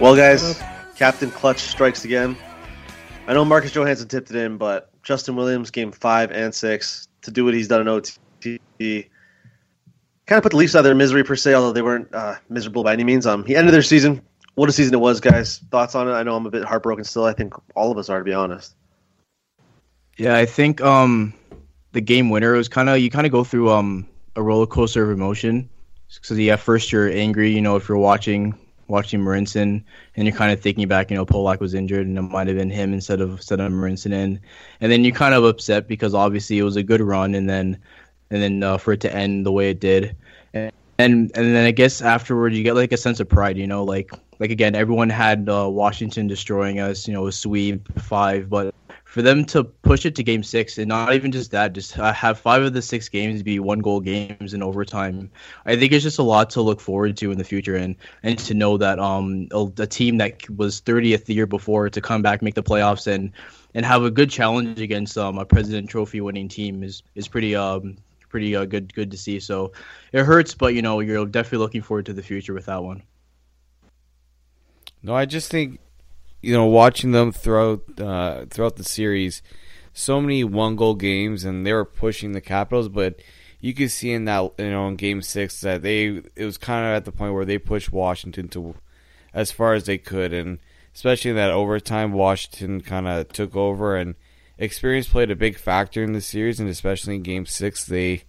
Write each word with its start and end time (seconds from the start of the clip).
Well, 0.00 0.14
guys, 0.14 0.62
Captain 0.94 1.28
Clutch 1.28 1.58
strikes 1.58 2.04
again. 2.04 2.36
I 3.26 3.34
know 3.34 3.44
Marcus 3.44 3.72
Johansson 3.72 4.06
tipped 4.06 4.30
it 4.30 4.36
in, 4.36 4.56
but 4.56 4.90
Justin 5.02 5.34
Williams, 5.34 5.72
game 5.72 5.90
five 5.90 6.30
and 6.30 6.54
six, 6.54 7.08
to 7.22 7.32
do 7.32 7.44
what 7.44 7.52
he's 7.52 7.66
done 7.66 7.80
in 7.80 7.88
OT, 7.88 8.60
kind 8.78 10.36
of 10.36 10.42
put 10.44 10.50
the 10.50 10.56
Leafs 10.56 10.76
out 10.76 10.80
of 10.80 10.84
their 10.84 10.94
misery 10.94 11.24
per 11.24 11.34
se, 11.34 11.52
although 11.52 11.72
they 11.72 11.82
weren't 11.82 12.14
uh, 12.14 12.36
miserable 12.48 12.84
by 12.84 12.92
any 12.92 13.02
means. 13.02 13.26
Um, 13.26 13.44
he 13.44 13.56
ended 13.56 13.74
their 13.74 13.82
season. 13.82 14.22
What 14.54 14.68
a 14.68 14.72
season 14.72 14.94
it 14.94 15.00
was, 15.00 15.20
guys. 15.20 15.58
Thoughts 15.70 15.96
on 15.96 16.08
it? 16.08 16.12
I 16.12 16.22
know 16.22 16.36
I'm 16.36 16.46
a 16.46 16.50
bit 16.50 16.62
heartbroken 16.64 17.02
still. 17.02 17.24
I 17.24 17.32
think 17.32 17.54
all 17.74 17.90
of 17.90 17.98
us 17.98 18.08
are, 18.08 18.18
to 18.18 18.24
be 18.24 18.32
honest. 18.32 18.76
Yeah, 20.16 20.36
I 20.36 20.46
think 20.46 20.80
um, 20.80 21.34
the 21.90 22.00
game 22.00 22.30
winner 22.30 22.52
was 22.52 22.68
kind 22.68 22.88
of 22.88 23.00
you 23.00 23.10
kind 23.10 23.26
of 23.26 23.32
go 23.32 23.42
through 23.42 23.70
um, 23.72 24.06
a 24.36 24.42
roller 24.42 24.66
coaster 24.66 25.02
of 25.02 25.10
emotion. 25.10 25.68
Because 26.14 26.38
yeah, 26.38 26.54
first 26.54 26.92
you're 26.92 27.10
angry, 27.10 27.50
you 27.50 27.60
know, 27.60 27.74
if 27.74 27.88
you're 27.88 27.98
watching 27.98 28.56
watching 28.88 29.20
Marincin, 29.20 29.82
and 30.16 30.26
you're 30.26 30.36
kind 30.36 30.52
of 30.52 30.60
thinking 30.60 30.88
back, 30.88 31.10
you 31.10 31.16
know, 31.16 31.26
Polak 31.26 31.60
was 31.60 31.74
injured, 31.74 32.06
and 32.06 32.18
it 32.18 32.22
might 32.22 32.46
have 32.46 32.56
been 32.56 32.70
him 32.70 32.92
instead 32.92 33.20
of 33.20 33.32
instead 33.32 33.60
of 33.60 33.70
Marincin 33.72 34.12
in, 34.12 34.40
and 34.80 34.90
then 34.90 35.04
you're 35.04 35.14
kind 35.14 35.34
of 35.34 35.44
upset 35.44 35.86
because 35.88 36.14
obviously 36.14 36.58
it 36.58 36.62
was 36.62 36.76
a 36.76 36.82
good 36.82 37.00
run, 37.00 37.34
and 37.34 37.48
then 37.48 37.78
and 38.30 38.42
then 38.42 38.62
uh, 38.62 38.78
for 38.78 38.92
it 38.92 39.00
to 39.02 39.14
end 39.14 39.46
the 39.46 39.52
way 39.52 39.70
it 39.70 39.80
did, 39.80 40.16
and, 40.54 40.72
and 40.98 41.30
and 41.34 41.54
then 41.54 41.64
I 41.64 41.70
guess 41.70 42.02
afterward 42.02 42.54
you 42.54 42.62
get 42.62 42.74
like 42.74 42.92
a 42.92 42.96
sense 42.96 43.20
of 43.20 43.28
pride, 43.28 43.56
you 43.56 43.66
know, 43.66 43.84
like 43.84 44.10
like 44.38 44.50
again 44.50 44.74
everyone 44.74 45.10
had 45.10 45.48
uh, 45.48 45.68
Washington 45.68 46.26
destroying 46.26 46.80
us, 46.80 47.06
you 47.06 47.14
know, 47.14 47.26
a 47.26 47.32
sweep 47.32 47.86
five, 48.00 48.48
but 48.48 48.74
for 49.08 49.22
them 49.22 49.42
to 49.42 49.64
push 49.64 50.04
it 50.04 50.14
to 50.14 50.22
game 50.22 50.42
six 50.42 50.76
and 50.76 50.86
not 50.86 51.14
even 51.14 51.32
just 51.32 51.50
that, 51.50 51.72
just 51.72 51.92
have 51.92 52.38
five 52.38 52.62
of 52.62 52.74
the 52.74 52.82
six 52.82 53.08
games 53.08 53.42
be 53.42 53.58
one 53.58 53.78
goal 53.78 54.00
games 54.00 54.52
in 54.52 54.62
overtime. 54.62 55.30
I 55.64 55.76
think 55.76 55.92
it's 55.92 56.02
just 56.02 56.18
a 56.18 56.22
lot 56.22 56.50
to 56.50 56.60
look 56.60 56.78
forward 56.78 57.16
to 57.16 57.32
in 57.32 57.38
the 57.38 57.44
future 57.44 57.74
and 57.74 57.96
and 58.22 58.38
to 58.40 58.52
know 58.52 58.76
that 58.76 58.98
um 58.98 59.48
a, 59.52 59.66
a 59.78 59.86
team 59.86 60.18
that 60.18 60.46
was 60.50 60.82
30th 60.82 61.24
the 61.24 61.32
year 61.32 61.46
before 61.46 61.88
to 61.88 62.02
come 62.02 62.20
back 62.20 62.42
make 62.42 62.54
the 62.54 62.62
playoffs 62.62 63.06
and 63.06 63.32
and 63.74 63.86
have 63.86 64.02
a 64.02 64.10
good 64.10 64.28
challenge 64.28 64.78
against 64.78 65.16
um 65.16 65.38
a 65.38 65.46
President 65.46 65.88
Trophy 65.88 66.20
winning 66.20 66.48
team 66.48 66.82
is 66.82 67.02
is 67.14 67.28
pretty 67.28 67.56
um 67.56 67.96
pretty 68.28 68.54
uh, 68.54 68.66
good 68.66 68.92
good 68.92 69.10
to 69.10 69.16
see. 69.16 69.40
So 69.40 69.72
it 70.12 70.24
hurts, 70.24 70.52
but 70.52 70.74
you 70.74 70.82
know 70.82 71.00
you're 71.00 71.24
definitely 71.24 71.64
looking 71.64 71.80
forward 71.80 72.04
to 72.06 72.12
the 72.12 72.22
future 72.22 72.52
with 72.52 72.66
that 72.66 72.84
one. 72.84 73.02
No, 75.02 75.14
I 75.14 75.24
just 75.24 75.50
think 75.50 75.80
you 76.40 76.52
know, 76.52 76.66
watching 76.66 77.12
them 77.12 77.32
throughout 77.32 77.82
uh, 78.00 78.46
throughout 78.50 78.76
the 78.76 78.84
series, 78.84 79.42
so 79.92 80.20
many 80.20 80.44
one 80.44 80.76
goal 80.76 80.94
games, 80.94 81.44
and 81.44 81.66
they 81.66 81.72
were 81.72 81.84
pushing 81.84 82.32
the 82.32 82.40
Capitals, 82.40 82.88
but 82.88 83.20
you 83.60 83.74
could 83.74 83.90
see 83.90 84.12
in 84.12 84.24
that 84.26 84.52
you 84.58 84.70
know 84.70 84.88
in 84.88 84.96
Game 84.96 85.22
Six 85.22 85.60
that 85.62 85.82
they 85.82 86.22
it 86.36 86.44
was 86.44 86.58
kind 86.58 86.86
of 86.86 86.92
at 86.96 87.04
the 87.04 87.12
point 87.12 87.34
where 87.34 87.44
they 87.44 87.58
pushed 87.58 87.92
Washington 87.92 88.48
to 88.48 88.74
as 89.34 89.50
far 89.50 89.74
as 89.74 89.84
they 89.84 89.98
could, 89.98 90.32
and 90.32 90.58
especially 90.94 91.30
in 91.30 91.36
that 91.36 91.50
overtime, 91.50 92.12
Washington 92.12 92.80
kind 92.80 93.08
of 93.08 93.28
took 93.28 93.56
over, 93.56 93.96
and 93.96 94.14
experience 94.58 95.08
played 95.08 95.30
a 95.30 95.36
big 95.36 95.56
factor 95.56 96.02
in 96.02 96.12
the 96.12 96.20
series, 96.20 96.60
and 96.60 96.68
especially 96.68 97.16
in 97.16 97.22
Game 97.22 97.46
Six, 97.46 97.84
they 97.84 98.22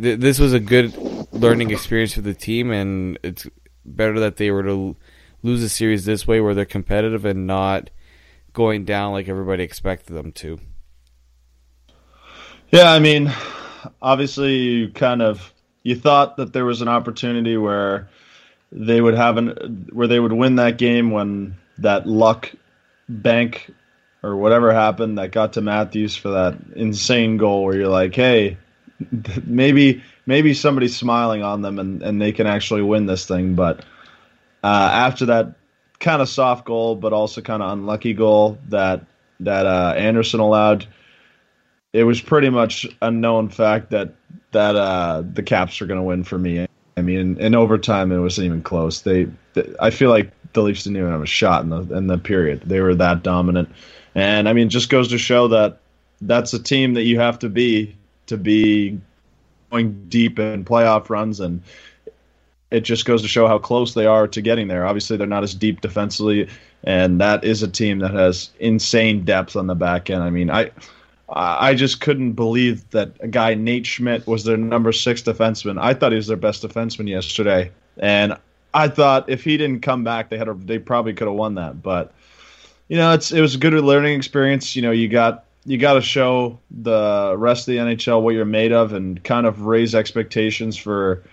th- 0.00 0.18
this 0.18 0.38
was 0.38 0.52
a 0.52 0.60
good 0.60 0.96
learning 1.32 1.70
experience 1.70 2.14
for 2.14 2.20
the 2.20 2.34
team, 2.34 2.70
and 2.70 3.18
it's 3.22 3.46
better 3.84 4.18
that 4.18 4.36
they 4.36 4.50
were 4.50 4.64
to 4.64 4.96
lose 5.42 5.62
a 5.62 5.68
series 5.68 6.04
this 6.04 6.26
way 6.26 6.40
where 6.40 6.54
they're 6.54 6.64
competitive 6.64 7.24
and 7.24 7.46
not 7.46 7.90
going 8.52 8.84
down 8.84 9.12
like 9.12 9.28
everybody 9.28 9.62
expected 9.62 10.14
them 10.14 10.32
to. 10.32 10.58
Yeah, 12.70 12.90
I 12.90 12.98
mean, 12.98 13.32
obviously 14.02 14.56
you 14.56 14.88
kind 14.90 15.22
of 15.22 15.52
you 15.82 15.94
thought 15.94 16.36
that 16.38 16.52
there 16.52 16.64
was 16.64 16.82
an 16.82 16.88
opportunity 16.88 17.56
where 17.56 18.08
they 18.72 19.00
would 19.00 19.14
have 19.14 19.36
an 19.36 19.88
where 19.92 20.08
they 20.08 20.18
would 20.18 20.32
win 20.32 20.56
that 20.56 20.78
game 20.78 21.10
when 21.10 21.56
that 21.78 22.06
luck 22.06 22.50
bank 23.08 23.70
or 24.22 24.36
whatever 24.36 24.72
happened 24.72 25.18
that 25.18 25.30
got 25.30 25.52
to 25.52 25.60
Matthews 25.60 26.16
for 26.16 26.30
that 26.30 26.56
insane 26.74 27.36
goal 27.36 27.64
where 27.64 27.76
you're 27.76 27.88
like, 27.88 28.14
hey, 28.14 28.56
maybe 29.44 30.02
maybe 30.26 30.54
somebody's 30.54 30.96
smiling 30.96 31.42
on 31.42 31.62
them 31.62 31.78
and, 31.78 32.02
and 32.02 32.20
they 32.20 32.32
can 32.32 32.46
actually 32.46 32.82
win 32.82 33.06
this 33.06 33.26
thing, 33.26 33.54
but 33.54 33.84
uh, 34.66 34.90
after 34.92 35.26
that 35.26 35.54
kind 36.00 36.20
of 36.20 36.28
soft 36.28 36.64
goal, 36.64 36.96
but 36.96 37.12
also 37.12 37.40
kind 37.40 37.62
of 37.62 37.70
unlucky 37.70 38.14
goal 38.14 38.58
that 38.68 39.06
that 39.38 39.64
uh, 39.64 39.94
Andersen 39.96 40.40
allowed, 40.40 40.86
it 41.92 42.02
was 42.02 42.20
pretty 42.20 42.50
much 42.50 42.84
a 43.00 43.10
known 43.12 43.48
fact 43.48 43.90
that 43.90 44.14
that 44.50 44.74
uh, 44.74 45.22
the 45.32 45.44
Caps 45.44 45.80
are 45.80 45.86
going 45.86 46.00
to 46.00 46.04
win 46.04 46.24
for 46.24 46.36
me. 46.36 46.66
I 46.96 47.02
mean, 47.02 47.18
in, 47.18 47.38
in, 47.38 47.54
overtime, 47.54 48.10
it 48.10 48.18
wasn't 48.18 48.46
even 48.46 48.62
close. 48.62 49.02
They, 49.02 49.28
they, 49.52 49.72
I 49.78 49.90
feel 49.90 50.10
like 50.10 50.32
the 50.54 50.62
Leafs 50.62 50.82
didn't 50.82 50.96
even 50.96 51.10
have 51.10 51.22
a 51.22 51.26
shot 51.26 51.62
in 51.62 51.68
the 51.68 51.82
in 51.94 52.08
the 52.08 52.18
period. 52.18 52.62
They 52.66 52.80
were 52.80 52.96
that 52.96 53.22
dominant, 53.22 53.68
and 54.16 54.48
I 54.48 54.52
mean, 54.52 54.68
just 54.68 54.90
goes 54.90 55.08
to 55.08 55.18
show 55.18 55.46
that 55.48 55.78
that's 56.20 56.52
a 56.54 56.58
team 56.58 56.94
that 56.94 57.04
you 57.04 57.20
have 57.20 57.38
to 57.40 57.48
be 57.48 57.94
to 58.26 58.36
be 58.36 58.98
going 59.70 60.08
deep 60.08 60.40
in 60.40 60.64
playoff 60.64 61.08
runs 61.08 61.38
and 61.38 61.62
it 62.70 62.80
just 62.80 63.04
goes 63.04 63.22
to 63.22 63.28
show 63.28 63.46
how 63.46 63.58
close 63.58 63.94
they 63.94 64.06
are 64.06 64.26
to 64.28 64.40
getting 64.40 64.68
there. 64.68 64.86
Obviously, 64.86 65.16
they're 65.16 65.26
not 65.26 65.44
as 65.44 65.54
deep 65.54 65.80
defensively, 65.80 66.48
and 66.84 67.20
that 67.20 67.44
is 67.44 67.62
a 67.62 67.68
team 67.68 68.00
that 68.00 68.12
has 68.12 68.50
insane 68.58 69.24
depth 69.24 69.56
on 69.56 69.66
the 69.66 69.74
back 69.74 70.10
end. 70.10 70.22
I 70.22 70.30
mean, 70.30 70.50
I 70.50 70.70
I 71.28 71.74
just 71.74 72.00
couldn't 72.00 72.32
believe 72.32 72.88
that 72.90 73.12
a 73.20 73.28
guy 73.28 73.54
Nate 73.54 73.86
Schmidt 73.86 74.26
was 74.26 74.44
their 74.44 74.56
number 74.56 74.92
six 74.92 75.22
defenseman. 75.22 75.80
I 75.80 75.94
thought 75.94 76.12
he 76.12 76.16
was 76.16 76.28
their 76.28 76.36
best 76.36 76.62
defenseman 76.62 77.08
yesterday, 77.08 77.70
and 77.98 78.36
I 78.74 78.88
thought 78.88 79.28
if 79.28 79.42
he 79.42 79.56
didn't 79.56 79.80
come 79.80 80.04
back, 80.04 80.30
they 80.30 80.38
had 80.38 80.48
a, 80.48 80.54
they 80.54 80.78
probably 80.78 81.14
could 81.14 81.28
have 81.28 81.36
won 81.36 81.54
that. 81.54 81.82
But 81.82 82.12
you 82.88 82.96
know, 82.96 83.12
it's 83.12 83.32
it 83.32 83.40
was 83.40 83.54
a 83.54 83.58
good 83.58 83.74
learning 83.74 84.16
experience. 84.16 84.76
You 84.76 84.82
know, 84.82 84.92
you 84.92 85.08
got 85.08 85.44
you 85.64 85.78
got 85.78 85.94
to 85.94 86.02
show 86.02 86.58
the 86.70 87.34
rest 87.36 87.66
of 87.68 87.72
the 87.72 87.78
NHL 87.78 88.22
what 88.22 88.34
you're 88.34 88.44
made 88.44 88.72
of, 88.72 88.92
and 88.92 89.22
kind 89.24 89.46
of 89.46 89.62
raise 89.62 89.94
expectations 89.94 90.76
for 90.76 91.24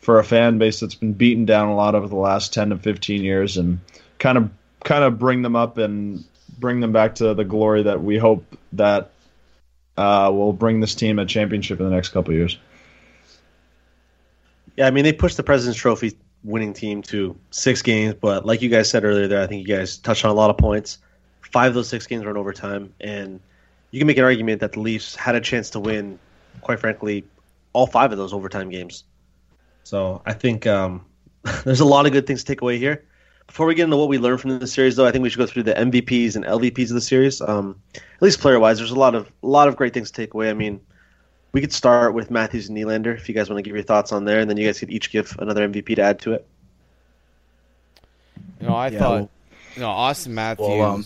for 0.00 0.18
a 0.18 0.24
fan 0.24 0.58
base 0.58 0.80
that's 0.80 0.94
been 0.94 1.12
beaten 1.12 1.44
down 1.44 1.68
a 1.68 1.74
lot 1.74 1.94
over 1.94 2.08
the 2.08 2.16
last 2.16 2.52
10 2.52 2.70
to 2.70 2.76
15 2.78 3.22
years 3.22 3.56
and 3.56 3.78
kind 4.18 4.38
of 4.38 4.50
kind 4.84 5.04
of 5.04 5.18
bring 5.18 5.42
them 5.42 5.54
up 5.54 5.78
and 5.78 6.24
bring 6.58 6.80
them 6.80 6.92
back 6.92 7.14
to 7.16 7.34
the 7.34 7.44
glory 7.44 7.82
that 7.82 8.02
we 8.02 8.18
hope 8.18 8.44
that 8.72 9.10
uh, 9.96 10.30
will 10.32 10.52
bring 10.52 10.80
this 10.80 10.94
team 10.94 11.18
a 11.18 11.26
championship 11.26 11.78
in 11.78 11.88
the 11.88 11.94
next 11.94 12.10
couple 12.10 12.32
years. 12.32 12.58
Yeah, 14.76 14.86
I 14.86 14.90
mean 14.90 15.04
they 15.04 15.12
pushed 15.12 15.36
the 15.36 15.42
President's 15.42 15.78
Trophy 15.78 16.16
winning 16.42 16.72
team 16.72 17.02
to 17.02 17.36
six 17.50 17.82
games, 17.82 18.14
but 18.14 18.46
like 18.46 18.62
you 18.62 18.70
guys 18.70 18.88
said 18.88 19.04
earlier, 19.04 19.28
there 19.28 19.42
I 19.42 19.46
think 19.46 19.66
you 19.66 19.76
guys 19.76 19.98
touched 19.98 20.24
on 20.24 20.30
a 20.30 20.34
lot 20.34 20.48
of 20.48 20.56
points. 20.56 20.98
Five 21.42 21.68
of 21.68 21.74
those 21.74 21.88
six 21.88 22.06
games 22.06 22.24
were 22.24 22.30
in 22.30 22.36
overtime, 22.36 22.94
and 23.00 23.40
you 23.90 23.98
can 24.00 24.06
make 24.06 24.16
an 24.16 24.24
argument 24.24 24.60
that 24.60 24.72
the 24.72 24.80
Leafs 24.80 25.16
had 25.16 25.34
a 25.34 25.40
chance 25.40 25.68
to 25.70 25.80
win. 25.80 26.18
Quite 26.62 26.78
frankly, 26.80 27.24
all 27.72 27.86
five 27.86 28.12
of 28.12 28.18
those 28.18 28.32
overtime 28.32 28.70
games. 28.70 29.04
So 29.84 30.22
I 30.26 30.32
think 30.32 30.66
um, 30.66 31.04
there's 31.64 31.80
a 31.80 31.84
lot 31.84 32.06
of 32.06 32.12
good 32.12 32.26
things 32.26 32.40
to 32.44 32.46
take 32.46 32.62
away 32.62 32.78
here. 32.78 33.04
Before 33.46 33.66
we 33.66 33.74
get 33.74 33.84
into 33.84 33.96
what 33.96 34.08
we 34.08 34.18
learned 34.18 34.40
from 34.40 34.60
the 34.60 34.66
series, 34.66 34.94
though, 34.94 35.06
I 35.06 35.10
think 35.10 35.22
we 35.22 35.28
should 35.28 35.38
go 35.38 35.46
through 35.46 35.64
the 35.64 35.74
MVPs 35.74 36.36
and 36.36 36.44
LVPs 36.44 36.90
of 36.90 36.94
the 36.94 37.00
series. 37.00 37.40
Um, 37.40 37.82
at 37.96 38.22
least 38.22 38.40
player-wise, 38.40 38.78
there's 38.78 38.92
a 38.92 38.98
lot 38.98 39.16
of 39.16 39.26
a 39.42 39.46
lot 39.46 39.66
of 39.66 39.74
great 39.74 39.92
things 39.92 40.12
to 40.12 40.22
take 40.22 40.34
away. 40.34 40.50
I 40.50 40.54
mean, 40.54 40.80
we 41.52 41.60
could 41.60 41.72
start 41.72 42.14
with 42.14 42.30
Matthews 42.30 42.68
and 42.68 42.78
Nylander 42.78 43.16
if 43.16 43.28
you 43.28 43.34
guys 43.34 43.50
want 43.50 43.58
to 43.58 43.62
give 43.62 43.74
your 43.74 43.82
thoughts 43.82 44.12
on 44.12 44.24
there, 44.24 44.38
and 44.38 44.48
then 44.48 44.56
you 44.56 44.66
guys 44.66 44.78
could 44.78 44.90
each 44.90 45.10
give 45.10 45.36
another 45.40 45.68
MVP 45.68 45.96
to 45.96 46.02
add 46.02 46.20
to 46.20 46.34
it. 46.34 46.46
You 48.60 48.68
know, 48.68 48.74
I 48.74 48.88
yeah, 48.88 48.98
thought 48.98 49.10
well, 49.10 49.30
you 49.74 49.82
know 49.82 49.88
Auston 49.88 50.28
Matthews 50.28 50.68
well, 50.68 50.82
um, 50.82 51.04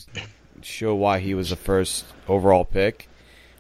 show 0.61 0.95
why 0.95 1.21
he 1.21 1.35
was 1.35 1.51
the 1.51 1.57
first 1.57 2.05
overall 2.29 2.65
pick. 2.65 3.09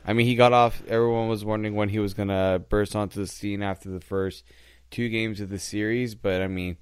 I 0.06 0.12
mean, 0.12 0.26
he 0.26 0.34
got 0.34 0.52
off. 0.52 0.82
Everyone 0.86 1.28
was 1.28 1.42
wondering 1.42 1.74
when 1.74 1.88
he 1.88 1.98
was 1.98 2.12
gonna 2.12 2.60
burst 2.68 2.94
onto 2.94 3.18
the 3.18 3.26
scene 3.26 3.62
after 3.62 3.88
the 3.88 4.00
first 4.00 4.44
two 4.94 5.08
games 5.08 5.40
of 5.40 5.50
the 5.50 5.58
series, 5.58 6.14
but 6.14 6.40
I 6.40 6.46
mean, 6.46 6.76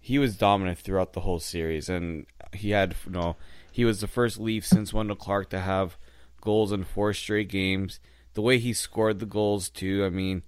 he 0.00 0.18
was 0.18 0.38
dominant 0.38 0.78
throughout 0.78 1.12
the 1.12 1.20
whole 1.20 1.38
series, 1.38 1.90
and 1.90 2.24
he 2.54 2.70
had 2.70 2.96
you 3.04 3.12
know 3.12 3.36
he 3.70 3.84
was 3.84 4.00
the 4.00 4.06
first 4.06 4.40
Leaf 4.40 4.66
since 4.66 4.94
Wendel 4.94 5.16
Clark 5.16 5.50
to 5.50 5.60
have 5.60 5.98
goals 6.40 6.72
in 6.72 6.84
four 6.84 7.12
straight 7.12 7.48
games. 7.48 8.00
The 8.32 8.40
way 8.40 8.58
he 8.58 8.72
scored 8.72 9.18
the 9.18 9.26
goals 9.26 9.68
too, 9.68 10.02
I 10.06 10.08
mean, 10.08 10.44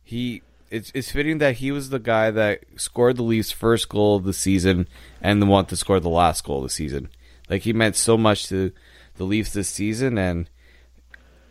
he 0.00 0.42
it's 0.70 0.92
it's 0.94 1.10
fitting 1.10 1.38
that 1.38 1.56
he 1.56 1.72
was 1.72 1.90
the 1.90 1.98
guy 1.98 2.30
that 2.30 2.60
scored 2.76 3.16
the 3.16 3.24
Leafs' 3.24 3.50
first 3.50 3.88
goal 3.88 4.14
of 4.14 4.24
the 4.24 4.32
season 4.32 4.86
and 5.20 5.42
the 5.42 5.46
one 5.46 5.66
to 5.66 5.76
score 5.76 5.98
the 5.98 6.08
last 6.08 6.44
goal 6.44 6.58
of 6.58 6.64
the 6.64 6.68
season. 6.68 7.08
Like 7.48 7.62
he 7.62 7.72
meant 7.72 7.96
so 7.96 8.16
much 8.16 8.46
to 8.46 8.70
the 9.16 9.24
Leafs 9.24 9.54
this 9.54 9.68
season, 9.68 10.18
and 10.18 10.48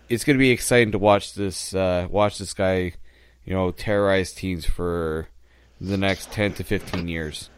it's 0.07 0.24
going 0.24 0.38
to 0.38 0.42
be 0.42 0.51
exciting 0.51 0.94
to 0.94 0.98
watch 0.98 1.33
this 1.33 1.75
uh, 1.75 2.07
watch 2.10 2.38
this 2.38 2.54
guy 2.54 2.94
you 3.50 3.56
know, 3.56 3.72
terrorize 3.72 4.31
teams 4.31 4.63
for 4.63 5.28
the 5.81 5.98
next 5.98 6.31
10 6.31 6.54
to 6.54 6.63
15 6.63 7.07
years. 7.07 7.50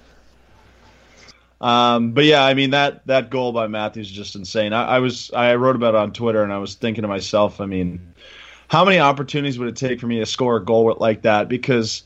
Um, 1.60 2.14
but 2.14 2.24
yeah, 2.24 2.44
I 2.44 2.56
mean 2.56 2.72
that 2.72 3.06
that 3.06 3.30
goal 3.30 3.52
by 3.52 3.68
Matthews 3.68 4.08
is 4.08 4.14
just 4.14 4.36
insane. 4.36 4.74
I, 4.74 4.96
I, 4.96 5.00
was 5.00 5.30
I 5.32 5.54
wrote 5.56 5.76
about 5.76 5.94
it 5.94 5.98
on 5.98 6.12
Twitter 6.14 6.44
and 6.44 6.52
I 6.52 6.58
was 6.58 6.74
thinking 6.74 7.04
to 7.04 7.08
myself, 7.08 7.62
I 7.62 7.68
mean, 7.68 8.14
how 8.70 8.84
many 8.84 9.00
opportunities 9.00 9.60
would 9.60 9.68
it 9.68 9.76
take 9.76 10.00
for 10.00 10.08
me 10.08 10.18
to 10.20 10.26
score 10.26 10.56
a 10.56 10.66
goal 10.66 10.96
like 11.00 11.22
that? 11.24 11.50
Because 11.50 12.04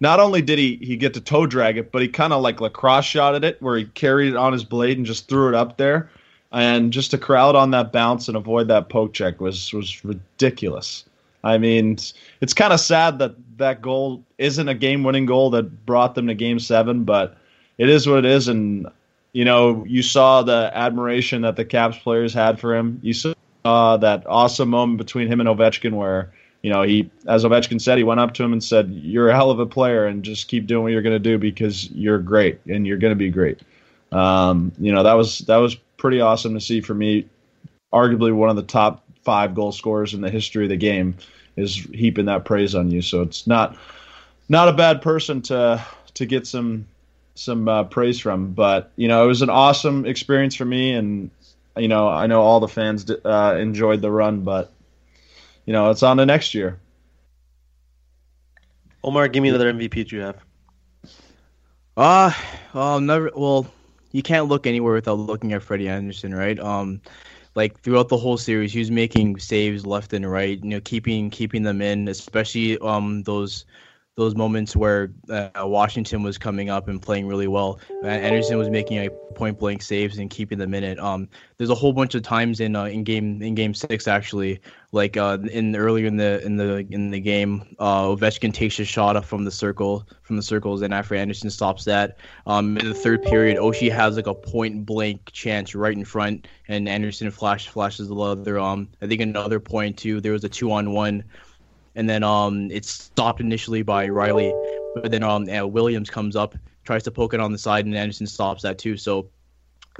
not 0.00 0.20
only 0.20 0.42
did 0.42 0.58
he 0.58 0.78
he 0.82 0.96
get 0.96 1.14
to 1.14 1.20
toe 1.20 1.46
drag 1.46 1.78
it, 1.78 1.92
but 1.92 2.02
he 2.02 2.08
kind 2.08 2.32
of 2.32 2.42
like 2.42 2.60
lacrosse 2.60 3.06
shot 3.06 3.34
at 3.34 3.44
it, 3.44 3.62
where 3.62 3.78
he 3.78 3.84
carried 3.84 4.30
it 4.30 4.36
on 4.36 4.52
his 4.52 4.64
blade 4.64 4.98
and 4.98 5.06
just 5.06 5.28
threw 5.28 5.48
it 5.48 5.54
up 5.54 5.78
there, 5.78 6.10
and 6.52 6.92
just 6.92 7.12
to 7.12 7.18
crowd 7.18 7.54
on 7.54 7.70
that 7.70 7.92
bounce 7.92 8.28
and 8.28 8.36
avoid 8.36 8.68
that 8.68 8.88
poke 8.90 9.14
check 9.14 9.40
was 9.40 9.72
was 9.72 10.04
ridiculous. 10.04 11.04
I 11.44 11.58
mean, 11.58 11.98
it's, 12.40 12.54
kind 12.54 12.72
of 12.72 12.80
sad 12.80 13.20
that 13.20 13.34
that 13.58 13.80
goal 13.80 14.24
isn't 14.38 14.68
a 14.68 14.74
game 14.74 15.04
winning 15.04 15.26
goal 15.26 15.50
that 15.50 15.86
brought 15.86 16.14
them 16.14 16.26
to 16.26 16.34
Game 16.34 16.58
Seven, 16.58 17.04
but 17.04 17.36
it 17.78 17.88
is 17.88 18.06
what 18.06 18.18
it 18.18 18.24
is, 18.24 18.48
and 18.48 18.88
you 19.32 19.44
know 19.44 19.84
you 19.86 20.02
saw 20.02 20.42
the 20.42 20.70
admiration 20.74 21.42
that 21.42 21.56
the 21.56 21.64
Caps 21.64 21.98
players 21.98 22.34
had 22.34 22.58
for 22.58 22.74
him. 22.74 22.98
You 23.02 23.14
saw 23.14 23.96
that 23.98 24.26
awesome 24.26 24.70
moment 24.70 24.98
between 24.98 25.28
him 25.28 25.40
and 25.40 25.48
Ovechkin 25.48 25.92
where 25.92 26.32
you 26.62 26.70
know, 26.70 26.82
he, 26.82 27.10
as 27.26 27.44
Ovechkin 27.44 27.80
said, 27.80 27.98
he 27.98 28.04
went 28.04 28.20
up 28.20 28.34
to 28.34 28.42
him 28.42 28.52
and 28.52 28.62
said, 28.62 28.90
"You're 28.90 29.28
a 29.28 29.34
hell 29.34 29.50
of 29.50 29.60
a 29.60 29.66
player, 29.66 30.06
and 30.06 30.24
just 30.24 30.48
keep 30.48 30.66
doing 30.66 30.82
what 30.82 30.92
you're 30.92 31.02
going 31.02 31.14
to 31.14 31.18
do 31.18 31.38
because 31.38 31.90
you're 31.92 32.18
great 32.18 32.60
and 32.66 32.86
you're 32.86 32.98
going 32.98 33.12
to 33.12 33.16
be 33.16 33.30
great." 33.30 33.60
Um, 34.10 34.72
you 34.78 34.92
know, 34.92 35.02
that 35.04 35.14
was 35.14 35.40
that 35.40 35.56
was 35.56 35.76
pretty 35.96 36.20
awesome 36.20 36.54
to 36.54 36.60
see 36.60 36.80
for 36.80 36.94
me. 36.94 37.28
Arguably 37.92 38.34
one 38.34 38.50
of 38.50 38.56
the 38.56 38.64
top 38.64 39.04
five 39.28 39.54
goal 39.54 39.72
scorers 39.72 40.14
in 40.14 40.22
the 40.22 40.30
history 40.30 40.64
of 40.64 40.70
the 40.70 40.76
game 40.78 41.14
is 41.56 41.74
heaping 41.92 42.24
that 42.24 42.46
praise 42.46 42.74
on 42.74 42.90
you. 42.90 43.02
So 43.02 43.20
it's 43.20 43.46
not 43.46 43.76
not 44.48 44.68
a 44.68 44.72
bad 44.72 45.02
person 45.02 45.42
to 45.42 45.84
to 46.14 46.24
get 46.24 46.46
some 46.46 46.86
some 47.34 47.68
uh, 47.68 47.84
praise 47.84 48.18
from. 48.18 48.54
But 48.54 48.90
you 48.96 49.06
know, 49.06 49.22
it 49.22 49.26
was 49.26 49.42
an 49.42 49.50
awesome 49.50 50.06
experience 50.06 50.54
for 50.54 50.64
me, 50.64 50.94
and 50.94 51.30
you 51.76 51.88
know, 51.88 52.08
I 52.08 52.26
know 52.26 52.40
all 52.40 52.58
the 52.58 52.68
fans 52.68 53.10
uh, 53.10 53.58
enjoyed 53.60 54.00
the 54.00 54.10
run, 54.10 54.44
but 54.44 54.72
you 55.66 55.74
know, 55.74 55.90
it's 55.90 56.02
on 56.02 56.16
to 56.16 56.24
next 56.24 56.54
year. 56.54 56.78
Omar, 59.04 59.28
give 59.28 59.42
me 59.42 59.50
another 59.50 59.70
MVP 59.70 60.10
you 60.10 60.20
have. 60.20 60.38
Uh, 61.98 62.32
well, 62.72 62.98
never. 62.98 63.30
Well, 63.36 63.66
you 64.10 64.22
can't 64.22 64.48
look 64.48 64.66
anywhere 64.66 64.94
without 64.94 65.18
looking 65.18 65.52
at 65.52 65.62
Freddie 65.62 65.90
Andersen, 65.90 66.34
right? 66.34 66.58
Um, 66.58 67.02
like 67.58 67.80
throughout 67.82 68.08
the 68.10 68.18
whole 68.24 68.38
series, 68.38 68.72
he 68.74 68.80
was 68.80 68.90
making 68.92 69.38
saves 69.40 69.86
left 69.86 70.12
and 70.14 70.30
right. 70.30 70.62
You 70.62 70.70
know, 70.70 70.80
keeping 70.80 71.30
keeping 71.30 71.64
them 71.64 71.82
in, 71.82 72.08
especially 72.08 72.78
um 72.78 73.24
those 73.24 73.66
those 74.18 74.34
moments 74.34 74.74
where 74.74 75.12
uh, 75.30 75.48
Washington 75.58 76.24
was 76.24 76.38
coming 76.38 76.70
up 76.70 76.88
and 76.88 77.00
playing 77.00 77.28
really 77.28 77.46
well. 77.46 77.78
Uh, 78.02 78.08
Andersen 78.08 78.58
was 78.58 78.68
making 78.68 78.98
a 78.98 79.10
point 79.36 79.60
blank 79.60 79.80
saves 79.80 80.18
and 80.18 80.28
keeping 80.28 80.58
them 80.58 80.74
in 80.74 80.82
it. 80.82 80.98
Um, 80.98 81.28
there's 81.56 81.70
a 81.70 81.74
whole 81.76 81.92
bunch 81.92 82.16
of 82.16 82.22
times 82.22 82.58
in 82.58 82.74
uh, 82.74 82.86
in 82.86 83.04
game 83.04 83.40
in 83.40 83.54
game 83.54 83.74
six 83.74 84.08
actually, 84.08 84.60
like 84.90 85.16
uh, 85.16 85.38
in 85.52 85.76
earlier 85.76 86.06
in 86.06 86.16
the 86.16 86.44
in 86.44 86.56
the 86.56 86.84
in 86.90 87.10
the 87.10 87.20
game, 87.20 87.76
uh, 87.78 88.06
Ovechkin 88.06 88.52
takes 88.52 88.80
a 88.80 88.84
shot 88.84 89.14
up 89.14 89.24
from 89.24 89.44
the 89.44 89.52
circle 89.52 90.04
from 90.22 90.34
the 90.34 90.42
circles, 90.42 90.82
and 90.82 90.92
after 90.92 91.14
Andersen 91.14 91.48
stops 91.48 91.84
that, 91.84 92.18
um, 92.44 92.76
in 92.76 92.88
the 92.88 92.94
third 92.94 93.22
period, 93.22 93.56
Oshie 93.56 93.92
has 93.92 94.16
like 94.16 94.26
a 94.26 94.34
point 94.34 94.84
blank 94.84 95.30
chance 95.30 95.76
right 95.76 95.96
in 95.96 96.04
front, 96.04 96.48
and 96.66 96.88
Andersen 96.88 97.30
flash 97.30 97.68
flashes 97.68 98.08
the 98.08 98.16
other. 98.16 98.58
Um, 98.58 98.88
I 99.00 99.06
think 99.06 99.20
another 99.20 99.60
point 99.60 99.96
too. 99.96 100.20
There 100.20 100.32
was 100.32 100.42
a 100.42 100.48
two 100.48 100.72
on 100.72 100.90
one 100.90 101.22
and 101.98 102.08
then 102.08 102.22
um 102.22 102.70
it's 102.70 102.90
stopped 102.90 103.40
initially 103.40 103.82
by 103.82 104.08
Rielly, 104.08 104.56
but 104.94 105.10
then 105.10 105.22
um 105.22 105.48
uh, 105.48 105.66
Williams 105.66 106.08
comes 106.08 106.36
up, 106.36 106.54
tries 106.84 107.02
to 107.02 107.10
poke 107.10 107.34
it 107.34 107.40
on 107.40 107.52
the 107.52 107.58
side, 107.58 107.84
and 107.84 107.94
Andersen 107.94 108.26
stops 108.26 108.62
that 108.62 108.78
too. 108.78 108.96
So. 108.96 109.28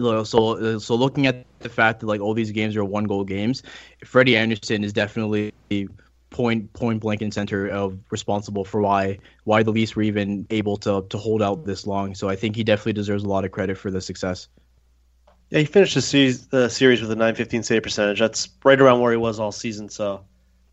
So, 0.00 0.78
so 0.78 0.94
looking 0.94 1.26
at 1.26 1.44
the 1.58 1.68
fact 1.68 1.98
that 1.98 2.06
like 2.06 2.20
all 2.20 2.32
these 2.32 2.52
games 2.52 2.76
are 2.76 2.84
one 2.84 3.02
goal 3.02 3.24
games, 3.24 3.64
Freddie 4.04 4.36
Andersen 4.36 4.84
is 4.84 4.92
definitely 4.92 5.52
point 6.30 6.72
point 6.72 7.00
blank 7.00 7.20
in 7.20 7.32
center 7.32 7.66
of 7.66 7.98
responsible 8.12 8.64
for 8.64 8.80
why 8.80 9.18
why 9.42 9.64
the 9.64 9.72
Leafs 9.72 9.96
were 9.96 10.02
even 10.02 10.46
able 10.50 10.76
to 10.76 11.04
to 11.10 11.18
hold 11.18 11.42
out 11.42 11.64
this 11.64 11.84
long. 11.84 12.14
So 12.14 12.28
I 12.28 12.36
think 12.36 12.54
he 12.54 12.62
definitely 12.62 12.92
deserves 12.92 13.24
a 13.24 13.28
lot 13.28 13.44
of 13.44 13.50
credit 13.50 13.76
for 13.76 13.90
the 13.90 14.00
success. 14.00 14.46
Yeah, 15.50 15.60
he 15.60 15.64
finished 15.64 15.96
the 15.96 16.02
series 16.02 16.46
the 16.46 16.68
series 16.68 17.00
with 17.00 17.10
a 17.10 17.16
915 17.16 17.64
save 17.64 17.82
percentage. 17.82 18.20
That's 18.20 18.48
right 18.64 18.80
around 18.80 19.00
where 19.00 19.10
he 19.10 19.18
was 19.18 19.40
all 19.40 19.50
season. 19.50 19.88
So 19.88 20.24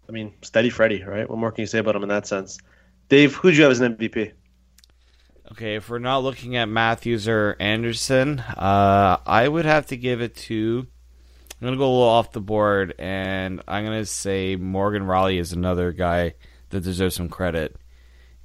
I 0.07 0.11
mean, 0.11 0.33
steady 0.41 0.69
Freddie, 0.69 1.03
right? 1.03 1.29
What 1.29 1.39
more 1.39 1.51
can 1.51 1.61
you 1.61 1.67
say 1.67 1.79
about 1.79 1.95
him 1.95 2.03
in 2.03 2.09
that 2.09 2.27
sense? 2.27 2.59
Dave, 3.09 3.35
who 3.35 3.51
do 3.51 3.57
you 3.57 3.63
have 3.63 3.71
as 3.71 3.79
an 3.79 3.95
MVP? 3.95 4.31
Okay, 5.51 5.75
if 5.75 5.89
we're 5.89 5.99
not 5.99 6.23
looking 6.23 6.55
at 6.55 6.67
Matthews 6.67 7.27
or 7.27 7.55
Andersen, 7.59 8.39
uh, 8.39 9.17
I 9.25 9.47
would 9.47 9.65
have 9.65 9.87
to 9.87 9.97
give 9.97 10.21
it 10.21 10.35
to. 10.35 10.87
I'm 11.61 11.65
gonna 11.65 11.77
go 11.77 11.85
a 11.85 11.91
little 11.91 12.03
off 12.03 12.31
the 12.31 12.41
board, 12.41 12.95
and 12.97 13.61
I'm 13.67 13.85
gonna 13.85 14.05
say 14.05 14.55
Morgan 14.55 15.03
Rielly 15.03 15.39
is 15.39 15.53
another 15.53 15.91
guy 15.91 16.33
that 16.69 16.81
deserves 16.81 17.15
some 17.15 17.29
credit 17.29 17.75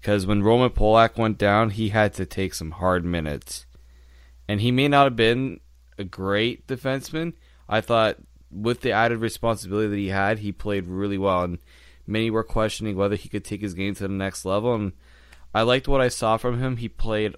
because 0.01 0.27
when 0.27 0.43
Roman 0.43 0.71
Polak 0.71 1.17
went 1.19 1.37
down, 1.37 1.71
he 1.71 1.91
had 1.91 2.15
to 2.15 2.27
take 2.27 2.55
some 2.55 2.73
hard 2.73 3.05
minutes, 3.05 3.67
and 4.49 4.61
he 4.61 4.71
may 4.71 4.89
not 4.89 5.05
have 5.05 5.17
been 5.17 5.61
a 5.99 6.05
great 6.05 6.67
defenseman. 6.67 7.35
I 7.69 7.81
thought 7.81 8.17
with 8.50 8.81
the 8.81 8.93
added 8.93 9.19
responsibility 9.19 9.88
that 9.88 9.97
he 9.97 10.08
had, 10.08 10.41
he 10.41 10.52
played 10.52 10.87
really 10.87 11.19
well. 11.19 11.43
And 11.43 11.58
many 12.06 12.31
were 12.31 12.44
questioning 12.44 12.97
whether 12.97 13.17
he 13.17 13.29
could 13.29 13.44
take 13.44 13.61
his 13.61 13.75
game 13.75 13.94
to 13.94 14.02
the 14.02 14.08
next 14.08 14.44
level. 14.44 14.75
And 14.75 14.93
I 15.55 15.62
liked 15.62 15.88
what 15.88 16.00
I 16.00 16.08
saw 16.08 16.37
from 16.37 16.58
him. 16.58 16.76
He 16.76 16.88
played. 16.88 17.37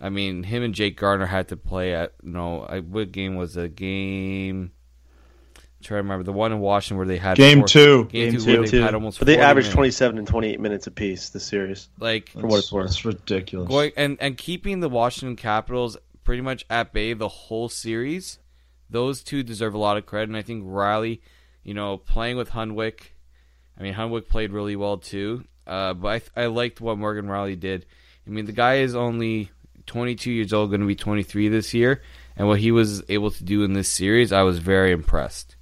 I 0.00 0.08
mean, 0.08 0.42
him 0.44 0.62
and 0.62 0.74
Jake 0.74 0.96
Gardiner 0.96 1.26
had 1.26 1.48
to 1.48 1.56
play 1.56 1.94
at 1.94 2.14
you 2.22 2.30
know 2.30 2.62
I, 2.62 2.80
what 2.80 3.12
game 3.12 3.36
was 3.36 3.56
a 3.56 3.68
game? 3.68 4.72
I'm 5.56 5.84
trying 5.84 5.98
to 5.98 6.02
remember 6.02 6.24
the 6.24 6.32
one 6.32 6.52
in 6.52 6.60
Washington 6.60 6.96
where 6.96 7.06
they 7.06 7.18
had 7.18 7.36
game 7.36 7.58
four, 7.58 7.68
two, 7.68 8.04
game, 8.06 8.32
game 8.32 8.40
two, 8.40 8.66
two, 8.66 8.82
had 8.82 8.94
almost. 8.94 9.18
But 9.18 9.26
they 9.26 9.38
averaged 9.38 9.66
minutes. 9.66 9.74
27 9.74 10.18
and 10.18 10.26
28 10.26 10.60
minutes 10.60 10.86
apiece 10.86 11.30
this 11.30 11.44
series. 11.44 11.88
Like 11.98 12.30
for 12.30 12.46
what 12.46 12.58
it's 12.58 12.72
worth, 12.72 12.86
it's 12.86 13.04
ridiculous. 13.04 13.68
Going 13.68 13.92
and 13.96 14.16
and 14.20 14.36
keeping 14.36 14.80
the 14.80 14.88
Washington 14.88 15.36
Capitals 15.36 15.96
pretty 16.24 16.42
much 16.42 16.64
at 16.70 16.92
bay 16.92 17.12
the 17.14 17.28
whole 17.28 17.68
series 17.68 18.38
those 18.92 19.22
two 19.22 19.42
deserve 19.42 19.74
a 19.74 19.78
lot 19.78 19.96
of 19.96 20.06
credit. 20.06 20.28
And 20.28 20.36
I 20.36 20.42
think 20.42 20.64
Rielly, 20.64 21.20
you 21.64 21.74
know, 21.74 21.96
playing 21.96 22.36
with 22.36 22.50
Hunwick, 22.50 23.12
I 23.78 23.82
mean, 23.82 23.94
Hunwick 23.94 24.28
played 24.28 24.52
really 24.52 24.76
well 24.76 24.98
too. 24.98 25.44
Uh, 25.66 25.94
but 25.94 26.22
I, 26.36 26.42
I 26.42 26.46
liked 26.46 26.80
what 26.80 26.98
Morgan 26.98 27.26
Rielly 27.26 27.58
did. 27.58 27.86
I 28.26 28.30
mean, 28.30 28.46
the 28.46 28.52
guy 28.52 28.76
is 28.76 28.94
only 28.94 29.50
22 29.86 30.30
years 30.30 30.52
old, 30.52 30.70
going 30.70 30.80
to 30.80 30.86
be 30.86 30.94
23 30.94 31.48
this 31.48 31.74
year. 31.74 32.02
And 32.36 32.48
what 32.48 32.60
he 32.60 32.70
was 32.70 33.02
able 33.08 33.30
to 33.30 33.44
do 33.44 33.62
in 33.62 33.72
this 33.72 33.88
series, 33.88 34.32
I 34.32 34.42
was 34.42 34.58
very 34.58 34.92
impressed. 34.92 35.56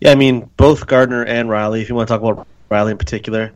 Yeah, 0.00 0.10
I 0.12 0.16
mean, 0.16 0.50
both 0.56 0.86
Gardiner 0.86 1.24
and 1.24 1.48
Rielly, 1.48 1.82
if 1.82 1.88
you 1.88 1.94
want 1.94 2.08
to 2.08 2.14
talk 2.14 2.22
about 2.22 2.46
Rielly 2.70 2.90
in 2.90 2.98
particular, 2.98 3.52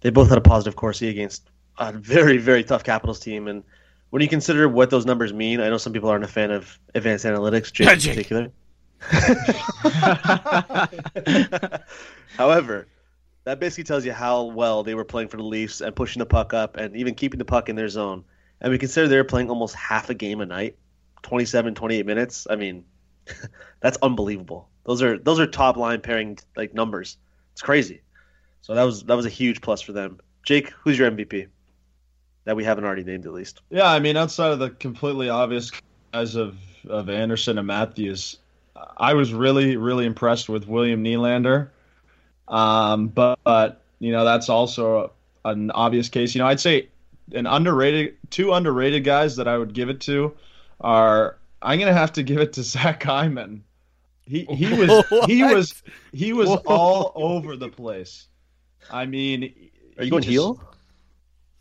they 0.00 0.10
both 0.10 0.28
had 0.28 0.38
a 0.38 0.42
positive 0.42 0.76
Corsi 0.76 1.08
against 1.08 1.48
a 1.78 1.92
very, 1.92 2.38
very 2.38 2.64
tough 2.64 2.84
Capitals 2.84 3.20
team. 3.20 3.48
And 3.48 3.62
when 4.16 4.22
you 4.22 4.30
consider 4.30 4.66
what 4.66 4.88
those 4.88 5.04
numbers 5.04 5.34
mean, 5.34 5.60
I 5.60 5.68
know 5.68 5.76
some 5.76 5.92
people 5.92 6.08
aren't 6.08 6.24
a 6.24 6.26
fan 6.26 6.50
of 6.50 6.80
advanced 6.94 7.26
analytics, 7.26 7.70
Jake 7.70 7.86
in 7.86 8.14
particular. 8.14 8.50
However, 12.38 12.86
that 13.44 13.60
basically 13.60 13.84
tells 13.84 14.06
you 14.06 14.14
how 14.14 14.44
well 14.44 14.84
they 14.84 14.94
were 14.94 15.04
playing 15.04 15.28
for 15.28 15.36
the 15.36 15.42
Leafs 15.42 15.82
and 15.82 15.94
pushing 15.94 16.20
the 16.20 16.24
puck 16.24 16.54
up 16.54 16.78
and 16.78 16.96
even 16.96 17.14
keeping 17.14 17.36
the 17.36 17.44
puck 17.44 17.68
in 17.68 17.76
their 17.76 17.90
zone. 17.90 18.24
And 18.62 18.72
we 18.72 18.78
consider 18.78 19.06
they 19.06 19.18
were 19.18 19.24
playing 19.24 19.50
almost 19.50 19.74
half 19.74 20.08
a 20.08 20.14
game 20.14 20.40
a 20.40 20.46
night, 20.46 20.78
27, 21.20 21.74
28 21.74 22.06
minutes. 22.06 22.46
I 22.48 22.56
mean, 22.56 22.86
that's 23.80 23.98
unbelievable. 24.00 24.70
Those 24.84 25.02
are 25.02 25.18
those 25.18 25.40
are 25.40 25.46
top 25.46 25.76
line 25.76 26.00
pairing 26.00 26.38
like 26.56 26.72
numbers. 26.72 27.18
It's 27.52 27.60
crazy. 27.60 28.00
So 28.62 28.76
that 28.76 28.84
was 28.84 29.02
that 29.02 29.14
was 29.14 29.26
a 29.26 29.28
huge 29.28 29.60
plus 29.60 29.82
for 29.82 29.92
them. 29.92 30.20
Jake, 30.42 30.70
who's 30.70 30.98
your 30.98 31.10
MVP? 31.10 31.48
That 32.46 32.56
we 32.56 32.64
haven't 32.64 32.84
already 32.84 33.04
named 33.04 33.26
at 33.26 33.32
least. 33.32 33.60
Yeah, 33.68 33.90
I 33.90 33.98
mean, 33.98 34.16
outside 34.16 34.52
of 34.52 34.58
the 34.58 34.70
completely 34.70 35.28
obvious 35.28 35.70
guys 36.12 36.34
of 36.34 36.56
of 36.88 37.10
Andersen 37.10 37.58
and 37.58 37.66
Matthews, 37.66 38.38
I 38.96 39.12
was 39.12 39.34
really 39.34 39.76
really 39.76 40.06
impressed 40.06 40.48
with 40.48 40.66
William 40.66 41.04
Nylander. 41.04 41.68
Um, 42.48 43.08
but, 43.08 43.38
but 43.44 43.82
you 43.98 44.12
know 44.12 44.24
that's 44.24 44.48
also 44.48 45.12
an 45.44 45.70
obvious 45.72 46.08
case. 46.08 46.34
You 46.34 46.38
know, 46.38 46.46
I'd 46.46 46.60
say 46.60 46.88
an 47.32 47.46
underrated 47.46 48.16
two 48.30 48.52
underrated 48.52 49.04
guys 49.04 49.36
that 49.36 49.48
I 49.48 49.58
would 49.58 49.74
give 49.74 49.90
it 49.90 50.00
to 50.02 50.34
are 50.80 51.36
I'm 51.60 51.78
gonna 51.78 51.92
have 51.92 52.12
to 52.14 52.22
give 52.22 52.38
it 52.38 52.54
to 52.54 52.62
Zach 52.62 53.02
Hyman. 53.02 53.64
He 54.24 54.44
he 54.44 54.72
was 54.72 55.04
he 55.26 55.42
was 55.42 55.82
he 56.12 56.32
was 56.32 56.48
all 56.66 57.12
over 57.16 57.56
the 57.56 57.68
place. 57.68 58.28
I 58.88 59.06
mean, 59.06 59.52
are 59.98 60.04
you 60.04 60.10
going 60.12 60.22
just, 60.22 60.30
heel? 60.30 60.62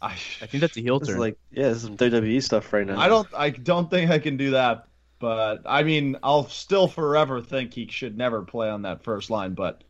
I, 0.06 0.12
I 0.42 0.46
think 0.46 0.62
that's 0.62 0.78
a 0.78 0.82
heel 0.82 1.00
turn. 1.00 1.18
Like, 1.18 1.38
yeah, 1.52 1.70
this 1.70 1.78
is 1.78 1.84
some 1.84 1.98
WWE 1.98 2.42
stuff 2.44 2.72
right 2.72 2.86
now. 2.86 3.00
I 3.00 3.08
don't, 3.08 3.28
I 3.36 3.50
don't 3.50 3.90
think 3.90 4.12
I 4.12 4.20
can 4.20 4.38
do 4.38 4.52
that. 4.52 4.88
But 5.18 5.62
I 5.66 5.84
mean, 5.84 6.18
I'll 6.22 6.48
still 6.48 6.88
forever 6.88 7.42
think 7.42 7.74
he 7.74 7.88
should 7.88 8.18
never 8.18 8.42
play 8.44 8.70
on 8.70 8.84
that 8.84 9.04
first 9.04 9.30
line. 9.30 9.54
But 9.54 9.84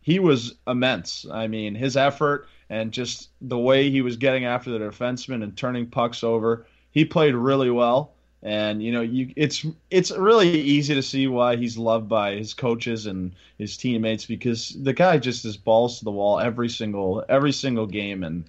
he 0.00 0.18
was 0.18 0.54
immense. 0.66 1.26
I 1.30 1.46
mean, 1.46 1.74
his 1.74 1.96
effort 1.96 2.48
and 2.68 2.90
just 2.90 3.28
the 3.40 3.58
way 3.58 3.90
he 3.90 4.00
was 4.00 4.16
getting 4.16 4.46
after 4.46 4.70
the 4.70 4.78
defenseman 4.78 5.42
and 5.42 5.56
turning 5.56 5.86
pucks 5.86 6.24
over, 6.24 6.66
he 6.90 7.04
played 7.04 7.34
really 7.34 7.70
well. 7.70 8.14
And 8.42 8.82
you 8.82 8.92
know, 8.92 9.00
you 9.00 9.32
it's 9.36 9.64
it's 9.90 10.10
really 10.10 10.50
easy 10.50 10.94
to 10.94 11.02
see 11.02 11.26
why 11.26 11.56
he's 11.56 11.78
loved 11.78 12.08
by 12.08 12.34
his 12.34 12.52
coaches 12.52 13.06
and 13.06 13.32
his 13.58 13.76
teammates 13.76 14.26
because 14.26 14.70
the 14.82 14.92
guy 14.92 15.18
just 15.18 15.44
is 15.44 15.56
balls 15.56 15.98
to 15.98 16.04
the 16.04 16.10
wall 16.10 16.40
every 16.40 16.68
single 16.68 17.24
every 17.28 17.52
single 17.52 17.86
game 17.86 18.24
and 18.24 18.44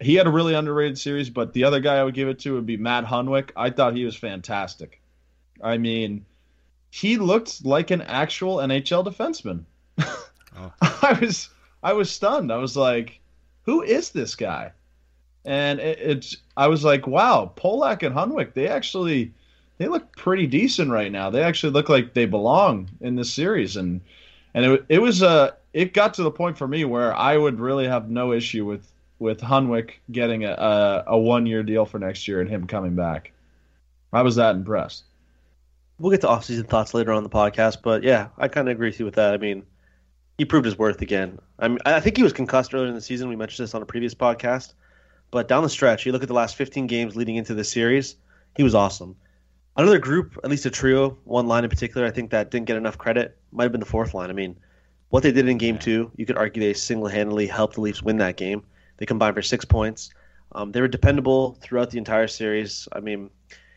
he 0.00 0.14
had 0.14 0.26
a 0.26 0.30
really 0.30 0.54
underrated 0.54 0.98
series, 0.98 1.30
but 1.30 1.52
the 1.52 1.64
other 1.64 1.80
guy 1.80 1.96
I 1.96 2.04
would 2.04 2.14
give 2.14 2.28
it 2.28 2.38
to 2.40 2.54
would 2.54 2.66
be 2.66 2.76
Matt 2.76 3.04
Hunwick. 3.04 3.50
I 3.56 3.70
thought 3.70 3.96
he 3.96 4.04
was 4.04 4.16
fantastic. 4.16 5.00
I 5.62 5.78
mean, 5.78 6.24
he 6.90 7.16
looked 7.16 7.64
like 7.64 7.90
an 7.90 8.02
actual 8.02 8.56
NHL 8.56 9.06
defenseman. 9.06 9.64
oh. 10.56 10.72
I 10.80 11.18
was 11.20 11.48
I 11.82 11.92
was 11.92 12.10
stunned. 12.10 12.52
I 12.52 12.58
was 12.58 12.76
like, 12.76 13.20
who 13.62 13.82
is 13.82 14.10
this 14.10 14.34
guy? 14.34 14.72
And 15.44 15.80
it, 15.80 15.98
it's 15.98 16.36
I 16.56 16.68
was 16.68 16.84
like, 16.84 17.06
wow, 17.06 17.52
Polak 17.56 18.02
and 18.02 18.14
Hunwick, 18.14 18.54
they 18.54 18.68
actually 18.68 19.32
they 19.78 19.88
look 19.88 20.14
pretty 20.16 20.46
decent 20.46 20.90
right 20.90 21.12
now. 21.12 21.30
They 21.30 21.42
actually 21.42 21.72
look 21.72 21.88
like 21.88 22.14
they 22.14 22.26
belong 22.26 22.90
in 23.00 23.14
this 23.14 23.32
series, 23.32 23.76
and 23.76 24.00
and 24.54 24.64
it 24.64 24.84
it 24.88 24.98
was 24.98 25.22
a 25.22 25.28
uh, 25.28 25.50
it 25.72 25.94
got 25.94 26.14
to 26.14 26.22
the 26.22 26.30
point 26.30 26.56
for 26.56 26.66
me 26.66 26.84
where 26.84 27.14
I 27.14 27.36
would 27.36 27.60
really 27.60 27.86
have 27.86 28.08
no 28.10 28.32
issue 28.32 28.64
with 28.64 28.90
with 29.18 29.40
Hunwick 29.40 29.92
getting 30.10 30.44
a 30.44 30.52
a, 30.52 31.04
a 31.08 31.18
one 31.18 31.46
year 31.46 31.62
deal 31.62 31.86
for 31.86 31.98
next 31.98 32.28
year 32.28 32.40
and 32.40 32.50
him 32.50 32.66
coming 32.66 32.94
back. 32.94 33.32
I 34.12 34.22
was 34.22 34.36
that 34.36 34.54
impressed. 34.54 35.04
We'll 35.98 36.10
get 36.10 36.20
to 36.22 36.26
offseason 36.26 36.68
thoughts 36.68 36.94
later 36.94 37.12
on 37.12 37.22
the 37.22 37.30
podcast, 37.30 37.78
but 37.82 38.02
yeah, 38.02 38.28
I 38.36 38.48
kind 38.48 38.68
of 38.68 38.72
agree 38.72 38.88
with 38.88 38.98
you 38.98 39.06
with 39.06 39.14
that. 39.14 39.32
I 39.32 39.38
mean, 39.38 39.64
he 40.36 40.44
proved 40.44 40.66
his 40.66 40.78
worth 40.78 41.00
again. 41.00 41.38
I 41.58 41.68
mean, 41.68 41.78
I 41.86 42.00
think 42.00 42.16
he 42.16 42.22
was 42.22 42.34
concussed 42.34 42.74
earlier 42.74 42.88
in 42.88 42.94
the 42.94 43.00
season. 43.00 43.28
We 43.28 43.36
mentioned 43.36 43.64
this 43.64 43.74
on 43.74 43.82
a 43.82 43.86
previous 43.86 44.14
podcast, 44.14 44.74
but 45.30 45.48
down 45.48 45.62
the 45.62 45.70
stretch, 45.70 46.04
you 46.04 46.12
look 46.12 46.22
at 46.22 46.28
the 46.28 46.34
last 46.34 46.56
15 46.56 46.86
games 46.86 47.16
leading 47.16 47.36
into 47.36 47.54
this 47.54 47.70
series, 47.70 48.16
he 48.56 48.62
was 48.62 48.74
awesome. 48.74 49.16
Another 49.76 49.98
group, 49.98 50.38
at 50.44 50.50
least 50.50 50.66
a 50.66 50.70
trio, 50.70 51.16
one 51.24 51.46
line 51.46 51.64
in 51.64 51.70
particular, 51.70 52.06
I 52.06 52.10
think 52.10 52.30
that 52.30 52.50
didn't 52.50 52.66
get 52.66 52.76
enough 52.76 52.96
credit 52.96 53.36
might 53.52 53.64
have 53.64 53.72
been 53.72 53.80
the 53.80 53.86
fourth 53.86 54.14
line. 54.14 54.30
I 54.30 54.34
mean, 54.34 54.56
what 55.10 55.22
they 55.22 55.32
did 55.32 55.48
in 55.48 55.58
game 55.58 55.78
two, 55.78 56.10
you 56.16 56.26
could 56.26 56.36
argue 56.36 56.62
they 56.62 56.74
single 56.74 57.08
handedly 57.08 57.46
helped 57.46 57.74
the 57.74 57.80
Leafs 57.80 58.02
win 58.02 58.18
that 58.18 58.36
game. 58.36 58.64
They 58.96 59.06
combined 59.06 59.34
for 59.34 59.42
six 59.42 59.64
points. 59.64 60.10
Um, 60.52 60.72
they 60.72 60.80
were 60.80 60.88
dependable 60.88 61.58
throughout 61.60 61.90
the 61.90 61.98
entire 61.98 62.28
series. 62.28 62.88
I 62.92 63.00
mean, 63.00 63.30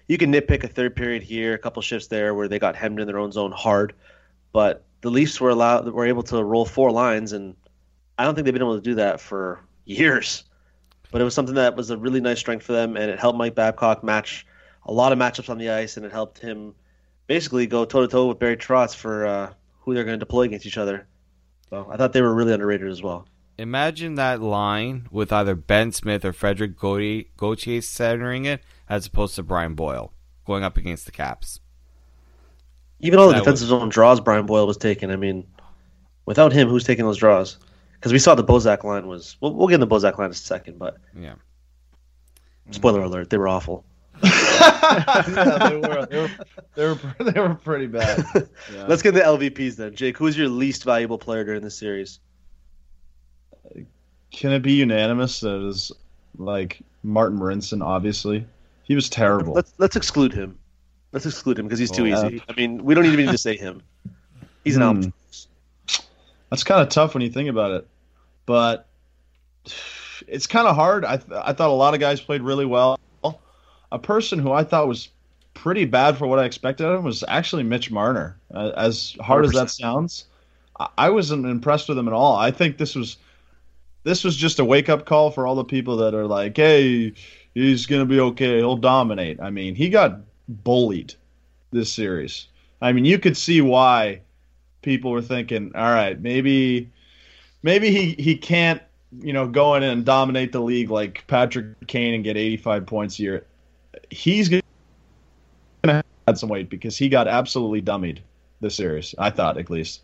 you 0.07 0.17
can 0.17 0.31
nitpick 0.31 0.63
a 0.63 0.67
third 0.67 0.95
period 0.95 1.23
here, 1.23 1.53
a 1.53 1.57
couple 1.57 1.81
shifts 1.81 2.07
there 2.07 2.33
where 2.33 2.47
they 2.47 2.59
got 2.59 2.75
hemmed 2.75 2.99
in 2.99 3.07
their 3.07 3.19
own 3.19 3.31
zone 3.31 3.51
hard, 3.51 3.93
but 4.51 4.83
the 5.01 5.09
Leafs 5.09 5.39
were 5.39 5.49
allowed 5.49 5.87
were 5.87 6.05
able 6.05 6.23
to 6.23 6.43
roll 6.43 6.65
four 6.65 6.91
lines, 6.91 7.33
and 7.33 7.55
I 8.17 8.23
don't 8.23 8.35
think 8.35 8.45
they've 8.45 8.53
been 8.53 8.63
able 8.63 8.75
to 8.75 8.81
do 8.81 8.95
that 8.95 9.21
for 9.21 9.63
years. 9.85 10.43
But 11.11 11.21
it 11.21 11.23
was 11.23 11.33
something 11.33 11.55
that 11.55 11.75
was 11.75 11.89
a 11.89 11.97
really 11.97 12.21
nice 12.21 12.39
strength 12.39 12.65
for 12.65 12.73
them, 12.73 12.95
and 12.95 13.09
it 13.09 13.19
helped 13.19 13.37
Mike 13.37 13.55
Babcock 13.55 14.03
match 14.03 14.45
a 14.85 14.93
lot 14.93 15.11
of 15.11 15.19
matchups 15.19 15.49
on 15.49 15.57
the 15.57 15.69
ice, 15.69 15.97
and 15.97 16.05
it 16.05 16.11
helped 16.11 16.39
him 16.39 16.75
basically 17.27 17.67
go 17.67 17.85
toe 17.85 18.01
to 18.01 18.07
toe 18.07 18.27
with 18.27 18.39
Barry 18.39 18.57
Trotz 18.57 18.95
for 18.95 19.25
uh, 19.25 19.53
who 19.81 19.93
they're 19.93 20.03
going 20.03 20.19
to 20.19 20.25
deploy 20.25 20.43
against 20.43 20.65
each 20.65 20.77
other. 20.77 21.07
So 21.69 21.87
I 21.91 21.97
thought 21.97 22.13
they 22.13 22.21
were 22.21 22.33
really 22.33 22.53
underrated 22.53 22.89
as 22.89 23.01
well. 23.01 23.27
Imagine 23.59 24.15
that 24.15 24.41
line 24.41 25.07
with 25.11 25.31
either 25.33 25.55
Ben 25.55 25.91
Smith 25.91 26.23
or 26.23 26.33
Frederik 26.33 26.77
Gauthier 26.77 27.81
centering 27.81 28.45
it, 28.45 28.63
as 28.87 29.05
opposed 29.05 29.35
to 29.35 29.43
Brian 29.43 29.75
Boyle 29.75 30.13
going 30.45 30.63
up 30.63 30.77
against 30.77 31.05
the 31.05 31.11
Caps. 31.11 31.59
Even 32.99 33.19
all 33.19 33.27
the 33.27 33.35
defensive 33.35 33.69
was... 33.69 33.79
zone 33.79 33.89
draws 33.89 34.19
Brian 34.19 34.45
Boyle 34.45 34.65
was 34.65 34.77
taking. 34.77 35.11
I 35.11 35.15
mean, 35.15 35.45
without 36.25 36.53
him, 36.53 36.69
who's 36.69 36.83
taking 36.83 37.05
those 37.05 37.17
draws? 37.17 37.57
Because 37.93 38.13
we 38.13 38.19
saw 38.19 38.35
the 38.35 38.43
Bozak 38.43 38.83
line 38.83 39.07
was. 39.07 39.37
We'll, 39.41 39.53
we'll 39.53 39.67
get 39.67 39.75
in 39.75 39.79
the 39.81 39.87
Bozak 39.87 40.17
line 40.17 40.27
in 40.27 40.31
a 40.31 40.35
second, 40.35 40.79
but 40.79 40.97
yeah. 41.15 41.35
Spoiler 42.71 43.01
alert: 43.01 43.29
they 43.29 43.37
were 43.37 43.47
awful 43.47 43.83
yeah, 44.23 45.21
they 45.69 45.75
were. 45.75 46.05
They 46.05 46.17
were. 46.17 46.29
They 46.75 46.85
were. 46.85 47.31
They 47.31 47.39
were 47.39 47.55
pretty 47.55 47.87
bad. 47.87 48.25
Yeah. 48.73 48.85
Let's 48.87 49.01
get 49.01 49.13
the 49.13 49.21
LVPs 49.21 49.75
then. 49.75 49.95
Jake, 49.95 50.17
who's 50.17 50.37
your 50.37 50.49
least 50.49 50.83
valuable 50.83 51.17
player 51.17 51.43
during 51.43 51.61
the 51.61 51.71
series? 51.71 52.19
Can 54.31 54.51
it 54.51 54.61
be 54.61 54.73
unanimous 54.73 55.39
that 55.41 55.55
it 55.55 55.67
is 55.67 55.91
like 56.37 56.79
Martin 57.03 57.39
Marincin? 57.39 57.83
Obviously, 57.83 58.45
he 58.83 58.95
was 58.95 59.09
terrible. 59.09 59.53
Let's 59.53 59.73
let's 59.77 59.95
exclude 59.95 60.33
him. 60.33 60.57
Let's 61.11 61.25
exclude 61.25 61.57
him 61.57 61.65
because 61.65 61.79
he's 61.79 61.91
too 61.91 62.03
oh, 62.03 62.27
easy. 62.27 62.43
I 62.47 62.53
mean, 62.53 62.83
we 62.83 62.93
don't 62.93 63.05
even 63.05 63.25
need 63.25 63.31
to 63.31 63.37
say 63.37 63.57
him. 63.57 63.81
He's 64.63 64.75
an 64.75 64.83
hmm. 65.03 65.09
That's 66.49 66.63
kind 66.63 66.81
of 66.81 66.89
tough 66.89 67.13
when 67.13 67.21
you 67.21 67.29
think 67.29 67.49
about 67.49 67.71
it, 67.71 67.87
but 68.45 68.87
it's 70.27 70.47
kind 70.47 70.67
of 70.67 70.75
hard. 70.75 71.05
I 71.05 71.17
th- 71.17 71.41
I 71.43 71.53
thought 71.53 71.69
a 71.69 71.73
lot 71.73 71.93
of 71.93 71.99
guys 71.99 72.21
played 72.21 72.41
really 72.41 72.65
well 72.65 72.99
a 73.91 73.99
person 73.99 74.39
who 74.39 74.51
I 74.51 74.63
thought 74.63 74.87
was 74.87 75.09
pretty 75.53 75.85
bad 75.85 76.17
for 76.17 76.27
what 76.27 76.39
I 76.39 76.45
expected 76.45 76.85
of 76.85 76.99
him 76.99 77.05
was 77.05 77.23
actually 77.27 77.63
Mitch 77.63 77.91
Marner. 77.91 78.37
Uh, 78.53 78.71
as 78.77 79.15
hard 79.19 79.45
100%. 79.45 79.47
as 79.47 79.53
that 79.53 79.69
sounds, 79.71 80.25
I-, 80.79 80.89
I 80.97 81.09
wasn't 81.09 81.45
impressed 81.45 81.89
with 81.89 81.97
him 81.97 82.07
at 82.07 82.13
all. 82.13 82.35
I 82.35 82.51
think 82.51 82.77
this 82.77 82.95
was 82.95 83.17
this 84.03 84.23
was 84.23 84.35
just 84.35 84.59
a 84.59 84.65
wake 84.65 84.89
up 84.89 85.05
call 85.05 85.31
for 85.31 85.45
all 85.45 85.55
the 85.55 85.63
people 85.63 85.97
that 85.97 86.13
are 86.13 86.25
like, 86.25 86.55
"Hey, 86.57 87.13
he's 87.53 87.85
gonna 87.85 88.05
be 88.05 88.19
okay. 88.19 88.57
He'll 88.57 88.77
dominate." 88.77 89.39
I 89.41 89.49
mean, 89.49 89.75
he 89.75 89.89
got 89.89 90.19
bullied 90.47 91.13
this 91.71 91.91
series. 91.91 92.47
I 92.81 92.91
mean, 92.93 93.05
you 93.05 93.19
could 93.19 93.37
see 93.37 93.61
why 93.61 94.21
people 94.81 95.11
were 95.11 95.21
thinking, 95.21 95.71
"All 95.75 95.91
right, 95.91 96.19
maybe." 96.19 96.89
Maybe 97.61 97.91
he, 97.91 98.15
he 98.23 98.37
can't 98.37 98.81
you 99.21 99.33
know, 99.33 99.45
go 99.45 99.75
in 99.75 99.83
and 99.83 100.05
dominate 100.05 100.53
the 100.53 100.61
league 100.61 100.89
like 100.89 101.27
Patrick 101.27 101.87
Kane 101.87 102.13
and 102.13 102.23
get 102.23 102.37
85 102.37 102.85
points 102.85 103.19
a 103.19 103.23
year 103.23 103.45
he's 104.09 104.49
going 104.49 104.61
to 105.83 106.03
add 106.27 106.37
some 106.37 106.49
weight 106.49 106.69
because 106.69 106.97
he 106.97 107.09
got 107.09 107.27
absolutely 107.27 107.81
dummied 107.81 108.19
this 108.61 108.75
series. 108.75 109.15
I 109.17 109.29
thought, 109.29 109.57
at 109.57 109.69
least. 109.69 110.01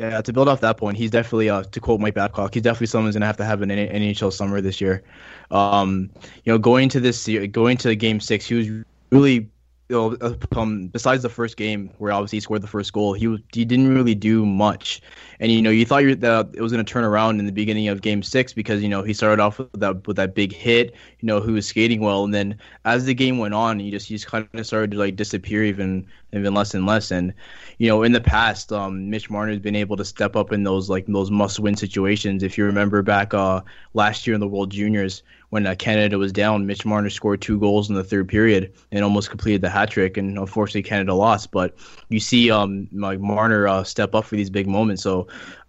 Yeah, 0.00 0.22
to 0.22 0.32
build 0.32 0.48
off 0.48 0.62
that 0.62 0.78
point, 0.78 0.96
he's 0.96 1.10
definitely, 1.10 1.50
uh, 1.50 1.62
to 1.62 1.78
quote 1.78 2.00
Mike 2.00 2.14
Babcock, 2.14 2.54
he's 2.54 2.62
definitely 2.62 2.86
someone 2.86 3.08
who's 3.08 3.16
going 3.16 3.20
to 3.20 3.26
have 3.26 3.36
to 3.36 3.44
have 3.44 3.60
an 3.60 3.68
NHL 3.68 4.32
summer 4.32 4.62
this 4.62 4.80
year. 4.80 5.02
Um, 5.50 6.08
you 6.42 6.50
know, 6.50 6.56
going 6.56 6.88
to 6.88 7.00
this, 7.00 7.28
going 7.52 7.76
to 7.76 7.94
Game 7.94 8.18
Six, 8.18 8.46
he 8.46 8.54
was 8.54 8.68
really 9.12 9.50
you 9.90 9.96
know, 10.20 10.36
um, 10.56 10.86
besides 10.86 11.22
the 11.22 11.28
first 11.28 11.56
game 11.56 11.90
where 11.98 12.12
obviously 12.12 12.36
he 12.36 12.40
scored 12.40 12.62
the 12.62 12.68
first 12.68 12.92
goal, 12.92 13.12
he 13.12 13.44
he 13.52 13.64
didn't 13.64 13.92
really 13.92 14.14
do 14.14 14.46
much. 14.46 15.02
And 15.40 15.50
you 15.50 15.60
know, 15.60 15.70
you 15.70 15.84
thought 15.84 16.04
that 16.20 16.50
it 16.54 16.60
was 16.62 16.72
going 16.72 16.82
to 16.84 16.90
turn 16.90 17.02
around 17.02 17.40
in 17.40 17.46
the 17.46 17.52
beginning 17.52 17.88
of 17.88 18.00
Game 18.00 18.22
Six 18.22 18.52
because 18.52 18.82
you 18.82 18.88
know 18.88 19.02
he 19.02 19.12
started 19.12 19.42
off 19.42 19.58
with 19.58 19.72
that 19.80 20.06
with 20.06 20.16
that 20.16 20.34
big 20.34 20.52
hit. 20.52 20.94
You 21.18 21.26
know, 21.26 21.40
he 21.40 21.50
was 21.50 21.66
skating 21.66 22.00
well, 22.00 22.24
and 22.24 22.32
then 22.32 22.56
as 22.84 23.04
the 23.04 23.14
game 23.14 23.38
went 23.38 23.52
on, 23.52 23.80
he 23.80 23.90
just 23.90 24.06
he 24.06 24.14
just 24.14 24.28
kind 24.28 24.48
of 24.54 24.64
started 24.64 24.92
to 24.92 24.96
like 24.96 25.16
disappear 25.16 25.64
even 25.64 26.06
even 26.32 26.54
less 26.54 26.74
and 26.74 26.86
less. 26.86 27.10
And 27.10 27.34
you 27.78 27.88
know, 27.88 28.02
in 28.02 28.12
the 28.12 28.20
past, 28.20 28.72
um, 28.72 29.08
Mitch 29.10 29.30
Marner 29.30 29.52
has 29.52 29.60
been 29.60 29.76
able 29.76 29.96
to 29.96 30.04
step 30.04 30.36
up 30.36 30.52
in 30.52 30.62
those 30.62 30.88
like 30.88 31.06
those 31.06 31.30
must 31.30 31.60
win 31.60 31.76
situations. 31.76 32.42
If 32.42 32.58
you 32.58 32.64
remember 32.64 33.02
back 33.02 33.34
uh 33.34 33.62
last 33.94 34.26
year 34.26 34.34
in 34.34 34.40
the 34.40 34.48
World 34.48 34.70
Juniors 34.70 35.22
when 35.50 35.66
uh, 35.66 35.74
Canada 35.74 36.16
was 36.16 36.32
down, 36.32 36.66
Mitch 36.66 36.86
Marner 36.86 37.10
scored 37.10 37.40
two 37.40 37.58
goals 37.58 37.88
in 37.88 37.96
the 37.96 38.04
third 38.04 38.28
period 38.28 38.72
and 38.92 39.02
almost 39.02 39.30
completed 39.30 39.60
the 39.60 39.68
hat 39.68 39.90
trick. 39.90 40.16
And 40.16 40.38
unfortunately, 40.38 40.82
Canada 40.82 41.14
lost. 41.14 41.50
But 41.50 41.74
you 42.08 42.20
see, 42.20 42.50
um, 42.50 42.88
like 42.92 43.20
Marner 43.20 43.66
uh, 43.66 43.82
step 43.82 44.14
up 44.14 44.24
for 44.24 44.36
these 44.36 44.50
big 44.50 44.68
moments. 44.68 45.02
So 45.02 45.26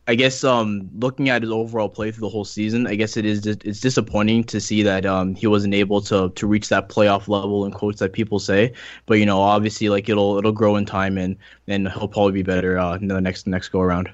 I 0.07 0.15
guess 0.15 0.43
um, 0.43 0.89
looking 0.97 1.29
at 1.29 1.43
his 1.43 1.51
overall 1.51 1.87
play 1.87 2.11
through 2.11 2.21
the 2.21 2.29
whole 2.29 2.43
season, 2.43 2.87
I 2.87 2.95
guess 2.95 3.17
it 3.17 3.25
is 3.25 3.45
it's 3.45 3.79
disappointing 3.79 4.43
to 4.45 4.59
see 4.59 4.81
that 4.83 5.05
um, 5.05 5.35
he 5.35 5.45
wasn't 5.45 5.75
able 5.75 6.01
to 6.01 6.29
to 6.29 6.47
reach 6.47 6.69
that 6.69 6.89
playoff 6.89 7.27
level 7.27 7.65
in 7.65 7.71
quotes 7.71 7.99
that 7.99 8.11
people 8.11 8.39
say. 8.39 8.73
But 9.05 9.19
you 9.19 9.25
know, 9.25 9.39
obviously, 9.39 9.89
like 9.89 10.09
it'll 10.09 10.37
it'll 10.39 10.51
grow 10.51 10.75
in 10.75 10.85
time, 10.85 11.17
and 11.17 11.37
and 11.67 11.87
he'll 11.87 12.07
probably 12.07 12.31
be 12.31 12.43
better 12.43 12.79
uh, 12.79 12.95
in 12.95 13.07
the 13.07 13.21
next 13.21 13.45
next 13.45 13.69
go 13.69 13.79
around. 13.79 14.11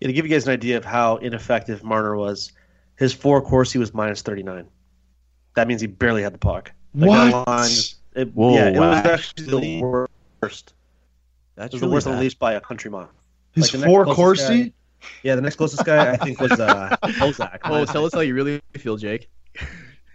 Yeah, 0.00 0.06
to 0.06 0.12
give 0.12 0.24
you 0.24 0.30
guys 0.30 0.46
an 0.46 0.52
idea 0.52 0.76
of 0.76 0.84
how 0.84 1.16
ineffective 1.16 1.82
Marner 1.82 2.16
was, 2.16 2.52
his 2.96 3.12
four 3.12 3.42
Corsi 3.42 3.78
was 3.78 3.92
minus 3.92 4.22
39. 4.22 4.66
That 5.56 5.68
means 5.68 5.80
he 5.80 5.88
barely 5.88 6.22
had 6.22 6.32
the 6.32 6.38
puck. 6.38 6.72
Like 6.94 7.08
what? 7.08 7.48
Line, 7.48 7.70
it, 8.14 8.34
Whoa, 8.34 8.54
yeah, 8.54 8.68
it 8.68 8.78
was 8.78 9.04
actually 9.04 9.80
the 9.80 9.82
worst. 9.82 10.72
That's 11.56 11.74
it 11.74 11.76
was 11.76 11.82
really 11.82 11.90
the 11.90 11.94
worst, 11.94 12.06
bad. 12.06 12.14
at 12.14 12.20
least 12.20 12.38
by 12.38 12.54
a 12.54 12.60
country 12.60 12.90
mile. 12.90 13.10
His 13.54 13.74
like 13.74 13.84
four 13.84 14.04
Corsi? 14.04 14.64
Guy, 14.64 14.72
yeah, 15.22 15.34
the 15.34 15.42
next 15.42 15.56
closest 15.56 15.84
guy 15.84 16.12
I 16.12 16.16
think 16.16 16.40
was 16.40 16.52
uh, 16.52 16.96
Bozak. 17.02 17.60
Oh, 17.64 17.84
tell 17.84 18.04
us 18.04 18.14
how 18.14 18.20
you 18.20 18.34
really 18.34 18.60
feel, 18.74 18.96
Jake. 18.96 19.28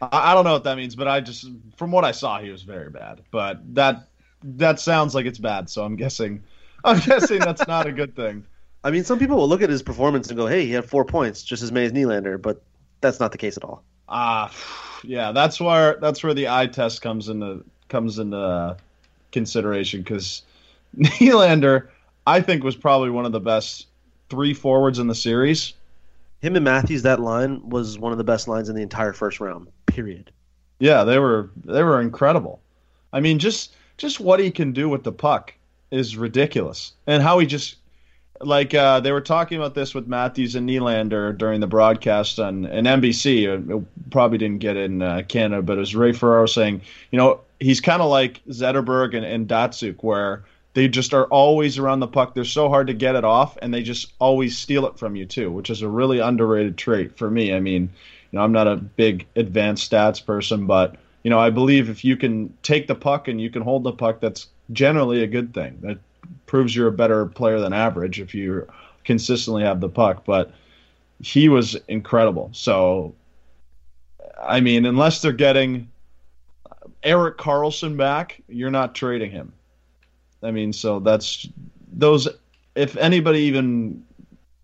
I, 0.02 0.32
I 0.32 0.34
don't 0.34 0.44
know 0.44 0.54
what 0.54 0.64
that 0.64 0.78
means, 0.78 0.96
but 0.96 1.08
I 1.08 1.22
just 1.22 1.48
from 1.78 1.92
what 1.92 2.06
I 2.06 2.12
saw, 2.12 2.40
he 2.40 2.50
was 2.50 2.64
very 2.64 2.90
bad. 2.90 3.22
But 3.32 3.76
that 3.76 4.08
that 4.44 4.80
sounds 4.80 5.16
like 5.16 5.26
it's 5.26 5.40
bad, 5.40 5.70
so 5.70 5.84
I'm 5.84 5.96
guessing 5.96 6.44
I'm 6.84 7.00
guessing 7.00 7.40
that's 7.40 7.68
not 7.68 7.88
a 7.88 7.92
good 7.92 8.16
thing. 8.16 8.46
I 8.84 8.92
mean, 8.92 9.04
some 9.04 9.18
people 9.18 9.38
will 9.38 9.50
look 9.50 9.64
at 9.64 9.70
his 9.70 9.82
performance 9.82 10.30
and 10.30 10.38
go, 10.38 10.46
"Hey, 10.48 10.66
he 10.66 10.72
had 10.72 10.86
four 10.86 11.06
points, 11.06 11.44
just 11.44 11.64
as 11.64 11.72
many 11.72 11.88
as 11.88 11.92
Nylander," 11.92 12.42
but 12.42 12.62
that's 13.02 13.20
not 13.20 13.32
the 13.32 13.38
case 13.38 13.58
at 13.58 13.64
all. 13.64 13.84
Ah, 14.08 14.50
uh, 14.50 14.54
yeah, 15.04 15.32
that's 15.32 15.60
where 15.60 15.98
that's 16.00 16.24
where 16.24 16.34
the 16.34 16.50
eye 16.50 16.68
test 16.68 17.02
comes 17.02 17.28
into 17.30 17.64
comes 17.90 18.20
into 18.20 18.38
uh, 18.38 18.78
consideration 19.32 20.02
because 20.02 20.44
Nylander, 20.98 21.90
I 22.28 22.42
think, 22.42 22.64
was 22.64 22.76
probably 22.76 23.10
one 23.10 23.26
of 23.26 23.32
the 23.32 23.40
best 23.40 23.88
three 24.30 24.54
forwards 24.54 25.00
in 25.00 25.08
the 25.08 25.16
series. 25.16 25.74
Him 26.42 26.56
and 26.56 26.66
Matthews, 26.66 27.04
that 27.04 27.20
line 27.20 27.68
was 27.70 27.98
one 27.98 28.12
of 28.12 28.18
the 28.18 28.24
best 28.24 28.48
lines 28.48 28.70
in 28.70 28.76
the 28.76 28.82
entire 28.82 29.14
first 29.14 29.40
round. 29.40 29.68
Period. 29.88 30.32
Yeah, 30.80 31.04
they 31.04 31.20
were 31.20 31.50
they 31.64 31.84
were 31.84 32.02
incredible. 32.02 32.60
I 33.14 33.20
mean, 33.20 33.40
just 33.40 33.74
just 33.98 34.20
what 34.20 34.40
he 34.40 34.52
can 34.52 34.74
do 34.74 34.90
with 34.90 35.04
the 35.04 35.12
puck 35.12 35.54
is 35.92 36.18
ridiculous, 36.18 36.94
and 37.08 37.24
how 37.24 37.40
he 37.40 37.46
just 37.46 37.78
like 38.42 38.74
uh, 38.74 39.00
they 39.00 39.12
were 39.12 39.22
talking 39.22 39.58
about 39.58 39.76
this 39.76 39.94
with 39.96 40.08
Matthews 40.08 40.56
and 40.56 40.68
Nylander 40.68 41.38
during 41.38 41.62
the 41.62 41.68
broadcast 41.68 42.40
on 42.40 42.66
an 42.66 42.86
NBC. 42.86 43.48
It 43.48 44.12
probably 44.12 44.38
didn't 44.38 44.60
get 44.60 44.76
in 44.76 45.02
uh, 45.02 45.24
Canada, 45.28 45.62
but 45.62 45.78
it 45.78 45.80
was 45.80 45.96
Ray 45.96 46.12
Ferraro 46.12 46.46
saying, 46.46 46.82
you 47.12 47.18
know, 47.18 47.40
he's 47.60 47.80
kind 47.80 48.02
of 48.02 48.10
like 48.10 48.42
Zetterberg 48.50 49.16
and, 49.16 49.26
and 49.26 49.48
Datsyuk, 49.48 50.04
where 50.04 50.44
they 50.76 50.90
just 50.90 51.14
are 51.14 51.26
always 51.28 51.78
around 51.78 52.02
the 52.02 52.08
puck. 52.08 52.36
They're 52.36 52.44
so 52.44 52.68
hard 52.68 52.88
to 52.88 52.94
get 52.94 53.16
it 53.16 53.24
off, 53.24 53.58
and 53.62 53.74
they 53.74 53.82
just 53.82 54.14
always 54.20 54.58
steal 54.58 54.86
it 54.86 55.00
from 55.00 55.16
you 55.16 55.26
too, 55.26 55.50
which 55.50 55.70
is 55.70 55.82
a 55.82 55.88
really 55.88 56.20
underrated 56.20 56.78
trait 56.78 57.18
for 57.18 57.32
me. 57.32 57.54
I 57.54 57.62
mean, 57.62 57.84
you 57.84 58.38
know, 58.38 58.44
I'm 58.44 58.52
not 58.52 58.68
a 58.68 58.76
big 58.76 59.26
advanced 59.38 59.90
stats 59.90 60.24
person, 60.24 60.68
but 60.68 60.98
you 61.24 61.30
know, 61.30 61.40
I 61.40 61.50
believe 61.50 61.90
if 61.90 62.04
you 62.04 62.18
can 62.18 62.54
take 62.62 62.88
the 62.88 62.94
puck 62.94 63.30
and 63.30 63.40
you 63.40 63.50
can 63.50 63.62
hold 63.62 63.84
the 63.84 63.94
puck, 63.94 64.20
that's 64.20 64.48
generally 64.74 65.24
a 65.24 65.28
good 65.28 65.54
thing. 65.54 65.80
That 65.82 65.98
proves 66.46 66.76
you're 66.76 66.90
a 66.90 66.92
better 66.92 67.26
player 67.26 67.60
than 67.60 67.72
average 67.72 68.20
if 68.20 68.36
you 68.36 68.68
consistently 69.06 69.64
have 69.64 69.80
the 69.80 69.90
puck. 69.90 70.26
But 70.26 70.52
he 71.22 71.48
was 71.48 71.78
incredible. 71.88 72.50
So, 72.52 73.16
I 74.38 74.60
mean, 74.60 74.86
unless 74.86 75.22
they're 75.22 75.32
getting 75.32 75.90
Erik 77.02 77.38
Karlsson 77.38 77.96
back, 77.96 78.44
you're 78.50 78.72
not 78.72 78.94
trading 78.94 79.32
him. 79.32 79.54
I 80.46 80.52
mean, 80.52 80.72
so 80.74 81.00
that's 81.00 81.48
those. 81.92 82.28
If 82.76 82.96
anybody 82.98 83.40
even 83.42 84.04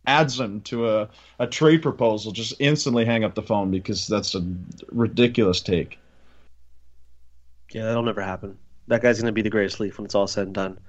adds 0.06 0.38
them 0.38 0.62
to 0.62 0.90
a, 0.90 1.10
a 1.40 1.48
trade 1.48 1.82
proposal, 1.82 2.32
just 2.32 2.54
instantly 2.60 3.06
hang 3.06 3.24
up 3.24 3.36
the 3.36 3.42
phone 3.42 3.72
because 3.72 4.08
that's 4.08 4.36
a 4.36 4.46
ridiculous 4.92 5.62
take. 5.62 6.00
Yeah, 7.72 7.86
that'll 7.86 8.04
never 8.04 8.22
happen. 8.22 8.58
That 8.88 9.02
guy's 9.02 9.20
going 9.20 9.28
to 9.28 9.32
be 9.32 9.42
the 9.42 9.50
greatest 9.50 9.80
Leaf 9.80 9.98
when 9.98 10.06
it's 10.06 10.16
all 10.16 10.28
said 10.28 10.48
and 10.48 10.56
done. 10.56 10.80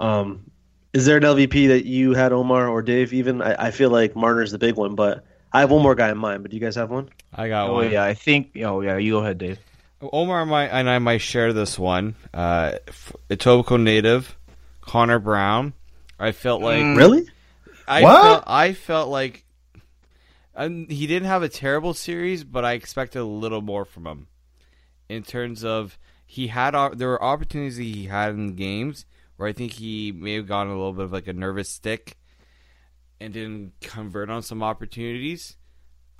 Um, 0.00 0.50
is 0.92 1.06
there 1.06 1.18
an 1.18 1.22
LVP 1.22 1.68
that 1.68 1.84
you 1.84 2.14
had, 2.14 2.32
Omar 2.32 2.68
or 2.68 2.82
Dave? 2.82 3.12
Even 3.12 3.42
I, 3.42 3.66
I 3.66 3.70
feel 3.70 3.90
like 3.90 4.16
Marner's 4.16 4.50
the 4.50 4.58
big 4.58 4.76
one, 4.76 4.94
but 4.94 5.24
I 5.52 5.60
have 5.60 5.70
one 5.70 5.82
more 5.82 5.94
guy 5.94 6.10
in 6.10 6.18
mind. 6.18 6.42
But 6.42 6.50
do 6.50 6.56
you 6.56 6.60
guys 6.60 6.74
have 6.74 6.90
one? 6.90 7.10
I 7.34 7.48
got 7.48 7.68
oh, 7.68 7.74
one. 7.74 7.90
yeah, 7.90 8.04
I 8.04 8.14
think. 8.14 8.50
Oh 8.56 8.80
yeah, 8.80 8.96
you 8.96 9.12
go 9.12 9.18
ahead, 9.18 9.38
Dave. 9.38 9.58
Omar 10.00 10.44
might, 10.46 10.68
and 10.68 10.88
I 10.88 10.98
might 10.98 11.18
share 11.18 11.52
this 11.52 11.78
one. 11.78 12.16
Uh, 12.32 12.72
Etobicoke 13.30 13.80
native, 13.80 14.36
Connor 14.80 15.18
Brown. 15.18 15.72
I 16.18 16.32
felt 16.32 16.62
like 16.62 16.82
mm. 16.82 16.96
really. 16.96 17.28
I 17.88 18.02
what? 18.02 18.22
Felt, 18.22 18.44
I 18.46 18.72
felt 18.72 19.08
like 19.08 19.44
um, 20.54 20.86
he 20.88 21.06
didn't 21.06 21.28
have 21.28 21.42
a 21.42 21.48
terrible 21.48 21.94
series, 21.94 22.44
but 22.44 22.64
I 22.64 22.72
expected 22.72 23.20
a 23.20 23.24
little 23.24 23.62
more 23.62 23.84
from 23.84 24.06
him 24.06 24.26
in 25.08 25.22
terms 25.22 25.64
of 25.64 25.98
he 26.26 26.48
had 26.48 26.72
there 26.96 27.08
were 27.08 27.22
opportunities 27.22 27.76
he 27.76 28.06
had 28.06 28.30
in 28.30 28.56
games 28.56 29.06
where 29.36 29.48
I 29.48 29.52
think 29.52 29.72
he 29.72 30.12
may 30.12 30.34
have 30.34 30.48
gotten 30.48 30.72
a 30.72 30.76
little 30.76 30.92
bit 30.92 31.04
of 31.04 31.12
like 31.12 31.28
a 31.28 31.32
nervous 31.32 31.68
stick 31.68 32.16
and 33.20 33.32
didn't 33.32 33.72
convert 33.80 34.30
on 34.30 34.42
some 34.42 34.62
opportunities. 34.62 35.56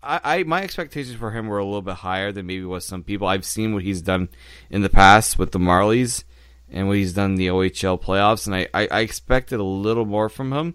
I, 0.02 0.20
I 0.24 0.42
my 0.44 0.62
expectations 0.62 1.16
for 1.16 1.30
him 1.30 1.46
were 1.46 1.58
a 1.58 1.64
little 1.64 1.82
bit 1.82 1.96
higher 1.96 2.32
than 2.32 2.46
maybe 2.46 2.64
was 2.64 2.86
some 2.86 3.02
people. 3.02 3.26
I've 3.26 3.44
seen 3.44 3.74
what 3.74 3.82
he's 3.82 4.02
done 4.02 4.28
in 4.70 4.82
the 4.82 4.88
past 4.88 5.38
with 5.38 5.52
the 5.52 5.58
Marlies 5.58 6.24
and 6.70 6.88
what 6.88 6.96
he's 6.96 7.14
done 7.14 7.32
in 7.32 7.36
the 7.36 7.48
OHL 7.48 8.00
playoffs, 8.00 8.46
and 8.46 8.54
I, 8.54 8.68
I, 8.74 8.88
I 8.90 9.00
expected 9.00 9.60
a 9.60 9.64
little 9.64 10.04
more 10.04 10.28
from 10.28 10.52
him. 10.52 10.74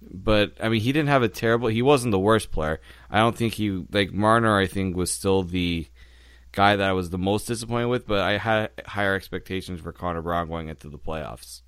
But 0.00 0.52
I 0.62 0.68
mean, 0.68 0.80
he 0.80 0.92
didn't 0.92 1.08
have 1.08 1.22
a 1.22 1.28
terrible. 1.28 1.68
He 1.68 1.82
wasn't 1.82 2.12
the 2.12 2.18
worst 2.18 2.50
player. 2.50 2.80
I 3.10 3.18
don't 3.18 3.36
think 3.36 3.54
he 3.54 3.84
like 3.90 4.12
Marner. 4.12 4.58
I 4.58 4.66
think 4.66 4.96
was 4.96 5.10
still 5.10 5.42
the 5.42 5.86
guy 6.52 6.76
that 6.76 6.88
I 6.88 6.92
was 6.92 7.10
the 7.10 7.18
most 7.18 7.46
disappointed 7.46 7.88
with. 7.88 8.06
But 8.06 8.20
I 8.20 8.38
had 8.38 8.70
higher 8.86 9.14
expectations 9.14 9.80
for 9.80 9.92
Connor 9.92 10.22
Brown 10.22 10.48
going 10.48 10.68
into 10.68 10.88
the 10.88 10.98
playoffs. 10.98 11.62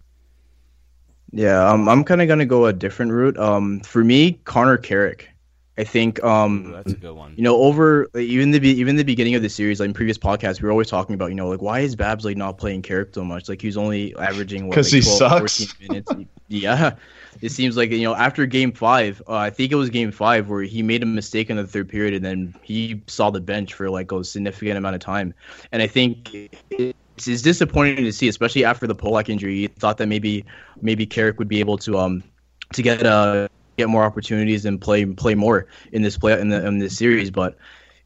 Yeah, 1.32 1.70
um, 1.70 1.88
I'm 1.88 2.04
kind 2.04 2.22
of 2.22 2.28
gonna 2.28 2.46
go 2.46 2.66
a 2.66 2.72
different 2.72 3.12
route. 3.12 3.38
Um, 3.38 3.80
for 3.80 4.02
me, 4.02 4.40
Connor 4.44 4.76
Carrick. 4.76 5.28
I 5.78 5.84
think 5.84 6.22
um, 6.22 6.66
Ooh, 6.66 6.72
that's 6.72 6.92
a 6.92 6.96
good 6.96 7.14
one. 7.14 7.34
You 7.36 7.42
know, 7.42 7.56
over 7.56 8.08
like, 8.12 8.24
even 8.24 8.50
the 8.50 8.60
even 8.60 8.96
the 8.96 9.04
beginning 9.04 9.34
of 9.34 9.42
the 9.42 9.48
series, 9.48 9.80
like 9.80 9.88
in 9.88 9.94
previous 9.94 10.18
podcasts, 10.18 10.60
we 10.60 10.66
were 10.66 10.72
always 10.72 10.88
talking 10.88 11.14
about 11.14 11.30
you 11.30 11.36
know 11.36 11.48
like 11.48 11.62
why 11.62 11.80
is 11.80 11.96
Babs 11.96 12.24
like 12.24 12.36
not 12.36 12.58
playing 12.58 12.82
Carrick 12.82 13.14
so 13.14 13.24
much? 13.24 13.48
Like 13.48 13.62
he's 13.62 13.76
only 13.76 14.14
averaging 14.16 14.68
because 14.68 14.92
like, 14.92 15.02
he 15.02 15.16
12, 15.16 15.48
sucks. 15.50 15.80
minutes. 15.80 16.12
yeah, 16.48 16.96
it 17.40 17.50
seems 17.50 17.76
like 17.76 17.90
you 17.90 18.02
know 18.02 18.14
after 18.14 18.44
Game 18.46 18.72
Five, 18.72 19.22
uh, 19.28 19.34
I 19.34 19.50
think 19.50 19.72
it 19.72 19.76
was 19.76 19.90
Game 19.90 20.10
Five 20.10 20.50
where 20.50 20.62
he 20.62 20.82
made 20.82 21.02
a 21.02 21.06
mistake 21.06 21.50
in 21.50 21.56
the 21.56 21.66
third 21.66 21.88
period, 21.88 22.14
and 22.14 22.24
then 22.24 22.54
he 22.62 23.02
saw 23.06 23.30
the 23.30 23.40
bench 23.40 23.72
for 23.72 23.88
like 23.88 24.12
a 24.12 24.24
significant 24.24 24.76
amount 24.76 24.96
of 24.96 25.00
time. 25.00 25.32
And 25.72 25.80
I 25.80 25.86
think 25.86 26.50
it's, 26.70 27.28
it's 27.28 27.42
disappointing 27.42 28.04
to 28.04 28.12
see, 28.12 28.28
especially 28.28 28.64
after 28.64 28.86
the 28.86 28.96
Polak 28.96 29.28
injury. 29.28 29.60
You 29.60 29.68
thought 29.68 29.98
that 29.98 30.08
maybe 30.08 30.44
maybe 30.82 31.06
Carrick 31.06 31.38
would 31.38 31.48
be 31.48 31.60
able 31.60 31.78
to 31.78 31.96
um 31.96 32.24
to 32.74 32.82
get 32.82 33.06
uh 33.06 33.48
get 33.80 33.88
more 33.88 34.04
opportunities 34.04 34.64
and 34.64 34.80
play 34.80 35.04
play 35.04 35.34
more 35.34 35.66
in 35.92 36.02
this 36.02 36.18
play 36.18 36.40
in 36.40 36.48
the 36.48 36.66
in 36.66 36.78
this 36.78 36.96
series, 36.96 37.30
but 37.30 37.56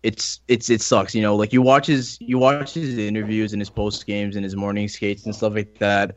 it's 0.02 0.40
it's 0.48 0.70
it 0.70 0.80
sucks, 0.80 1.14
you 1.14 1.22
know. 1.22 1.34
Like 1.36 1.52
you 1.52 1.62
watch 1.62 1.86
his 1.86 2.18
you 2.20 2.38
watch 2.38 2.74
his 2.74 2.96
interviews 2.98 3.52
and 3.52 3.60
his 3.60 3.70
post 3.70 4.06
games 4.06 4.36
and 4.36 4.44
his 4.44 4.54
morning 4.54 4.88
skates 4.88 5.24
and 5.24 5.34
stuff 5.34 5.54
like 5.54 5.78
that, 5.78 6.16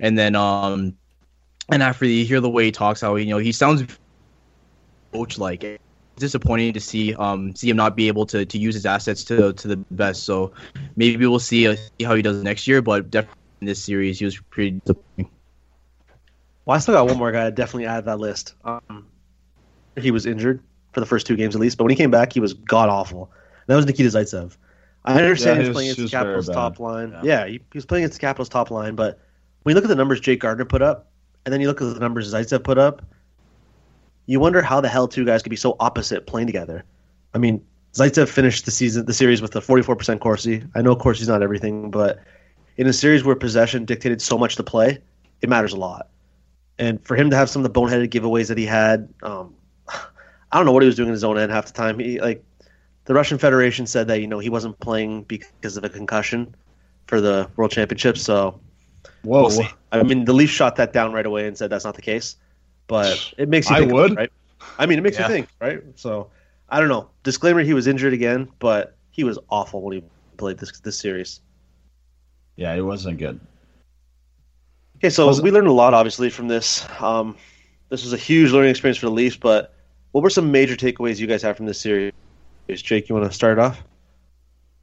and 0.00 0.16
then 0.18 0.36
um 0.36 0.94
and 1.70 1.82
after 1.82 2.04
you 2.04 2.24
hear 2.24 2.40
the 2.40 2.50
way 2.50 2.64
he 2.66 2.72
talks, 2.72 3.00
how 3.00 3.16
he, 3.16 3.24
you 3.24 3.30
know 3.30 3.38
he 3.38 3.52
sounds 3.52 3.84
coach 5.12 5.38
like. 5.38 5.78
Disappointing 6.16 6.74
to 6.74 6.80
see 6.80 7.14
um 7.14 7.56
see 7.56 7.70
him 7.70 7.76
not 7.76 7.96
be 7.96 8.06
able 8.06 8.26
to, 8.26 8.44
to 8.44 8.58
use 8.58 8.74
his 8.74 8.84
assets 8.84 9.24
to 9.24 9.54
to 9.54 9.66
the 9.66 9.78
best. 9.90 10.24
So 10.24 10.52
maybe 10.94 11.26
we'll 11.26 11.38
see, 11.40 11.66
uh, 11.66 11.74
see 11.74 12.04
how 12.04 12.14
he 12.14 12.20
does 12.22 12.42
next 12.42 12.68
year. 12.68 12.82
But 12.82 13.10
definitely 13.10 13.40
in 13.62 13.66
this 13.66 13.82
series, 13.82 14.18
he 14.18 14.26
was 14.26 14.38
pretty 14.50 14.72
disappointing. 14.84 15.30
Well, 16.64 16.76
I 16.76 16.78
still 16.78 16.94
got 16.94 17.06
one 17.06 17.18
more 17.18 17.32
guy 17.32 17.44
to 17.44 17.50
definitely 17.50 17.86
add 17.86 18.00
to 18.00 18.06
that 18.06 18.20
list. 18.20 18.54
Um, 18.64 19.06
he 19.96 20.10
was 20.10 20.26
injured 20.26 20.62
for 20.92 21.00
the 21.00 21.06
first 21.06 21.26
two 21.26 21.36
games 21.36 21.54
at 21.54 21.60
least, 21.60 21.76
but 21.76 21.84
when 21.84 21.90
he 21.90 21.96
came 21.96 22.10
back, 22.10 22.32
he 22.32 22.40
was 22.40 22.54
god 22.54 22.88
awful. 22.88 23.30
That 23.66 23.76
was 23.76 23.86
Nikita 23.86 24.10
Zaitsev. 24.10 24.56
I 25.04 25.14
understand 25.14 25.56
yeah, 25.56 25.62
he 25.62 25.68
was 25.68 25.74
playing 25.74 25.90
against 25.90 26.12
the 26.12 26.16
Capitals 26.16 26.48
top 26.48 26.78
line. 26.78 27.10
Yeah, 27.10 27.20
yeah 27.24 27.46
he, 27.46 27.52
he, 27.54 27.60
was 27.74 27.84
playing 27.84 28.04
against 28.04 28.18
the 28.18 28.26
Capitals 28.26 28.48
top 28.48 28.70
line, 28.70 28.94
but 28.94 29.18
when 29.62 29.72
you 29.72 29.74
look 29.74 29.84
at 29.84 29.88
the 29.88 29.96
numbers 29.96 30.20
Jake 30.20 30.40
Gardiner 30.40 30.64
put 30.64 30.82
up, 30.82 31.10
and 31.44 31.52
then 31.52 31.60
you 31.60 31.66
look 31.66 31.82
at 31.82 31.92
the 31.92 31.98
numbers 31.98 32.32
Zaitsev 32.32 32.62
put 32.62 32.78
up, 32.78 33.02
you 34.26 34.38
wonder 34.38 34.62
how 34.62 34.80
the 34.80 34.88
hell 34.88 35.08
two 35.08 35.24
guys 35.24 35.42
could 35.42 35.50
be 35.50 35.56
so 35.56 35.74
opposite 35.80 36.26
playing 36.28 36.46
together. 36.46 36.84
I 37.34 37.38
mean, 37.38 37.64
Zaitsev 37.94 38.28
finished 38.28 38.64
the 38.64 38.70
season, 38.70 39.06
the 39.06 39.12
series 39.12 39.42
with 39.42 39.56
a 39.56 39.60
44% 39.60 40.20
Corsi. 40.20 40.62
I 40.76 40.82
know 40.82 40.94
Corsi's 40.94 41.26
not 41.26 41.42
everything, 41.42 41.90
but 41.90 42.20
in 42.76 42.86
a 42.86 42.92
series 42.92 43.24
where 43.24 43.34
possession 43.34 43.84
dictated 43.84 44.22
so 44.22 44.38
much 44.38 44.54
to 44.56 44.62
play, 44.62 44.98
it 45.40 45.48
matters 45.48 45.72
a 45.72 45.76
lot 45.76 46.08
and 46.82 47.04
for 47.06 47.16
him 47.16 47.30
to 47.30 47.36
have 47.36 47.48
some 47.48 47.64
of 47.64 47.72
the 47.72 47.80
boneheaded 47.80 48.10
giveaways 48.10 48.48
that 48.48 48.58
he 48.58 48.66
had, 48.66 49.08
um, 49.22 49.54
I 49.88 50.56
don't 50.56 50.66
know 50.66 50.72
what 50.72 50.82
he 50.82 50.86
was 50.86 50.96
doing 50.96 51.08
in 51.08 51.12
his 51.12 51.22
own 51.22 51.38
end 51.38 51.52
half 51.52 51.66
the 51.66 51.72
time. 51.72 51.98
He 51.98 52.20
like 52.20 52.44
the 53.04 53.14
Russian 53.14 53.38
Federation 53.38 53.86
said 53.86 54.08
that 54.08 54.20
you 54.20 54.26
know 54.26 54.40
he 54.40 54.50
wasn't 54.50 54.78
playing 54.80 55.22
because 55.24 55.76
of 55.76 55.84
a 55.84 55.88
concussion 55.88 56.54
for 57.06 57.20
the 57.20 57.48
World 57.56 57.70
Championships. 57.70 58.22
So, 58.22 58.60
whoa, 59.22 59.48
we'll 59.48 59.68
I 59.92 60.02
mean 60.02 60.24
the 60.24 60.32
Leafs 60.32 60.52
shot 60.52 60.76
that 60.76 60.92
down 60.92 61.12
right 61.12 61.24
away 61.24 61.46
and 61.46 61.56
said 61.56 61.70
that's 61.70 61.84
not 61.84 61.94
the 61.94 62.02
case. 62.02 62.36
But 62.88 63.32
it 63.38 63.48
makes 63.48 63.70
you. 63.70 63.76
Think 63.76 63.90
I 63.90 63.94
would. 63.94 64.16
right? 64.16 64.32
I 64.78 64.86
mean, 64.86 64.98
it 64.98 65.02
makes 65.02 65.18
yeah. 65.18 65.28
you 65.28 65.34
think, 65.34 65.48
right? 65.60 65.82
So, 65.94 66.30
I 66.68 66.80
don't 66.80 66.88
know. 66.88 67.10
Disclaimer: 67.22 67.62
He 67.62 67.74
was 67.74 67.86
injured 67.86 68.12
again, 68.12 68.48
but 68.58 68.96
he 69.12 69.22
was 69.22 69.38
awful 69.50 69.82
when 69.82 69.94
he 69.94 70.04
played 70.36 70.58
this 70.58 70.80
this 70.80 70.98
series. 70.98 71.40
Yeah, 72.56 72.74
it 72.74 72.82
wasn't 72.82 73.18
good. 73.18 73.40
Okay, 75.02 75.10
so 75.10 75.26
was 75.26 75.42
we 75.42 75.50
learned 75.50 75.66
a 75.66 75.72
lot, 75.72 75.94
obviously, 75.94 76.30
from 76.30 76.46
this. 76.46 76.86
Um, 77.00 77.36
this 77.88 78.04
was 78.04 78.12
a 78.12 78.16
huge 78.16 78.52
learning 78.52 78.70
experience 78.70 78.98
for 78.98 79.06
the 79.06 79.12
Leafs, 79.12 79.36
but 79.36 79.74
what 80.12 80.22
were 80.22 80.30
some 80.30 80.52
major 80.52 80.76
takeaways 80.76 81.18
you 81.18 81.26
guys 81.26 81.42
have 81.42 81.56
from 81.56 81.66
this 81.66 81.80
series? 81.80 82.12
Jake, 82.68 83.08
you 83.08 83.16
want 83.16 83.28
to 83.28 83.34
start 83.34 83.58
off? 83.58 83.82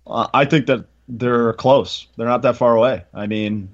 Uh, 0.06 0.28
I 0.34 0.44
think 0.44 0.66
that 0.66 0.84
they're 1.08 1.54
close. 1.54 2.06
They're 2.18 2.28
not 2.28 2.42
that 2.42 2.58
far 2.58 2.76
away. 2.76 3.06
I 3.14 3.28
mean, 3.28 3.70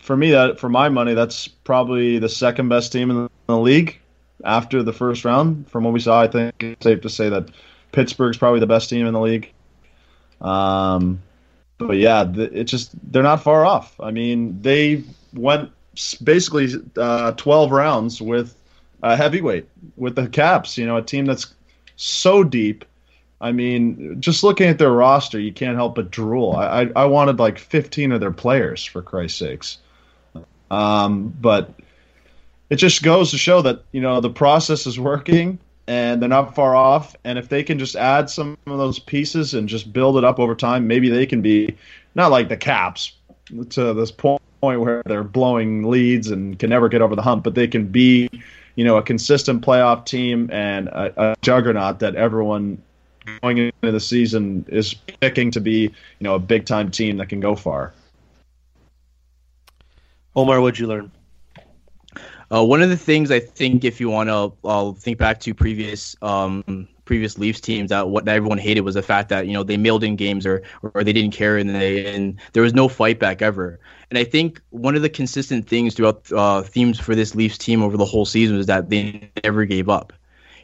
for 0.00 0.16
me, 0.16 0.32
that 0.32 0.58
for 0.58 0.68
my 0.68 0.88
money, 0.88 1.14
that's 1.14 1.46
probably 1.46 2.18
the 2.18 2.28
second 2.28 2.68
best 2.68 2.90
team 2.90 3.12
in 3.12 3.30
the 3.46 3.56
league 3.56 4.00
after 4.42 4.82
the 4.82 4.92
first 4.92 5.24
round. 5.24 5.70
From 5.70 5.84
what 5.84 5.92
we 5.92 6.00
saw, 6.00 6.20
I 6.20 6.26
think 6.26 6.60
it's 6.60 6.82
safe 6.82 7.02
to 7.02 7.08
say 7.08 7.28
that 7.28 7.50
Pittsburgh's 7.92 8.36
probably 8.36 8.58
the 8.58 8.66
best 8.66 8.90
team 8.90 9.06
in 9.06 9.14
the 9.14 9.20
league. 9.20 9.52
Um, 10.40 11.22
but 11.78 11.98
yeah, 11.98 12.28
it 12.34 12.64
just 12.64 12.90
they're 13.12 13.22
not 13.22 13.44
far 13.44 13.64
off. 13.64 13.94
I 14.00 14.10
mean, 14.10 14.60
they 14.60 15.04
went 15.32 15.70
basically 16.22 16.68
uh, 16.96 17.32
12 17.32 17.70
rounds 17.70 18.20
with 18.20 18.56
a 19.02 19.16
heavyweight 19.16 19.68
with 19.96 20.16
the 20.16 20.28
Caps. 20.28 20.78
You 20.78 20.86
know, 20.86 20.96
a 20.96 21.02
team 21.02 21.26
that's 21.26 21.54
so 21.96 22.44
deep. 22.44 22.84
I 23.40 23.52
mean, 23.52 24.20
just 24.20 24.42
looking 24.42 24.68
at 24.68 24.78
their 24.78 24.92
roster, 24.92 25.38
you 25.38 25.52
can't 25.52 25.76
help 25.76 25.96
but 25.96 26.10
drool. 26.10 26.52
I, 26.52 26.82
I, 26.82 26.90
I 26.96 27.04
wanted 27.04 27.38
like 27.38 27.58
15 27.58 28.12
of 28.12 28.20
their 28.20 28.30
players 28.30 28.84
for 28.84 29.02
Christ's 29.02 29.38
sakes. 29.38 29.78
Um, 30.70 31.34
but 31.40 31.74
it 32.70 32.76
just 32.76 33.02
goes 33.02 33.30
to 33.30 33.38
show 33.38 33.62
that 33.62 33.82
you 33.92 34.00
know 34.00 34.20
the 34.20 34.30
process 34.30 34.86
is 34.86 34.98
working 34.98 35.58
and 35.86 36.22
they're 36.22 36.28
not 36.28 36.54
far 36.54 36.74
off. 36.74 37.14
And 37.24 37.38
if 37.38 37.48
they 37.48 37.62
can 37.62 37.78
just 37.78 37.96
add 37.96 38.30
some 38.30 38.56
of 38.66 38.78
those 38.78 38.98
pieces 38.98 39.54
and 39.54 39.68
just 39.68 39.92
build 39.92 40.16
it 40.16 40.24
up 40.24 40.38
over 40.38 40.54
time, 40.54 40.86
maybe 40.86 41.10
they 41.10 41.26
can 41.26 41.42
be 41.42 41.76
not 42.14 42.30
like 42.30 42.48
the 42.48 42.56
Caps 42.56 43.12
to 43.70 43.92
this 43.92 44.10
point 44.10 44.40
point 44.64 44.80
where 44.80 45.02
they're 45.04 45.22
blowing 45.22 45.90
leads 45.90 46.30
and 46.30 46.58
can 46.58 46.70
never 46.70 46.88
get 46.88 47.02
over 47.02 47.14
the 47.14 47.22
hump, 47.22 47.44
but 47.44 47.54
they 47.54 47.68
can 47.68 47.86
be, 47.86 48.30
you 48.76 48.84
know, 48.84 48.96
a 48.96 49.02
consistent 49.02 49.62
playoff 49.62 50.06
team 50.06 50.48
and 50.50 50.88
a, 50.88 51.32
a 51.32 51.36
juggernaut 51.42 51.98
that 51.98 52.14
everyone 52.14 52.80
going 53.42 53.58
into 53.58 53.92
the 53.92 54.00
season 54.00 54.64
is 54.68 54.94
picking 55.20 55.50
to 55.50 55.60
be, 55.60 55.80
you 55.80 55.90
know, 56.20 56.34
a 56.34 56.38
big 56.38 56.64
time 56.64 56.90
team 56.90 57.18
that 57.18 57.28
can 57.28 57.40
go 57.40 57.54
far. 57.54 57.92
Omar, 60.34 60.62
what'd 60.62 60.78
you 60.78 60.86
learn? 60.86 61.12
Uh, 62.50 62.64
one 62.64 62.82
of 62.82 62.88
the 62.88 62.96
things 62.96 63.30
I 63.30 63.40
think, 63.40 63.84
if 63.84 64.00
you 64.00 64.08
want 64.08 64.28
to 64.28 64.52
uh, 64.66 64.92
think 64.92 65.18
back 65.18 65.40
to 65.40 65.54
previous 65.54 66.16
um, 66.22 66.88
previous 67.04 67.38
Leafs 67.38 67.60
teams, 67.60 67.90
that 67.90 68.08
what 68.08 68.26
everyone 68.28 68.58
hated 68.58 68.82
was 68.82 68.94
the 68.94 69.02
fact 69.02 69.28
that 69.28 69.46
you 69.46 69.52
know 69.52 69.62
they 69.62 69.76
mailed 69.76 70.04
in 70.04 70.16
games 70.16 70.46
or 70.46 70.62
or 70.82 71.04
they 71.04 71.12
didn't 71.12 71.32
care 71.32 71.56
and 71.56 71.70
they 71.70 72.14
and 72.14 72.38
there 72.52 72.62
was 72.62 72.74
no 72.74 72.88
fight 72.88 73.18
back 73.18 73.42
ever. 73.42 73.78
And 74.10 74.18
I 74.18 74.24
think 74.24 74.60
one 74.70 74.96
of 74.96 75.02
the 75.02 75.08
consistent 75.08 75.68
things 75.68 75.94
throughout 75.94 76.30
uh, 76.32 76.62
themes 76.62 76.98
for 76.98 77.14
this 77.14 77.34
Leafs 77.34 77.58
team 77.58 77.82
over 77.82 77.96
the 77.96 78.04
whole 78.04 78.24
season 78.24 78.56
was 78.56 78.66
that 78.66 78.90
they 78.90 79.30
never 79.42 79.64
gave 79.64 79.88
up. 79.88 80.12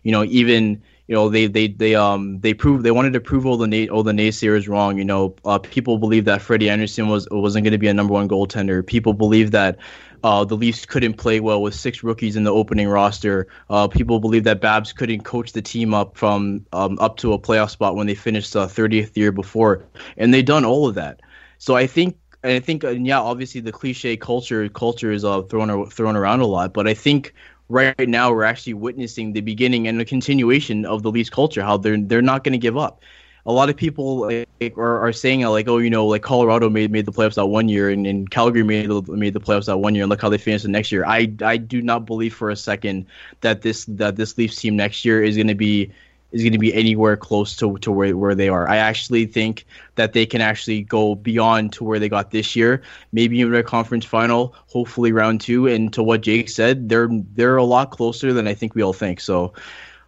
You 0.02 0.12
know, 0.12 0.24
even 0.24 0.82
you 1.06 1.14
know 1.14 1.28
they 1.28 1.46
they 1.46 1.68
they 1.68 1.94
um 1.94 2.40
they 2.40 2.54
proved 2.54 2.84
they 2.84 2.90
wanted 2.90 3.12
to 3.14 3.20
prove 3.20 3.44
all 3.44 3.56
the 3.56 3.66
na- 3.66 3.92
all 3.92 4.02
the 4.02 4.12
naysayers 4.12 4.68
wrong. 4.68 4.96
You 4.96 5.04
know, 5.04 5.34
uh, 5.44 5.58
people 5.58 5.98
believe 5.98 6.24
that 6.26 6.40
Freddie 6.40 6.70
Andersen 6.70 7.08
was 7.08 7.26
wasn't 7.30 7.64
going 7.64 7.72
to 7.72 7.78
be 7.78 7.88
a 7.88 7.94
number 7.94 8.12
one 8.12 8.28
goaltender. 8.28 8.86
People 8.86 9.12
believe 9.12 9.50
that 9.50 9.78
uh, 10.22 10.44
the 10.44 10.56
Leafs 10.56 10.86
couldn't 10.86 11.14
play 11.14 11.40
well 11.40 11.62
with 11.62 11.74
six 11.74 12.02
rookies 12.02 12.36
in 12.36 12.44
the 12.44 12.52
opening 12.52 12.88
roster. 12.88 13.48
Uh, 13.68 13.88
people 13.88 14.20
believe 14.20 14.44
that 14.44 14.60
Babs 14.60 14.92
couldn't 14.92 15.22
coach 15.22 15.52
the 15.52 15.62
team 15.62 15.94
up 15.94 16.16
from 16.16 16.66
um, 16.72 16.98
up 17.00 17.16
to 17.18 17.32
a 17.32 17.38
playoff 17.38 17.70
spot 17.70 17.96
when 17.96 18.06
they 18.06 18.14
finished 18.14 18.54
uh, 18.54 18.66
30th 18.66 19.16
year 19.16 19.32
before, 19.32 19.84
and 20.16 20.32
they 20.32 20.42
done 20.42 20.64
all 20.64 20.86
of 20.86 20.94
that. 20.94 21.20
So 21.58 21.74
I 21.76 21.86
think 21.86 22.16
I 22.42 22.60
think, 22.60 22.84
and 22.84 23.06
yeah, 23.06 23.20
obviously 23.20 23.60
the 23.60 23.72
cliche 23.72 24.16
culture 24.16 24.68
culture 24.68 25.12
is 25.12 25.24
uh, 25.24 25.42
thrown 25.42 25.86
thrown 25.90 26.16
around 26.16 26.40
a 26.40 26.46
lot, 26.46 26.72
but 26.72 26.88
I 26.88 26.94
think 26.94 27.34
right 27.68 28.08
now 28.08 28.32
we're 28.32 28.44
actually 28.44 28.74
witnessing 28.74 29.32
the 29.32 29.42
beginning 29.42 29.86
and 29.88 30.00
the 30.00 30.04
continuation 30.04 30.84
of 30.86 31.02
the 31.02 31.10
Leafs 31.10 31.30
culture. 31.30 31.62
How 31.62 31.76
they're 31.76 32.00
they're 32.00 32.22
not 32.22 32.44
going 32.44 32.52
to 32.52 32.58
give 32.58 32.76
up. 32.76 33.02
A 33.46 33.52
lot 33.52 33.70
of 33.70 33.76
people 33.76 34.26
like, 34.60 34.76
are, 34.76 35.00
are 35.00 35.12
saying 35.12 35.40
like, 35.42 35.66
oh, 35.66 35.78
you 35.78 35.88
know, 35.88 36.06
like 36.06 36.22
Colorado 36.22 36.68
made 36.68 36.90
made 36.90 37.06
the 37.06 37.12
playoffs 37.12 37.34
that 37.34 37.46
one 37.46 37.68
year, 37.68 37.90
and, 37.90 38.06
and 38.06 38.30
Calgary 38.30 38.62
made 38.62 38.88
made 39.08 39.34
the 39.34 39.40
playoffs 39.40 39.66
that 39.66 39.78
one 39.78 39.94
year, 39.94 40.04
and 40.04 40.10
look 40.10 40.20
how 40.20 40.28
they 40.28 40.38
finished 40.38 40.64
the 40.64 40.70
next 40.70 40.92
year. 40.92 41.04
I 41.06 41.32
I 41.42 41.56
do 41.56 41.82
not 41.82 42.06
believe 42.06 42.34
for 42.34 42.50
a 42.50 42.56
second 42.56 43.06
that 43.40 43.62
this 43.62 43.84
that 43.86 44.16
this 44.16 44.36
Leafs 44.38 44.56
team 44.56 44.76
next 44.76 45.04
year 45.04 45.22
is 45.22 45.36
going 45.36 45.48
to 45.48 45.54
be 45.54 45.90
is 46.32 46.42
going 46.42 46.52
to 46.52 46.58
be 46.58 46.72
anywhere 46.74 47.16
close 47.16 47.56
to, 47.56 47.76
to 47.78 47.90
where, 47.90 48.16
where 48.16 48.34
they 48.34 48.48
are. 48.48 48.68
I 48.68 48.76
actually 48.76 49.26
think 49.26 49.66
that 49.96 50.12
they 50.12 50.26
can 50.26 50.40
actually 50.40 50.82
go 50.82 51.14
beyond 51.14 51.72
to 51.74 51.84
where 51.84 51.98
they 51.98 52.08
got 52.08 52.30
this 52.30 52.54
year, 52.54 52.82
maybe 53.12 53.38
even 53.38 53.54
a 53.54 53.62
conference 53.62 54.04
final, 54.04 54.54
hopefully 54.68 55.12
round 55.12 55.40
two. 55.40 55.66
And 55.66 55.92
to 55.92 56.02
what 56.02 56.20
Jake 56.22 56.48
said, 56.48 56.88
they're 56.88 57.08
they're 57.34 57.56
a 57.56 57.64
lot 57.64 57.90
closer 57.90 58.32
than 58.32 58.46
I 58.46 58.54
think 58.54 58.74
we 58.74 58.82
all 58.82 58.92
think. 58.92 59.20
So 59.20 59.52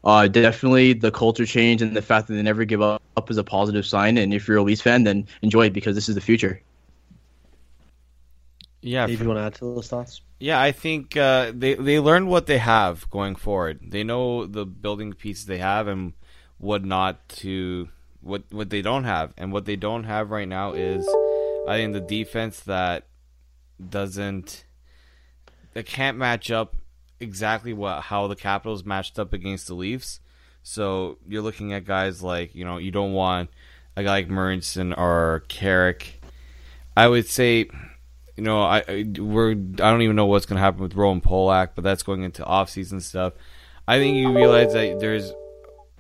uh, 0.05 0.29
definitely 0.29 0.95
the 0.95 1.11
culture 1.11 1.47
change 1.47 1.83
and 1.83 1.95
the 1.95 2.03
fact 2.03 2.29
that 2.29 2.35
they 2.35 2.43
never 2.43 2.65
give 2.65 2.83
up, 2.83 3.03
up 3.17 3.31
is 3.31 3.39
a 3.39 3.45
positive 3.45 3.87
sign. 3.87 4.19
And 4.19 4.35
if 4.35 4.49
you're 4.49 4.59
a 4.59 4.63
Leafs 4.63 4.81
fan, 4.81 5.05
then 5.05 5.27
enjoy 5.43 5.67
it 5.67 5.73
because 5.73 5.95
this 5.95 6.09
is 6.09 6.15
the 6.15 6.21
future. 6.21 6.61
Yeah, 8.83 9.07
if 9.07 9.21
you 9.21 9.29
want 9.29 9.39
to 9.39 9.45
add 9.45 9.55
to 9.55 9.75
those 9.75 9.89
thoughts. 9.89 10.21
Yeah, 10.41 10.61
I 10.61 10.73
think 10.73 11.17
uh, 11.17 11.53
they 11.55 11.75
they 11.75 12.01
learned 12.01 12.29
what 12.29 12.47
they 12.47 12.59
have 12.59 13.09
going 13.11 13.37
forward. 13.37 13.79
They 13.81 14.03
know 14.03 14.45
the 14.45 14.67
building 14.67 15.13
pieces 15.13 15.47
they 15.47 15.59
have 15.59 15.87
and 15.87 16.15
what 16.59 16.85
not 16.85 17.29
to 17.29 17.89
what 18.21 18.43
what 18.51 18.71
they 18.71 18.83
don't 18.83 19.05
have. 19.05 19.33
And 19.39 19.53
what 19.53 19.67
they 19.67 19.77
don't 19.77 20.05
have 20.05 20.33
right 20.33 20.49
now 20.49 20.73
is 20.73 21.09
I 21.69 21.77
think 21.77 21.93
the 21.93 22.01
defense 22.01 22.61
that 22.61 23.07
doesn't 23.89 24.65
that 25.75 25.87
can't 25.87 26.19
match 26.19 26.51
up 26.51 26.77
exactly 27.21 27.73
what 27.73 28.03
how 28.03 28.27
the 28.27 28.37
Capitals 28.37 28.85
matched 28.85 29.19
up 29.21 29.33
against 29.33 29.69
the 29.69 29.75
Leafs. 29.75 30.19
So 30.65 31.19
you're 31.29 31.43
looking 31.43 31.73
at 31.73 31.85
guys 31.85 32.21
like 32.21 32.53
you 32.55 32.65
know 32.65 32.79
you 32.79 32.91
don't 32.91 33.13
want 33.13 33.51
a 33.97 34.03
guy 34.03 34.11
like 34.11 34.29
Marincin 34.29 34.97
or 34.97 35.45
Carrick. 35.47 36.21
I 36.97 37.07
would 37.07 37.29
say 37.29 37.69
you 38.37 38.43
know, 38.43 38.63
I 38.63 39.05
we're 39.19 39.51
I 39.51 39.55
don't 39.55 40.03
even 40.03 40.17
know 40.17 40.27
what's 40.27 40.47
going 40.47 40.57
to 40.57 40.63
happen 40.63 40.83
with 40.83 40.95
Roman 40.95 41.21
Polak, 41.21 41.71
but 41.75 41.85
that's 41.85 42.03
going 42.03 42.23
into 42.23 42.45
off-season 42.45 43.01
stuff. 43.01 43.35
I 43.87 43.99
think 43.99 44.17
you 44.17 44.33
realize 44.33 44.73
that 44.73 45.01
there's 45.01 45.33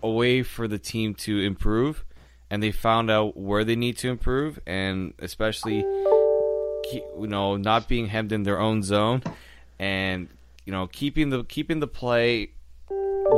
a 0.03 0.11
way 0.11 0.43
for 0.43 0.67
the 0.67 0.79
team 0.79 1.15
to 1.15 1.41
improve, 1.41 2.05
and 2.51 2.63
they 2.63 2.71
found 2.71 3.11
out 3.11 3.37
where 3.37 3.65
they 3.65 3.77
need 3.77 3.99
to 3.99 4.09
improve, 4.09 4.59
and 4.67 5.15
especially, 5.19 5.79
you 6.93 7.03
know, 7.17 7.57
not 7.57 7.89
being 7.89 8.07
hemmed 8.07 8.33
in 8.33 8.45
their 8.45 8.59
own 8.59 8.83
zone, 8.83 9.23
and 9.79 10.29
you 10.65 10.73
know, 10.73 10.87
keeping 10.87 11.31
the 11.31 11.45
keeping 11.45 11.81
the 11.81 11.87
play 11.87 12.53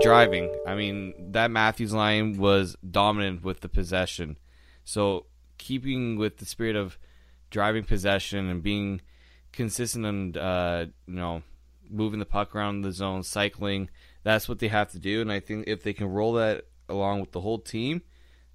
driving. 0.00 0.54
I 0.66 0.74
mean, 0.74 1.32
that 1.32 1.50
Matthews 1.50 1.92
line 1.92 2.38
was 2.38 2.76
dominant 2.88 3.42
with 3.42 3.60
the 3.60 3.68
possession, 3.68 4.36
so 4.84 5.26
keeping 5.58 6.16
with 6.16 6.36
the 6.38 6.44
spirit 6.44 6.76
of 6.76 6.98
driving 7.54 7.84
possession 7.84 8.48
and 8.48 8.64
being 8.64 9.00
consistent 9.52 10.04
and 10.04 10.36
uh, 10.36 10.86
you 11.06 11.14
know 11.14 11.40
moving 11.88 12.18
the 12.18 12.26
puck 12.26 12.54
around 12.54 12.82
the 12.82 12.90
zone, 12.90 13.22
cycling. 13.22 13.88
That's 14.24 14.48
what 14.48 14.58
they 14.58 14.68
have 14.68 14.90
to 14.90 14.98
do, 14.98 15.20
and 15.20 15.30
I 15.30 15.38
think 15.38 15.68
if 15.68 15.84
they 15.84 15.92
can 15.92 16.08
roll 16.08 16.32
that 16.34 16.64
along 16.88 17.20
with 17.20 17.30
the 17.30 17.40
whole 17.40 17.60
team, 17.60 18.02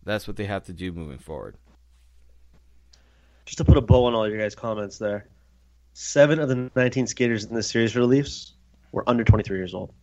that's 0.04 0.28
what 0.28 0.36
they 0.36 0.46
have 0.46 0.66
to 0.66 0.74
do 0.74 0.92
moving 0.92 1.18
forward. 1.18 1.56
Just 3.46 3.60
to 3.60 3.66
put 3.66 3.78
a 3.78 3.82
bow 3.82 4.06
on 4.06 4.14
all 4.14 4.28
your 4.28 4.38
guys' 4.38 4.54
comments 4.54 4.98
there, 4.98 5.30
seven 5.94 6.40
of 6.40 6.50
the 6.50 6.70
19 6.76 7.08
skaters 7.08 7.46
in 7.46 7.56
this 7.56 7.70
series 7.70 7.94
for 7.94 8.00
the 8.00 8.06
Leafs 8.06 8.54
were 8.92 9.08
under 9.08 9.24
23 9.24 9.58
years 9.58 9.74
old. 9.74 9.94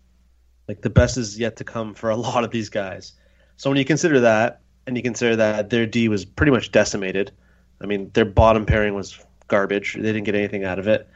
Like 0.69 0.81
the 0.81 0.91
best 0.91 1.19
is 1.19 1.39
yet 1.39 1.57
to 1.57 1.65
come 1.65 1.93
for 1.93 2.09
a 2.09 2.17
lot 2.29 2.45
of 2.45 2.51
these 2.51 2.71
guys. 2.71 3.13
So 3.59 3.69
when 3.69 3.79
you 3.79 3.85
consider 3.85 4.21
that, 4.21 4.63
and 4.87 4.97
you 4.97 5.03
consider 5.03 5.37
that 5.37 5.69
their 5.69 5.85
D 5.85 6.09
was 6.09 6.25
pretty 6.25 6.53
much 6.53 6.71
decimated 6.71 7.33
I 7.81 7.87
mean, 7.87 8.11
their 8.15 8.25
bottom 8.25 8.67
pairing 8.67 8.95
was 8.95 9.19
garbage. 9.49 9.95
They 9.95 10.01
didn't 10.01 10.25
get 10.25 10.35
anything 10.35 10.65
out 10.65 10.79
of 10.79 10.89
it. 10.89 11.09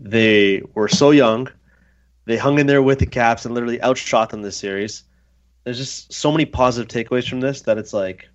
They 0.00 0.62
were 0.74 0.88
so 0.88 1.10
young. 1.10 1.48
They 2.24 2.36
hung 2.36 2.58
in 2.58 2.66
there 2.66 2.82
with 2.82 2.98
the 2.98 3.06
Caps 3.06 3.44
and 3.44 3.54
literally 3.54 3.82
outshot 3.82 4.30
them 4.30 4.42
this 4.42 4.56
series. 4.56 5.04
There's 5.64 5.78
just 5.78 6.12
so 6.12 6.30
many 6.30 6.44
positive 6.44 6.88
takeaways 6.88 7.28
from 7.28 7.40
this 7.40 7.62
that 7.62 7.78
it's 7.78 7.92
like, 7.92 8.28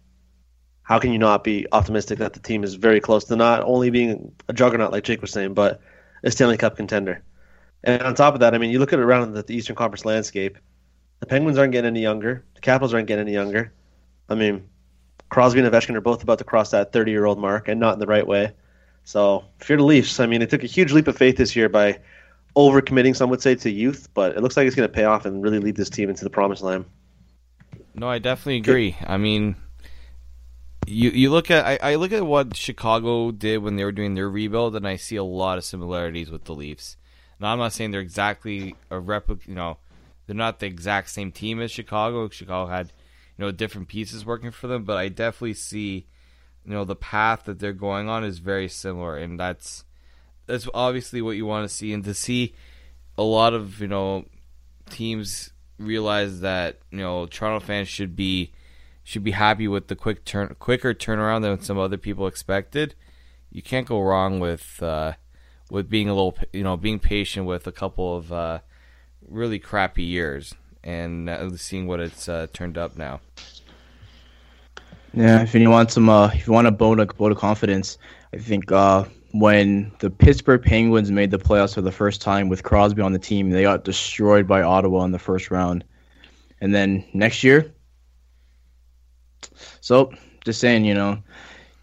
how 0.83 0.99
can 0.99 1.11
you 1.13 1.19
not 1.19 1.43
be 1.43 1.65
optimistic 1.71 2.19
that 2.19 2.33
the 2.33 2.39
team 2.39 2.63
is 2.63 2.75
very 2.75 2.99
close 2.99 3.23
to 3.25 3.35
not 3.35 3.63
only 3.63 3.89
being 3.89 4.33
a 4.49 4.53
juggernaut, 4.53 4.91
like 4.91 5.03
Jake 5.03 5.21
was 5.21 5.31
saying, 5.31 5.53
but 5.53 5.79
a 6.23 6.31
Stanley 6.31 6.57
Cup 6.57 6.75
contender? 6.75 7.23
And 7.83 8.01
on 8.01 8.15
top 8.15 8.33
of 8.33 8.39
that, 8.41 8.53
I 8.53 8.57
mean, 8.57 8.71
you 8.71 8.79
look 8.79 8.93
at 8.93 8.99
it 8.99 9.03
around 9.03 9.33
the 9.33 9.45
Eastern 9.49 9.75
Conference 9.75 10.05
landscape. 10.05 10.57
The 11.19 11.25
Penguins 11.25 11.57
aren't 11.57 11.71
getting 11.71 11.87
any 11.87 12.01
younger. 12.01 12.43
The 12.55 12.61
Capitals 12.61 12.93
aren't 12.93 13.07
getting 13.07 13.27
any 13.27 13.33
younger. 13.33 13.73
I 14.29 14.35
mean, 14.35 14.67
Crosby 15.33 15.59
and 15.59 15.67
Ovechkin 15.67 15.95
are 15.95 16.01
both 16.01 16.21
about 16.21 16.37
to 16.37 16.43
cross 16.43 16.69
that 16.69 16.93
30 16.93 17.09
year 17.09 17.25
old 17.25 17.39
mark 17.39 17.67
and 17.67 17.79
not 17.79 17.93
in 17.93 17.99
the 17.99 18.05
right 18.05 18.25
way. 18.25 18.51
So 19.03 19.43
fear 19.57 19.77
the 19.77 19.83
Leafs, 19.83 20.19
I 20.19 20.27
mean, 20.27 20.43
it 20.43 20.51
took 20.51 20.63
a 20.63 20.67
huge 20.67 20.91
leap 20.91 21.07
of 21.07 21.17
faith 21.17 21.37
this 21.37 21.55
year 21.55 21.69
by 21.69 21.99
overcommitting, 22.55 23.15
some 23.15 23.31
would 23.31 23.41
say, 23.41 23.55
to 23.55 23.71
youth, 23.71 24.09
but 24.13 24.37
it 24.37 24.41
looks 24.41 24.55
like 24.55 24.67
it's 24.67 24.75
going 24.75 24.87
to 24.87 24.93
pay 24.93 25.05
off 25.05 25.25
and 25.25 25.43
really 25.43 25.57
lead 25.57 25.75
this 25.75 25.89
team 25.89 26.07
into 26.07 26.23
the 26.23 26.29
promised 26.29 26.61
land. 26.61 26.85
No, 27.95 28.07
I 28.07 28.19
definitely 28.19 28.57
agree. 28.57 28.95
I 29.07 29.17
mean, 29.17 29.55
you 30.85 31.09
you 31.09 31.31
look 31.31 31.49
at 31.49 31.65
I, 31.65 31.93
I 31.93 31.95
look 31.95 32.11
at 32.11 32.27
what 32.27 32.55
Chicago 32.55 33.31
did 33.31 33.57
when 33.57 33.75
they 33.75 33.83
were 33.83 33.91
doing 33.91 34.13
their 34.13 34.29
rebuild, 34.29 34.75
and 34.75 34.87
I 34.87 34.97
see 34.97 35.15
a 35.15 35.23
lot 35.23 35.57
of 35.57 35.63
similarities 35.63 36.29
with 36.29 36.45
the 36.45 36.53
Leafs. 36.53 36.95
Now, 37.39 37.51
I'm 37.51 37.57
not 37.57 37.73
saying 37.73 37.89
they're 37.89 38.01
exactly 38.01 38.75
a 38.91 38.99
replica. 38.99 39.49
You 39.49 39.55
know, 39.55 39.77
they're 40.27 40.35
not 40.35 40.59
the 40.59 40.67
exact 40.67 41.09
same 41.09 41.31
team 41.31 41.59
as 41.59 41.71
Chicago. 41.71 42.29
Chicago 42.29 42.69
had 42.69 42.93
know 43.43 43.51
different 43.51 43.87
pieces 43.87 44.25
working 44.25 44.51
for 44.51 44.67
them, 44.67 44.83
but 44.83 44.97
I 44.97 45.09
definitely 45.09 45.53
see 45.53 46.07
you 46.65 46.71
know 46.71 46.85
the 46.85 46.95
path 46.95 47.43
that 47.45 47.59
they're 47.59 47.73
going 47.73 48.09
on 48.09 48.23
is 48.23 48.39
very 48.39 48.69
similar, 48.69 49.17
and 49.17 49.39
that's 49.39 49.85
that's 50.45 50.67
obviously 50.73 51.21
what 51.21 51.37
you 51.37 51.45
want 51.45 51.69
to 51.69 51.73
see, 51.73 51.93
and 51.93 52.03
to 52.05 52.13
see 52.13 52.53
a 53.17 53.23
lot 53.23 53.53
of 53.53 53.79
you 53.81 53.87
know 53.87 54.25
teams 54.89 55.51
realize 55.77 56.41
that 56.41 56.79
you 56.91 56.99
know 56.99 57.25
Toronto 57.25 57.65
fans 57.65 57.87
should 57.87 58.15
be 58.15 58.51
should 59.03 59.23
be 59.23 59.31
happy 59.31 59.67
with 59.67 59.87
the 59.87 59.95
quick 59.95 60.25
turn 60.25 60.55
quicker 60.59 60.93
turnaround 60.93 61.41
than 61.41 61.61
some 61.61 61.77
other 61.77 61.97
people 61.97 62.27
expected. 62.27 62.95
You 63.51 63.61
can't 63.61 63.87
go 63.87 64.01
wrong 64.01 64.39
with 64.39 64.81
uh, 64.81 65.13
with 65.69 65.89
being 65.89 66.09
a 66.09 66.13
little 66.13 66.37
you 66.51 66.63
know 66.63 66.77
being 66.77 66.99
patient 66.99 67.45
with 67.45 67.67
a 67.67 67.71
couple 67.71 68.15
of 68.15 68.31
uh, 68.31 68.59
really 69.27 69.59
crappy 69.59 70.03
years 70.03 70.55
and 70.83 71.29
uh, 71.29 71.55
seeing 71.55 71.87
what 71.87 71.99
it's 71.99 72.27
uh, 72.27 72.47
turned 72.53 72.77
up 72.77 72.97
now. 72.97 73.21
Yeah, 75.13 75.43
if 75.43 75.53
you 75.53 75.69
want 75.69 75.91
some, 75.91 76.09
uh, 76.09 76.27
if 76.33 76.47
you 76.47 76.53
want 76.53 76.67
a 76.67 76.71
vote 76.71 76.99
of, 76.99 77.11
vote 77.17 77.31
of 77.31 77.37
confidence, 77.37 77.97
I 78.33 78.37
think 78.37 78.71
uh, 78.71 79.05
when 79.31 79.91
the 79.99 80.09
Pittsburgh 80.09 80.61
Penguins 80.61 81.11
made 81.11 81.29
the 81.29 81.37
playoffs 81.37 81.75
for 81.75 81.81
the 81.81 81.91
first 81.91 82.21
time 82.21 82.49
with 82.49 82.63
Crosby 82.63 83.01
on 83.01 83.13
the 83.13 83.19
team, 83.19 83.51
they 83.51 83.61
got 83.63 83.83
destroyed 83.83 84.47
by 84.47 84.63
Ottawa 84.63 85.03
in 85.03 85.11
the 85.11 85.19
first 85.19 85.51
round, 85.51 85.83
and 86.61 86.73
then 86.73 87.05
next 87.13 87.43
year. 87.43 87.73
So, 89.81 90.11
just 90.45 90.59
saying, 90.59 90.85
you 90.85 90.93
know, 90.95 91.19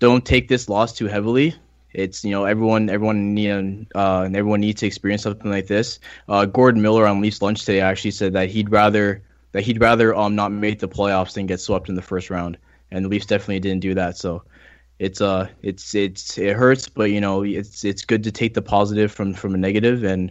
don't 0.00 0.24
take 0.24 0.48
this 0.48 0.68
loss 0.68 0.92
too 0.92 1.06
heavily 1.06 1.54
It's 1.92 2.24
you 2.24 2.30
know 2.30 2.44
everyone 2.44 2.88
everyone 2.88 3.34
need, 3.34 3.86
uh, 3.94 4.22
and 4.24 4.36
everyone 4.36 4.60
needs 4.60 4.80
to 4.80 4.86
experience 4.86 5.22
something 5.22 5.50
like 5.50 5.66
this. 5.66 5.98
Uh, 6.28 6.44
Gordon 6.44 6.82
Miller 6.82 7.06
on 7.06 7.20
Leafs 7.20 7.42
lunch 7.42 7.64
today 7.64 7.80
actually 7.80 8.12
said 8.12 8.32
that 8.34 8.48
he'd 8.50 8.70
rather 8.70 9.22
that 9.52 9.62
he'd 9.62 9.80
rather 9.80 10.14
um 10.14 10.36
not 10.36 10.52
make 10.52 10.78
the 10.78 10.88
playoffs 10.88 11.34
than 11.34 11.46
get 11.46 11.60
swept 11.60 11.88
in 11.88 11.94
the 11.96 12.02
first 12.02 12.30
round, 12.30 12.56
and 12.90 13.04
the 13.04 13.08
Leafs 13.08 13.26
definitely 13.26 13.60
didn't 13.60 13.80
do 13.80 13.94
that. 13.94 14.16
So 14.16 14.42
it's 15.00 15.20
uh 15.20 15.48
it's 15.62 15.94
it's 15.94 16.38
it 16.38 16.54
hurts, 16.56 16.88
but 16.88 17.10
you 17.10 17.20
know 17.20 17.42
it's 17.42 17.84
it's 17.84 18.04
good 18.04 18.22
to 18.24 18.30
take 18.30 18.54
the 18.54 18.62
positive 18.62 19.10
from 19.10 19.34
from 19.34 19.54
a 19.54 19.58
negative, 19.58 20.04
and 20.04 20.30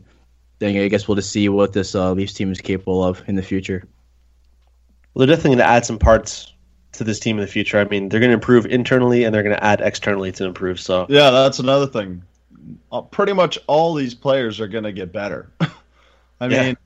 then 0.60 0.78
I 0.78 0.88
guess 0.88 1.08
we'll 1.08 1.16
just 1.16 1.32
see 1.32 1.50
what 1.50 1.74
this 1.74 1.96
uh, 1.96 2.12
Leafs 2.14 2.34
team 2.34 2.52
is 2.52 2.62
capable 2.62 3.04
of 3.04 3.22
in 3.28 3.36
the 3.36 3.42
future. 3.42 3.84
Well, 5.14 5.26
they're 5.26 5.36
definitely 5.36 5.58
going 5.58 5.68
to 5.68 5.74
add 5.74 5.86
some 5.86 5.98
parts 5.98 6.54
to 6.94 7.04
this 7.04 7.20
team 7.20 7.38
in 7.38 7.42
the 7.42 7.52
future. 7.52 7.80
I 7.80 7.86
mean, 7.86 8.10
they're 8.10 8.20
going 8.20 8.32
to 8.32 8.36
improve 8.36 8.66
internally 8.66 9.24
and 9.24 9.34
they're 9.34 9.44
going 9.44 9.56
to 9.56 9.64
add 9.64 9.82
externally 9.82 10.32
to 10.34 10.46
improve. 10.46 10.80
So 10.80 11.06
yeah, 11.10 11.30
that's 11.30 11.60
another 11.60 11.88
thing. 11.88 12.24
Uh, 12.92 13.02
pretty 13.02 13.34
much 13.34 13.58
all 13.68 13.94
these 13.94 14.14
players 14.14 14.60
are 14.60 14.68
going 14.68 14.84
to 14.84 14.92
get 14.92 15.12
better. 15.12 15.50
I 16.42 16.48
mean, 16.48 16.78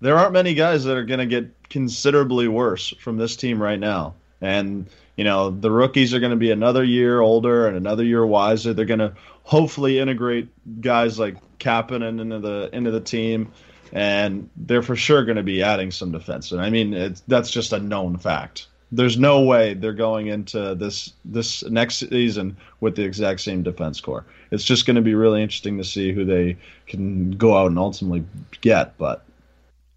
there 0.00 0.18
aren't 0.18 0.32
many 0.32 0.54
guys 0.54 0.84
that 0.84 0.96
are 0.96 1.04
going 1.04 1.20
to 1.20 1.26
get 1.26 1.68
considerably 1.68 2.48
worse 2.48 2.94
from 3.00 3.16
this 3.16 3.36
team 3.36 3.62
right 3.62 3.78
now. 3.78 4.14
And 4.40 4.86
you 5.16 5.24
know, 5.24 5.50
the 5.50 5.70
rookies 5.70 6.14
are 6.14 6.20
going 6.20 6.30
to 6.30 6.36
be 6.36 6.50
another 6.50 6.82
year 6.82 7.20
older 7.20 7.66
and 7.66 7.76
another 7.76 8.02
year 8.02 8.24
wiser. 8.24 8.72
They're 8.72 8.86
going 8.86 9.00
to 9.00 9.14
hopefully 9.42 9.98
integrate 9.98 10.48
guys 10.80 11.18
like 11.18 11.36
Kapanen 11.58 12.20
into 12.20 12.38
the 12.38 12.70
into 12.72 12.90
the 12.90 13.02
team, 13.02 13.52
and 13.92 14.48
they're 14.56 14.82
for 14.82 14.96
sure 14.96 15.24
going 15.24 15.36
to 15.36 15.42
be 15.42 15.62
adding 15.62 15.90
some 15.90 16.10
defense. 16.10 16.52
And 16.52 16.62
I 16.62 16.70
mean, 16.70 17.14
that's 17.28 17.50
just 17.50 17.74
a 17.74 17.78
known 17.78 18.16
fact 18.16 18.68
there's 18.92 19.18
no 19.18 19.42
way 19.42 19.74
they're 19.74 19.92
going 19.92 20.26
into 20.28 20.74
this 20.74 21.12
this 21.24 21.62
next 21.64 21.98
season 21.98 22.56
with 22.80 22.96
the 22.96 23.02
exact 23.02 23.40
same 23.40 23.62
defense 23.62 24.00
core. 24.00 24.24
It's 24.50 24.64
just 24.64 24.86
going 24.86 24.96
to 24.96 25.02
be 25.02 25.14
really 25.14 25.42
interesting 25.42 25.78
to 25.78 25.84
see 25.84 26.12
who 26.12 26.24
they 26.24 26.56
can 26.86 27.30
go 27.32 27.56
out 27.56 27.68
and 27.68 27.78
ultimately 27.78 28.24
get. 28.60 28.98
But 28.98 29.24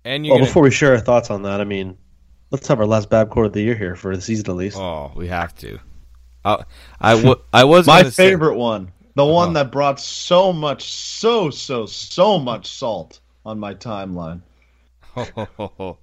and 0.06 0.24
well, 0.24 0.36
gonna... 0.36 0.46
before 0.46 0.64
we 0.64 0.72
share 0.72 0.94
our 0.94 1.00
thoughts 1.00 1.32
on 1.32 1.44
that, 1.44 1.60
I 1.60 1.64
mean, 1.64 1.98
let's 2.52 2.68
have 2.68 2.80
our 2.80 2.86
last 2.86 3.10
Bab 3.10 3.30
core 3.30 3.46
of 3.46 3.54
the 3.54 3.62
year 3.62 3.76
here 3.76 3.96
for 3.96 4.16
the 4.16 4.22
season 4.22 4.50
at 4.50 4.56
least. 4.56 4.78
Oh, 4.78 5.12
we 5.16 5.28
have 5.28 5.56
to. 5.58 5.80
I 6.46 6.64
I, 7.02 7.16
w- 7.16 7.42
I 7.52 7.64
was 7.64 7.88
my 7.88 8.04
favorite 8.04 8.54
say... 8.54 8.58
one, 8.58 8.92
the 9.16 9.26
one 9.26 9.50
uh-huh. 9.50 9.64
that 9.64 9.72
brought 9.72 10.00
so 10.00 10.54
much, 10.54 10.94
so 10.94 11.50
so 11.50 11.86
so 11.86 12.38
much 12.38 12.68
salt 12.68 13.20
on 13.46 13.60
my 13.60 13.74
timeline. 13.74 14.42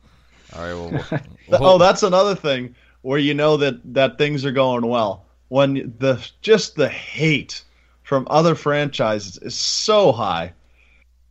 All 0.56 0.90
right. 0.90 1.22
Well, 1.50 1.60
we'll, 1.60 1.70
oh, 1.70 1.78
that's 1.78 2.04
another 2.04 2.36
thing 2.36 2.76
where 3.02 3.18
you 3.18 3.34
know 3.34 3.56
that 3.56 3.80
that 3.92 4.18
things 4.18 4.44
are 4.44 4.52
going 4.52 4.86
well 4.86 5.24
when 5.48 5.92
the 5.98 6.24
just 6.42 6.76
the 6.76 6.88
hate 6.88 7.64
from 8.04 8.26
other 8.30 8.54
franchises 8.54 9.36
is 9.38 9.54
so 9.54 10.12
high. 10.12 10.52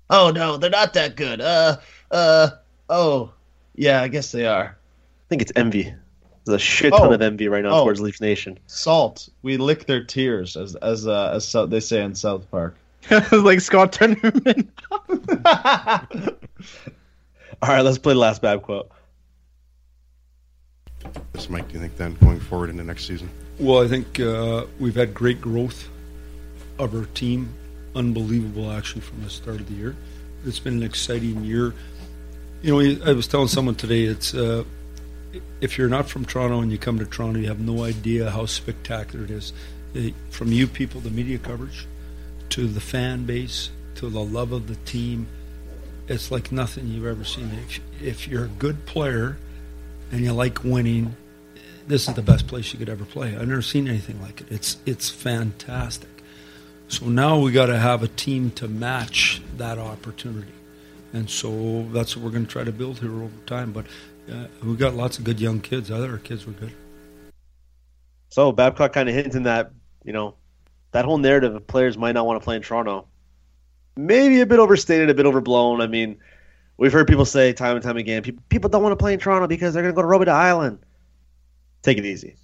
Oh 0.09 0.31
no, 0.31 0.57
they're 0.57 0.69
not 0.69 0.93
that 0.93 1.15
good. 1.15 1.39
Uh, 1.39 1.77
uh, 2.11 2.49
oh, 2.89 3.31
yeah, 3.75 4.01
I 4.01 4.09
guess 4.09 4.31
they 4.31 4.45
are. 4.45 4.75
I 4.75 5.25
think 5.29 5.41
it's 5.41 5.53
envy. 5.55 5.93
There's 6.45 6.55
a 6.55 6.59
shit 6.59 6.91
ton 6.91 7.07
oh, 7.09 7.13
of 7.13 7.21
envy 7.21 7.47
right 7.47 7.63
now 7.63 7.79
oh, 7.79 7.83
towards 7.83 8.01
Leaf 8.01 8.19
Nation. 8.19 8.59
Salt. 8.67 9.29
We 9.41 9.57
lick 9.57 9.85
their 9.85 10.03
tears, 10.03 10.57
as 10.57 10.75
as 10.75 11.07
uh, 11.07 11.31
as 11.33 11.55
they 11.69 11.79
say 11.79 12.03
in 12.03 12.15
South 12.15 12.49
Park. 12.51 12.75
like 13.31 13.61
Scott 13.61 13.93
Tenorman. 13.93 14.67
All 17.61 17.69
right, 17.69 17.81
let's 17.81 17.97
play 17.97 18.13
the 18.13 18.19
last 18.19 18.41
bad 18.41 18.61
quote. 18.61 18.89
This 21.33 21.49
Mike, 21.49 21.67
do 21.67 21.75
you 21.75 21.79
think 21.79 21.95
then 21.97 22.15
going 22.15 22.39
forward 22.39 22.69
into 22.69 22.83
next 22.83 23.05
season? 23.05 23.29
Well, 23.59 23.83
I 23.83 23.87
think 23.87 24.19
uh, 24.19 24.65
we've 24.79 24.95
had 24.95 25.13
great 25.13 25.41
growth 25.41 25.89
of 26.77 26.95
our 26.95 27.05
team. 27.07 27.53
Unbelievable, 27.95 28.71
actually, 28.71 29.01
from 29.01 29.23
the 29.23 29.29
start 29.29 29.59
of 29.59 29.67
the 29.67 29.73
year. 29.73 29.95
It's 30.45 30.59
been 30.59 30.77
an 30.77 30.83
exciting 30.83 31.43
year. 31.43 31.73
You 32.61 32.81
know, 32.81 33.05
I 33.05 33.13
was 33.13 33.27
telling 33.27 33.47
someone 33.47 33.75
today, 33.75 34.03
it's 34.03 34.33
uh, 34.33 34.63
if 35.61 35.77
you're 35.77 35.89
not 35.89 36.09
from 36.09 36.25
Toronto 36.25 36.59
and 36.59 36.71
you 36.71 36.77
come 36.77 36.99
to 36.99 37.05
Toronto, 37.05 37.39
you 37.39 37.47
have 37.47 37.59
no 37.59 37.83
idea 37.83 38.29
how 38.29 38.45
spectacular 38.45 39.25
it 39.25 39.31
is. 39.31 39.53
It, 39.93 40.13
from 40.29 40.51
you 40.51 40.67
people, 40.67 41.01
the 41.01 41.09
media 41.09 41.37
coverage, 41.37 41.87
to 42.49 42.67
the 42.67 42.81
fan 42.81 43.25
base, 43.25 43.69
to 43.95 44.09
the 44.09 44.23
love 44.23 44.51
of 44.51 44.67
the 44.67 44.75
team, 44.75 45.27
it's 46.07 46.31
like 46.31 46.51
nothing 46.51 46.87
you've 46.87 47.05
ever 47.05 47.23
seen. 47.23 47.51
If, 47.67 47.79
if 48.01 48.27
you're 48.27 48.45
a 48.45 48.49
good 48.49 48.85
player 48.85 49.37
and 50.11 50.21
you 50.21 50.33
like 50.33 50.63
winning, 50.63 51.15
this 51.87 52.07
is 52.07 52.13
the 52.13 52.21
best 52.21 52.47
place 52.47 52.71
you 52.71 52.79
could 52.79 52.89
ever 52.89 53.05
play. 53.05 53.35
I've 53.35 53.47
never 53.47 53.61
seen 53.61 53.87
anything 53.87 54.21
like 54.21 54.41
it. 54.41 54.47
It's 54.51 54.77
it's 54.85 55.09
fantastic. 55.09 56.09
So 56.87 57.05
now 57.05 57.39
we 57.39 57.51
got 57.51 57.67
to 57.67 57.77
have 57.77 58.01
a 58.03 58.07
team 58.07 58.51
to 58.51 58.67
match 58.67 59.41
that 59.57 59.77
opportunity, 59.77 60.53
and 61.13 61.29
so 61.29 61.83
that's 61.91 62.15
what 62.15 62.25
we're 62.25 62.31
going 62.31 62.45
to 62.45 62.51
try 62.51 62.63
to 62.63 62.71
build 62.71 62.99
here 62.99 63.11
over 63.23 63.35
time. 63.45 63.71
But 63.71 63.85
uh, 64.31 64.45
we 64.63 64.75
got 64.75 64.95
lots 64.95 65.17
of 65.17 65.23
good 65.23 65.39
young 65.39 65.61
kids. 65.61 65.91
Our 65.91 66.17
kids 66.17 66.45
were 66.45 66.53
good. 66.53 66.73
So 68.29 68.51
Babcock 68.51 68.93
kind 68.93 69.09
of 69.09 69.15
hinting 69.15 69.43
that 69.43 69.71
you 70.03 70.13
know 70.13 70.35
that 70.91 71.05
whole 71.05 71.17
narrative 71.17 71.55
of 71.55 71.65
players 71.67 71.97
might 71.97 72.13
not 72.13 72.25
want 72.25 72.39
to 72.39 72.43
play 72.43 72.55
in 72.55 72.61
Toronto, 72.61 73.07
maybe 73.95 74.41
a 74.41 74.45
bit 74.45 74.59
overstated, 74.59 75.09
a 75.09 75.13
bit 75.13 75.25
overblown. 75.25 75.81
I 75.81 75.87
mean 75.87 76.17
We've 76.79 76.93
heard 76.93 77.07
people 77.07 77.25
say 77.25 77.51
time 77.51 77.75
and 77.75 77.83
time 77.83 77.97
again, 77.97 78.23
people 78.47 78.69
don't 78.69 78.81
want 78.81 78.93
to 78.93 78.95
play 78.95 79.11
in 79.11 79.19
Toronto 79.19 79.47
because 79.47 79.73
they're 79.73 79.83
going 79.83 79.93
to 79.93 80.01
go 80.01 80.01
to 80.01 80.07
Robidas 80.07 80.33
Island. 80.33 80.79
Take 81.81 81.97
it 81.97 82.05
easy. 82.05 82.37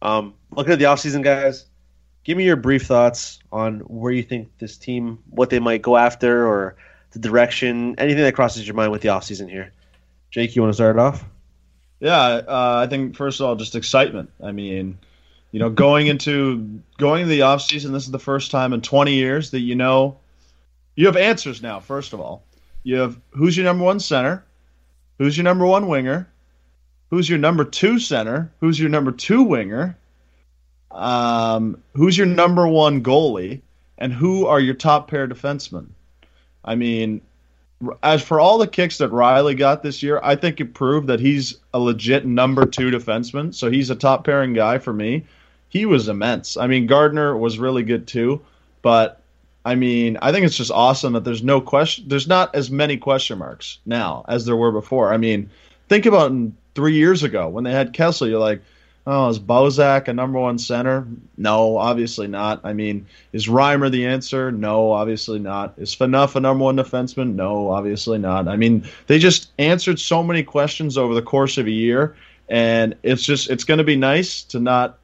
Um, 0.00 0.32
looking 0.50 0.72
at 0.72 0.78
the 0.78 0.86
offseason, 0.86 1.22
guys, 1.22 1.66
give 2.24 2.38
me 2.38 2.44
your 2.44 2.56
brief 2.56 2.86
thoughts 2.86 3.40
on 3.52 3.80
where 3.80 4.10
you 4.10 4.22
think 4.22 4.56
this 4.58 4.78
team, 4.78 5.18
what 5.28 5.50
they 5.50 5.58
might 5.60 5.82
go 5.82 5.98
after, 5.98 6.46
or 6.46 6.76
the 7.10 7.18
direction, 7.18 7.96
anything 7.98 8.22
that 8.22 8.34
crosses 8.34 8.66
your 8.66 8.74
mind 8.74 8.90
with 8.90 9.02
the 9.02 9.08
offseason 9.08 9.50
here. 9.50 9.70
Jake, 10.30 10.56
you 10.56 10.62
want 10.62 10.72
to 10.72 10.76
start 10.76 10.96
it 10.96 11.00
off? 11.00 11.22
Yeah, 12.00 12.22
uh, 12.22 12.82
I 12.82 12.88
think 12.88 13.16
first 13.16 13.38
of 13.40 13.46
all, 13.46 13.54
just 13.54 13.76
excitement. 13.76 14.30
I 14.42 14.52
mean, 14.52 14.96
you 15.52 15.60
know, 15.60 15.68
going 15.68 16.06
into 16.06 16.80
going 16.96 17.24
into 17.24 17.34
the 17.34 17.40
offseason, 17.40 17.92
this 17.92 18.04
is 18.04 18.10
the 18.10 18.18
first 18.18 18.50
time 18.50 18.72
in 18.72 18.80
20 18.80 19.12
years 19.12 19.50
that 19.50 19.60
you 19.60 19.74
know 19.74 20.16
you 20.96 21.04
have 21.04 21.18
answers 21.18 21.60
now. 21.60 21.80
First 21.80 22.14
of 22.14 22.20
all, 22.20 22.44
you 22.84 22.96
have 22.96 23.18
who's 23.30 23.56
your 23.56 23.64
number 23.64 23.84
one 23.84 23.98
center, 23.98 24.44
who's 25.18 25.36
your 25.36 25.44
number 25.44 25.66
one 25.66 25.88
winger, 25.88 26.28
who's 27.10 27.28
your 27.28 27.38
number 27.38 27.64
two 27.64 27.98
center, 27.98 28.52
who's 28.60 28.78
your 28.78 28.90
number 28.90 29.10
two 29.10 29.42
winger, 29.42 29.96
um, 30.92 31.82
who's 31.94 32.16
your 32.16 32.26
number 32.26 32.68
one 32.68 33.02
goalie, 33.02 33.60
and 33.98 34.12
who 34.12 34.46
are 34.46 34.60
your 34.60 34.74
top 34.74 35.08
pair 35.08 35.26
defensemen. 35.26 35.86
I 36.64 36.76
mean, 36.76 37.20
as 38.02 38.22
for 38.22 38.38
all 38.38 38.58
the 38.58 38.66
kicks 38.66 38.98
that 38.98 39.10
Rielly 39.10 39.56
got 39.56 39.82
this 39.82 40.02
year, 40.02 40.20
I 40.22 40.36
think 40.36 40.60
it 40.60 40.74
proved 40.74 41.08
that 41.08 41.20
he's 41.20 41.56
a 41.72 41.78
legit 41.78 42.26
number 42.26 42.66
two 42.66 42.90
defenseman. 42.90 43.54
So 43.54 43.70
he's 43.70 43.90
a 43.90 43.96
top 43.96 44.24
pairing 44.24 44.52
guy 44.52 44.78
for 44.78 44.92
me. 44.92 45.24
He 45.68 45.86
was 45.86 46.08
immense. 46.08 46.56
I 46.56 46.66
mean, 46.66 46.86
Gardiner 46.86 47.36
was 47.36 47.58
really 47.58 47.82
good 47.82 48.06
too, 48.06 48.40
but 48.82 49.20
I 49.64 49.74
mean, 49.74 50.18
I 50.20 50.30
think 50.30 50.44
it's 50.44 50.56
just 50.56 50.70
awesome 50.70 51.14
that 51.14 51.24
there's 51.24 51.42
no 51.42 51.60
question. 51.60 52.04
There's 52.06 52.28
not 52.28 52.54
as 52.54 52.70
many 52.70 52.96
question 52.96 53.38
marks 53.38 53.78
now 53.86 54.24
as 54.28 54.44
there 54.44 54.56
were 54.56 54.72
before. 54.72 55.12
I 55.12 55.16
mean, 55.16 55.50
think 55.88 56.06
about 56.06 56.32
three 56.74 56.94
years 56.94 57.22
ago 57.22 57.48
when 57.48 57.64
they 57.64 57.72
had 57.72 57.92
Kessel. 57.92 58.28
You're 58.28 58.40
like, 58.40 58.60
oh, 59.06 59.28
is 59.28 59.38
Bozak 59.38 60.08
a 60.08 60.12
number 60.12 60.38
one 60.38 60.58
center? 60.58 61.06
No, 61.36 61.76
obviously 61.76 62.26
not. 62.26 62.60
I 62.64 62.72
mean, 62.72 63.06
is 63.32 63.46
Reimer 63.46 63.90
the 63.90 64.06
answer? 64.06 64.52
No, 64.52 64.92
obviously 64.92 65.38
not. 65.38 65.74
Is 65.78 65.94
Phaneuf 65.94 66.36
a 66.36 66.40
number 66.40 66.64
one 66.64 66.76
defenseman? 66.76 67.34
No, 67.34 67.70
obviously 67.70 68.18
not. 68.18 68.48
I 68.48 68.56
mean, 68.56 68.86
they 69.06 69.18
just 69.18 69.50
answered 69.58 69.98
so 69.98 70.22
many 70.22 70.42
questions 70.42 70.98
over 70.98 71.14
the 71.14 71.22
course 71.22 71.58
of 71.58 71.66
a 71.66 71.70
year, 71.70 72.16
and 72.48 72.94
it's 73.02 73.22
just 73.22 73.50
it's 73.50 73.64
going 73.64 73.78
to 73.78 73.84
be 73.84 73.96
nice 73.96 74.42
to 74.44 74.60
not 74.60 74.98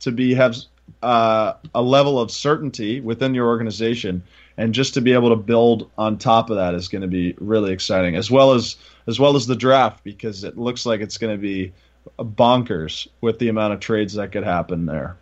to 0.00 0.10
be 0.10 0.34
have 0.34 0.56
uh, 1.02 1.54
a 1.74 1.82
level 1.82 2.20
of 2.20 2.30
certainty 2.30 3.00
within 3.00 3.34
your 3.34 3.46
organization, 3.46 4.22
and 4.56 4.74
just 4.74 4.94
to 4.94 5.00
be 5.00 5.12
able 5.12 5.30
to 5.30 5.36
build 5.36 5.90
on 5.96 6.18
top 6.18 6.50
of 6.50 6.56
that 6.56 6.74
is 6.74 6.88
going 6.88 7.02
to 7.02 7.08
be 7.08 7.34
really 7.38 7.72
exciting, 7.72 8.16
as 8.16 8.30
well 8.30 8.52
as 8.52 8.76
as 9.06 9.18
well 9.18 9.36
as 9.36 9.46
the 9.46 9.56
draft 9.56 10.04
because 10.04 10.44
it 10.44 10.58
looks 10.58 10.84
like 10.86 11.00
it's 11.00 11.18
going 11.18 11.34
to 11.34 11.40
be 11.40 11.72
bonkers 12.18 13.08
with 13.20 13.38
the 13.38 13.48
amount 13.48 13.72
of 13.72 13.80
trades 13.80 14.14
that 14.14 14.32
could 14.32 14.44
happen 14.44 14.86
there. 14.86 15.16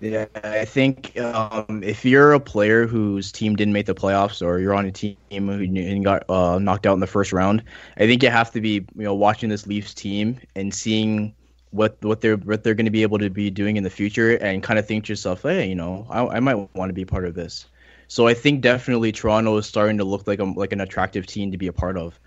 Yeah, 0.00 0.26
I 0.42 0.66
think 0.66 1.18
um, 1.18 1.82
if 1.82 2.04
you're 2.04 2.32
a 2.32 2.40
player 2.40 2.86
whose 2.86 3.32
team 3.32 3.56
didn't 3.56 3.72
make 3.72 3.86
the 3.86 3.94
playoffs, 3.94 4.44
or 4.44 4.58
you're 4.58 4.74
on 4.74 4.84
a 4.84 4.92
team 4.92 5.16
who 5.30 6.02
got 6.02 6.28
uh, 6.28 6.58
knocked 6.58 6.86
out 6.86 6.92
in 6.94 7.00
the 7.00 7.06
first 7.06 7.32
round, 7.32 7.62
I 7.96 8.06
think 8.06 8.22
you 8.22 8.28
have 8.28 8.50
to 8.52 8.60
be, 8.60 8.84
you 8.96 9.04
know, 9.04 9.14
watching 9.14 9.48
this 9.48 9.66
Leafs 9.66 9.94
team 9.94 10.38
and 10.56 10.74
seeing 10.74 11.34
what 11.74 11.96
what 12.02 12.20
they're 12.20 12.36
what 12.36 12.62
they're 12.62 12.74
going 12.74 12.86
to 12.86 12.92
be 12.92 13.02
able 13.02 13.18
to 13.18 13.30
be 13.30 13.50
doing 13.50 13.76
in 13.76 13.82
the 13.82 13.90
future 13.90 14.36
and 14.36 14.62
kind 14.62 14.78
of 14.78 14.86
think 14.86 15.04
to 15.04 15.12
yourself, 15.12 15.42
hey, 15.42 15.68
you 15.68 15.74
know, 15.74 16.06
I, 16.08 16.36
I 16.36 16.40
might 16.40 16.74
want 16.74 16.88
to 16.88 16.94
be 16.94 17.04
part 17.04 17.24
of 17.24 17.34
this. 17.34 17.66
So 18.06 18.26
I 18.26 18.34
think 18.34 18.60
definitely 18.60 19.12
Toronto 19.12 19.56
is 19.56 19.66
starting 19.66 19.98
to 19.98 20.04
look 20.04 20.26
like 20.26 20.38
a, 20.38 20.44
like 20.44 20.72
an 20.72 20.80
attractive 20.80 21.26
team 21.26 21.50
to 21.50 21.58
be 21.58 21.66
a 21.66 21.72
part 21.72 21.96
of. 21.96 22.18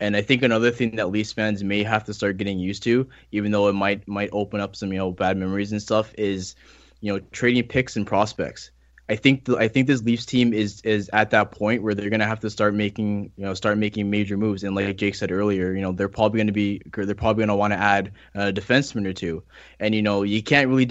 And 0.00 0.16
I 0.16 0.22
think 0.22 0.42
another 0.42 0.70
thing 0.70 0.96
that 0.96 1.10
Leafs 1.10 1.32
fans 1.32 1.62
may 1.64 1.82
have 1.82 2.04
to 2.04 2.14
start 2.14 2.36
getting 2.36 2.58
used 2.58 2.84
to, 2.84 3.08
even 3.32 3.50
though 3.50 3.68
it 3.68 3.74
might 3.74 4.06
might 4.08 4.30
open 4.32 4.60
up 4.60 4.74
some 4.74 4.92
you 4.92 4.98
know 4.98 5.10
bad 5.10 5.36
memories 5.36 5.72
and 5.72 5.82
stuff, 5.82 6.14
is 6.16 6.54
you 7.00 7.12
know, 7.12 7.20
trading 7.32 7.66
picks 7.66 7.96
and 7.96 8.06
prospects. 8.06 8.70
I 9.10 9.16
think 9.16 9.46
the, 9.46 9.56
I 9.56 9.68
think 9.68 9.86
this 9.86 10.02
Leafs 10.02 10.26
team 10.26 10.52
is 10.52 10.82
is 10.82 11.08
at 11.12 11.30
that 11.30 11.50
point 11.50 11.82
where 11.82 11.94
they're 11.94 12.10
gonna 12.10 12.26
have 12.26 12.40
to 12.40 12.50
start 12.50 12.74
making 12.74 13.32
you 13.36 13.44
know 13.44 13.54
start 13.54 13.78
making 13.78 14.10
major 14.10 14.36
moves. 14.36 14.64
And 14.64 14.76
like 14.76 14.96
Jake 14.96 15.14
said 15.14 15.32
earlier, 15.32 15.72
you 15.72 15.80
know 15.80 15.92
they're 15.92 16.08
probably 16.08 16.38
gonna 16.38 16.52
be 16.52 16.82
they're 16.92 17.14
probably 17.14 17.42
gonna 17.42 17.56
want 17.56 17.72
to 17.72 17.78
add 17.78 18.12
a 18.34 18.52
defenseman 18.52 19.06
or 19.06 19.14
two. 19.14 19.42
And 19.80 19.94
you 19.94 20.02
know 20.02 20.24
you 20.24 20.42
can't 20.42 20.68
really 20.68 20.84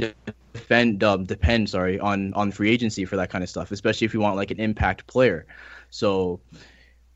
defend 0.54 1.04
um, 1.04 1.26
depend 1.26 1.70
sorry 1.70 2.00
on 2.00 2.34
on 2.34 2.52
free 2.52 2.72
agency 2.72 3.06
for 3.06 3.18
that 3.18 3.30
kind 3.30 3.44
of 3.44 3.50
stuff, 3.50 3.72
especially 3.72 4.06
if 4.06 4.14
you 4.14 4.20
want 4.20 4.36
like 4.36 4.52
an 4.52 4.60
impact 4.60 5.06
player. 5.06 5.46
So 5.92 6.40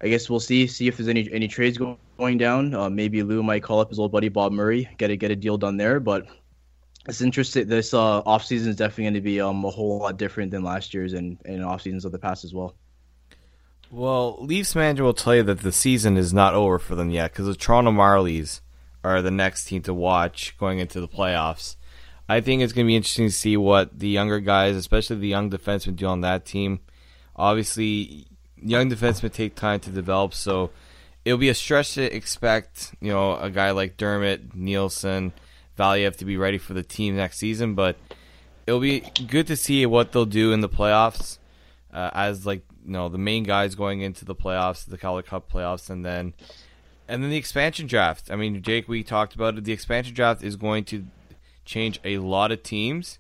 I 0.01 0.07
guess 0.07 0.29
we'll 0.29 0.39
see 0.39 0.67
see 0.67 0.87
if 0.87 0.97
there's 0.97 1.09
any 1.09 1.31
any 1.31 1.47
trades 1.47 1.79
going 1.79 2.37
down. 2.37 2.75
Uh, 2.75 2.89
maybe 2.91 3.23
Lou 3.23 3.41
might 3.41 3.63
call 3.63 3.79
up 3.79 3.89
his 3.89 3.97
old 3.97 4.11
buddy 4.11 4.29
Bob 4.29 4.51
Murray, 4.51 4.87
get 4.97 5.09
a 5.09 5.15
get 5.15 5.31
a 5.31 5.35
deal 5.35 5.57
done 5.57 5.77
there. 5.77 5.99
But 5.99 6.27
it's 7.07 7.21
interesting. 7.21 7.67
This 7.67 7.93
uh, 7.93 8.19
off 8.19 8.45
season 8.45 8.69
is 8.69 8.75
definitely 8.75 9.05
going 9.05 9.13
to 9.15 9.21
be 9.21 9.41
um, 9.41 9.65
a 9.65 9.69
whole 9.69 9.99
lot 9.99 10.17
different 10.17 10.51
than 10.51 10.63
last 10.63 10.93
year's 10.93 11.13
and, 11.13 11.37
and 11.45 11.63
off 11.63 11.81
seasons 11.81 12.05
of 12.05 12.11
the 12.11 12.19
past 12.19 12.43
as 12.43 12.53
well. 12.53 12.75
Well, 13.89 14.37
Leafs 14.39 14.75
manager 14.75 15.03
will 15.03 15.13
tell 15.13 15.35
you 15.35 15.43
that 15.43 15.61
the 15.61 15.71
season 15.71 16.15
is 16.15 16.33
not 16.33 16.53
over 16.53 16.79
for 16.79 16.95
them 16.95 17.09
yet 17.09 17.31
because 17.31 17.47
the 17.47 17.55
Toronto 17.55 17.91
Marlies 17.91 18.61
are 19.03 19.21
the 19.21 19.31
next 19.31 19.65
team 19.65 19.81
to 19.83 19.93
watch 19.93 20.55
going 20.57 20.79
into 20.79 21.01
the 21.01 21.07
playoffs. 21.07 21.75
I 22.29 22.39
think 22.39 22.61
it's 22.61 22.71
going 22.71 22.85
to 22.85 22.87
be 22.87 22.95
interesting 22.95 23.27
to 23.27 23.33
see 23.33 23.57
what 23.57 23.99
the 23.99 24.07
younger 24.07 24.39
guys, 24.39 24.77
especially 24.77 25.17
the 25.17 25.27
young 25.27 25.49
defensemen, 25.49 25.97
do 25.97 26.05
on 26.05 26.21
that 26.21 26.45
team. 26.45 26.79
Obviously, 27.35 28.27
young 28.55 28.89
defensemen 28.89 29.33
take 29.33 29.55
time 29.55 29.81
to 29.81 29.89
develop, 29.89 30.33
so 30.33 30.69
it'll 31.25 31.37
be 31.37 31.49
a 31.49 31.53
stretch 31.53 31.95
to 31.95 32.15
expect, 32.15 32.95
you 33.01 33.11
know, 33.11 33.35
a 33.35 33.49
guy 33.49 33.71
like 33.71 33.97
Dermott, 33.97 34.55
Nielsen, 34.55 35.33
Valiev 35.81 36.15
to 36.17 36.25
be 36.25 36.37
ready 36.37 36.57
for 36.57 36.73
the 36.73 36.83
team 36.83 37.15
next 37.15 37.37
season. 37.37 37.73
But 37.73 37.97
it'll 38.67 38.79
be 38.79 39.01
good 39.27 39.47
to 39.47 39.55
see 39.55 39.85
what 39.85 40.11
they'll 40.11 40.25
do 40.25 40.53
in 40.53 40.61
the 40.61 40.69
playoffs 40.69 41.39
uh, 41.93 42.09
as 42.13 42.45
like 42.45 42.63
you 42.85 42.91
know 42.91 43.09
the 43.09 43.17
main 43.17 43.43
guys 43.43 43.75
going 43.75 44.01
into 44.01 44.25
the 44.25 44.35
playoffs, 44.35 44.85
the 44.85 44.97
Calder 44.97 45.21
Cup 45.21 45.51
playoffs, 45.51 45.89
and 45.89 46.05
then 46.05 46.33
and 47.07 47.23
then 47.23 47.29
the 47.29 47.37
expansion 47.37 47.87
draft. 47.87 48.31
I 48.31 48.35
mean, 48.35 48.61
Jake, 48.61 48.87
we 48.87 49.03
talked 49.03 49.35
about 49.35 49.57
it. 49.57 49.63
The 49.63 49.73
expansion 49.73 50.13
draft 50.13 50.43
is 50.43 50.55
going 50.55 50.85
to 50.85 51.05
change 51.65 51.99
a 52.03 52.17
lot 52.19 52.51
of 52.51 52.63
teams, 52.63 53.19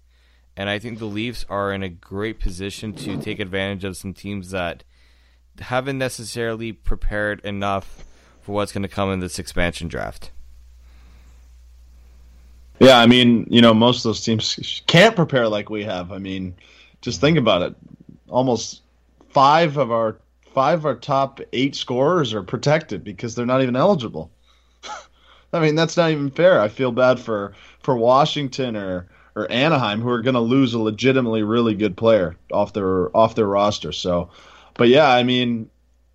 and 0.55 0.69
I 0.69 0.79
think 0.79 0.99
the 0.99 1.05
Leafs 1.05 1.45
are 1.49 1.73
in 1.73 1.83
a 1.83 1.89
great 1.89 2.39
position 2.39 2.93
to 2.93 3.17
take 3.17 3.39
advantage 3.39 3.83
of 3.83 3.97
some 3.97 4.13
teams 4.13 4.51
that 4.51 4.83
haven't 5.59 5.97
necessarily 5.97 6.71
prepared 6.71 7.39
enough 7.41 8.05
for 8.41 8.53
what's 8.53 8.71
going 8.71 8.81
to 8.81 8.87
come 8.87 9.11
in 9.11 9.19
this 9.19 9.37
expansion 9.37 9.87
draft. 9.87 10.31
Yeah, 12.81 12.97
I 12.97 13.05
mean, 13.05 13.45
you 13.47 13.61
know, 13.61 13.75
most 13.75 13.97
of 13.97 14.03
those 14.09 14.23
teams 14.23 14.81
can't 14.87 15.15
prepare 15.15 15.47
like 15.47 15.69
we 15.69 15.83
have. 15.83 16.11
I 16.11 16.17
mean, 16.17 16.55
just 17.01 17.21
think 17.21 17.37
about 17.37 17.61
it. 17.61 17.75
Almost 18.27 18.81
five 19.29 19.77
of 19.77 19.91
our 19.91 20.17
five 20.51 20.79
of 20.79 20.87
our 20.87 20.95
top 20.95 21.39
eight 21.53 21.75
scorers 21.75 22.33
are 22.33 22.41
protected 22.41 23.03
because 23.03 23.35
they're 23.35 23.45
not 23.45 23.61
even 23.61 23.75
eligible. 23.75 24.31
I 25.53 25.59
mean, 25.59 25.75
that's 25.75 25.95
not 25.95 26.09
even 26.09 26.31
fair. 26.31 26.59
I 26.59 26.69
feel 26.69 26.91
bad 26.91 27.19
for 27.19 27.53
for 27.83 27.95
Washington 27.95 28.75
or 28.75 29.07
or 29.35 29.49
Anaheim 29.51 30.01
who 30.01 30.09
are 30.09 30.23
going 30.23 30.33
to 30.33 30.39
lose 30.39 30.73
a 30.73 30.79
legitimately 30.79 31.43
really 31.43 31.75
good 31.75 31.95
player 31.95 32.35
off 32.51 32.73
their 32.73 33.15
off 33.15 33.35
their 33.35 33.45
roster. 33.45 33.91
So, 33.91 34.31
but 34.73 34.87
yeah, 34.87 35.11
I 35.11 35.21
mean, 35.21 35.69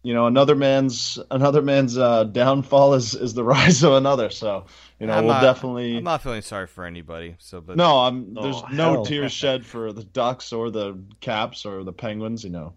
you 0.07 0.15
know, 0.15 0.27
another 0.29 0.55
man's 0.55 1.19
another 1.33 1.63
man's 1.63 1.99
uh, 1.99 2.23
downfall 2.23 2.95
is 2.95 3.15
is 3.17 3.35
the 3.35 3.43
rise 3.55 3.83
of 3.83 3.95
another. 3.95 4.31
So, 4.31 4.67
you 5.01 5.09
know, 5.09 5.15
I'm 5.15 5.25
we'll 5.25 5.35
not, 5.35 5.41
definitely. 5.43 5.97
I'm 5.97 6.05
not 6.05 6.23
feeling 6.23 6.43
sorry 6.43 6.69
for 6.69 6.85
anybody. 6.85 7.35
So, 7.41 7.61
but 7.61 7.77
no, 7.77 7.99
I'm. 7.99 8.33
There's 8.35 8.55
Oh, 8.55 8.69
no 8.71 8.93
hell. 8.93 9.05
tears 9.05 9.33
shed 9.43 9.67
for 9.67 9.93
the 9.93 10.05
Ducks 10.05 10.53
or 10.53 10.71
the 10.71 10.97
Caps 11.21 11.67
or 11.67 11.83
the 11.83 11.93
Penguins. 11.93 12.45
You 12.45 12.51
know, 12.51 12.75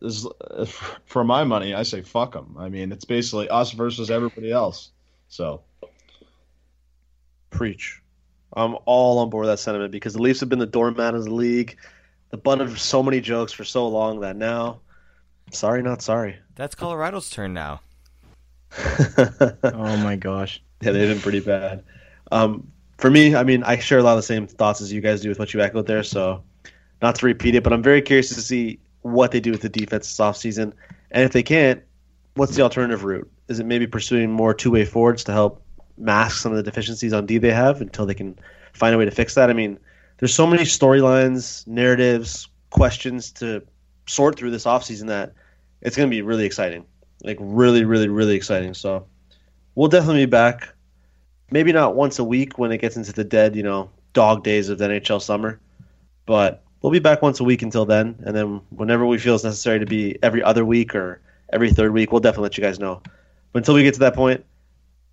This- 0.00 0.24
for 1.06 1.24
my 1.24 1.42
money, 1.42 1.74
I 1.74 1.82
say 1.82 2.02
fuck 2.02 2.34
them. 2.34 2.54
I 2.56 2.68
mean, 2.68 2.92
it's 2.92 3.04
basically 3.04 3.48
us 3.48 3.72
versus 3.72 4.08
everybody 4.08 4.52
else. 4.52 4.92
So, 5.26 5.62
Preach. 7.50 8.00
I'm 8.52 8.76
all 8.84 9.18
on 9.18 9.30
board 9.30 9.46
with 9.46 9.52
that 9.52 9.58
sentiment 9.58 9.90
because 9.92 10.12
the 10.14 10.22
Leafs 10.22 10.38
have 10.40 10.48
been 10.48 10.58
the 10.60 10.66
doormat 10.66 11.14
of 11.14 11.24
the 11.24 11.34
league, 11.34 11.76
the 12.30 12.36
butt 12.36 12.60
of 12.60 12.80
so 12.80 13.02
many 13.02 13.20
jokes 13.20 13.52
for 13.52 13.64
so 13.64 13.88
long 13.88 14.20
that 14.20 14.36
now, 14.36 14.80
sorry, 15.52 15.82
not 15.82 16.02
sorry. 16.02 16.38
that's 16.54 16.74
Colorado's 16.74 17.30
turn 17.30 17.52
now. 17.54 17.80
Oh 19.18 19.96
my 19.98 20.16
gosh. 20.16 20.62
Yeah, 20.82 20.92
they've 20.92 21.10
been 21.10 21.20
pretty 21.20 21.40
bad. 21.40 21.84
Um, 22.32 22.72
for 22.96 23.10
me, 23.10 23.34
I 23.36 23.42
mean, 23.42 23.62
I 23.64 23.78
share 23.78 23.98
a 23.98 24.02
lot 24.02 24.12
of 24.12 24.16
the 24.16 24.22
same 24.22 24.46
thoughts 24.46 24.80
as 24.80 24.90
you 24.90 25.02
guys 25.02 25.20
do 25.20 25.28
with 25.28 25.38
what 25.38 25.52
you 25.52 25.60
echoed 25.60 25.86
there. 25.86 26.02
So, 26.02 26.42
not 27.02 27.16
to 27.16 27.26
repeat 27.26 27.54
it, 27.54 27.62
but 27.62 27.74
I'm 27.74 27.82
very 27.82 28.00
curious 28.00 28.30
to 28.30 28.40
see 28.40 28.78
what 29.02 29.30
they 29.30 29.40
do 29.40 29.50
with 29.50 29.60
the 29.60 29.68
defense 29.68 30.08
this 30.08 30.18
offseason. 30.18 30.72
And 31.10 31.24
if 31.24 31.32
they 31.32 31.42
can't, 31.42 31.82
what's 32.32 32.56
the 32.56 32.62
alternative 32.62 33.04
route? 33.04 33.30
Is 33.48 33.60
it 33.60 33.66
maybe 33.66 33.86
pursuing 33.86 34.30
more 34.30 34.54
two 34.54 34.70
way 34.70 34.86
forwards 34.86 35.22
to 35.24 35.32
help 35.32 35.62
mask 35.98 36.38
some 36.38 36.50
of 36.50 36.56
the 36.56 36.62
deficiencies 36.62 37.12
on 37.12 37.26
D 37.26 37.36
they 37.36 37.52
have 37.52 37.82
until 37.82 38.06
they 38.06 38.14
can 38.14 38.38
find 38.72 38.94
a 38.94 38.98
way 38.98 39.04
to 39.04 39.10
fix 39.10 39.34
that? 39.34 39.50
I 39.50 39.52
mean, 39.52 39.78
there's 40.16 40.34
so 40.34 40.46
many 40.46 40.62
storylines, 40.62 41.66
narratives, 41.66 42.48
questions 42.70 43.32
to 43.32 43.62
sort 44.10 44.36
through 44.36 44.50
this 44.50 44.64
offseason 44.64 45.06
that 45.08 45.32
it's 45.80 45.96
going 45.96 46.08
to 46.08 46.14
be 46.14 46.22
really 46.22 46.44
exciting. 46.44 46.84
Like, 47.22 47.38
really, 47.40 47.84
really, 47.84 48.08
really 48.08 48.34
exciting. 48.34 48.74
So, 48.74 49.06
we'll 49.74 49.88
definitely 49.88 50.26
be 50.26 50.30
back. 50.30 50.74
Maybe 51.50 51.72
not 51.72 51.94
once 51.94 52.18
a 52.18 52.24
week 52.24 52.58
when 52.58 52.72
it 52.72 52.78
gets 52.78 52.96
into 52.96 53.12
the 53.12 53.24
dead, 53.24 53.56
you 53.56 53.62
know, 53.62 53.90
dog 54.12 54.44
days 54.44 54.68
of 54.68 54.78
the 54.78 54.86
NHL 54.86 55.20
summer, 55.20 55.60
but 56.26 56.62
we'll 56.82 56.92
be 56.92 56.98
back 56.98 57.22
once 57.22 57.40
a 57.40 57.44
week 57.44 57.62
until 57.62 57.84
then. 57.84 58.16
And 58.24 58.36
then 58.36 58.60
whenever 58.70 59.06
we 59.06 59.18
feel 59.18 59.34
it's 59.34 59.44
necessary 59.44 59.78
to 59.78 59.86
be 59.86 60.16
every 60.22 60.42
other 60.42 60.64
week 60.64 60.94
or 60.94 61.20
every 61.52 61.70
third 61.70 61.92
week, 61.92 62.12
we'll 62.12 62.20
definitely 62.20 62.44
let 62.44 62.58
you 62.58 62.64
guys 62.64 62.78
know. 62.78 63.02
But 63.52 63.58
until 63.58 63.74
we 63.74 63.82
get 63.82 63.94
to 63.94 64.00
that 64.00 64.14
point, 64.14 64.44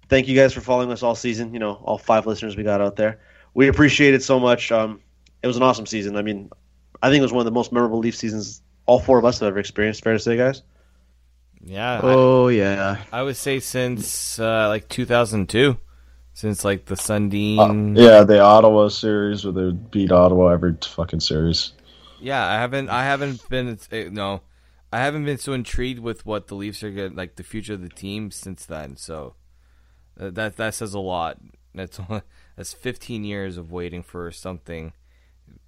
thank 0.09 0.27
you 0.27 0.35
guys 0.35 0.53
for 0.53 0.61
following 0.61 0.91
us 0.91 1.03
all 1.03 1.15
season. 1.15 1.53
You 1.53 1.59
know, 1.59 1.73
all 1.83 1.97
five 1.97 2.27
listeners 2.27 2.55
we 2.55 2.63
got 2.63 2.81
out 2.81 2.95
there. 2.95 3.19
We 3.53 3.67
appreciate 3.67 4.13
it 4.13 4.23
so 4.23 4.39
much. 4.39 4.71
Um, 4.71 5.01
it 5.41 5.47
was 5.47 5.57
an 5.57 5.63
awesome 5.63 5.85
season. 5.85 6.15
I 6.15 6.21
mean, 6.21 6.49
I 7.01 7.09
think 7.09 7.19
it 7.19 7.23
was 7.23 7.33
one 7.33 7.41
of 7.41 7.45
the 7.45 7.51
most 7.51 7.71
memorable 7.71 7.99
Leaf 7.99 8.15
seasons 8.15 8.61
all 8.87 8.99
four 8.99 9.19
of 9.19 9.25
us 9.25 9.39
have 9.39 9.47
ever 9.49 9.59
experienced. 9.59 10.03
Fair 10.03 10.13
to 10.13 10.19
say, 10.19 10.37
guys. 10.37 10.63
Yeah, 11.61 11.99
Oh 12.03 12.47
yeah. 12.49 12.97
I, 13.11 13.19
I 13.19 13.23
would 13.23 13.35
say 13.37 13.59
since 13.59 14.39
uh, 14.39 14.67
like 14.69 14.87
2002, 14.89 15.77
since 16.33 16.63
like 16.63 16.85
the 16.85 16.95
Sundin. 16.95 17.97
uh, 17.97 18.01
yeah, 18.01 18.23
the 18.23 18.39
Ottawa 18.39 18.87
series 18.89 19.43
where 19.43 19.53
they 19.53 19.71
beat 19.75 20.11
Ottawa 20.11 20.47
every 20.49 20.75
fucking 20.81 21.19
series. 21.19 21.73
Yeah, 22.19 22.45
I 22.45 22.53
haven't. 22.55 22.89
I 22.89 23.03
haven't 23.03 23.47
been. 23.49 23.77
uh, 23.91 23.95
No, 24.11 24.41
I 24.91 24.99
haven't 24.99 25.25
been 25.25 25.37
so 25.37 25.53
intrigued 25.53 25.99
with 25.99 26.25
what 26.25 26.47
the 26.47 26.55
Leafs 26.55 26.83
are 26.83 26.91
going 26.91 27.15
like 27.15 27.35
the 27.35 27.43
future 27.43 27.73
of 27.73 27.81
the 27.81 27.89
team 27.89 28.31
since 28.31 28.65
then. 28.65 28.95
So 28.97 29.35
uh, 30.19 30.29
that 30.31 30.57
that 30.57 30.73
says 30.75 30.93
a 30.93 30.99
lot. 30.99 31.37
That's 31.75 31.99
that's 32.55 32.73
15 32.73 33.23
years 33.23 33.57
of 33.57 33.71
waiting 33.71 34.03
for 34.03 34.31
something, 34.31 34.93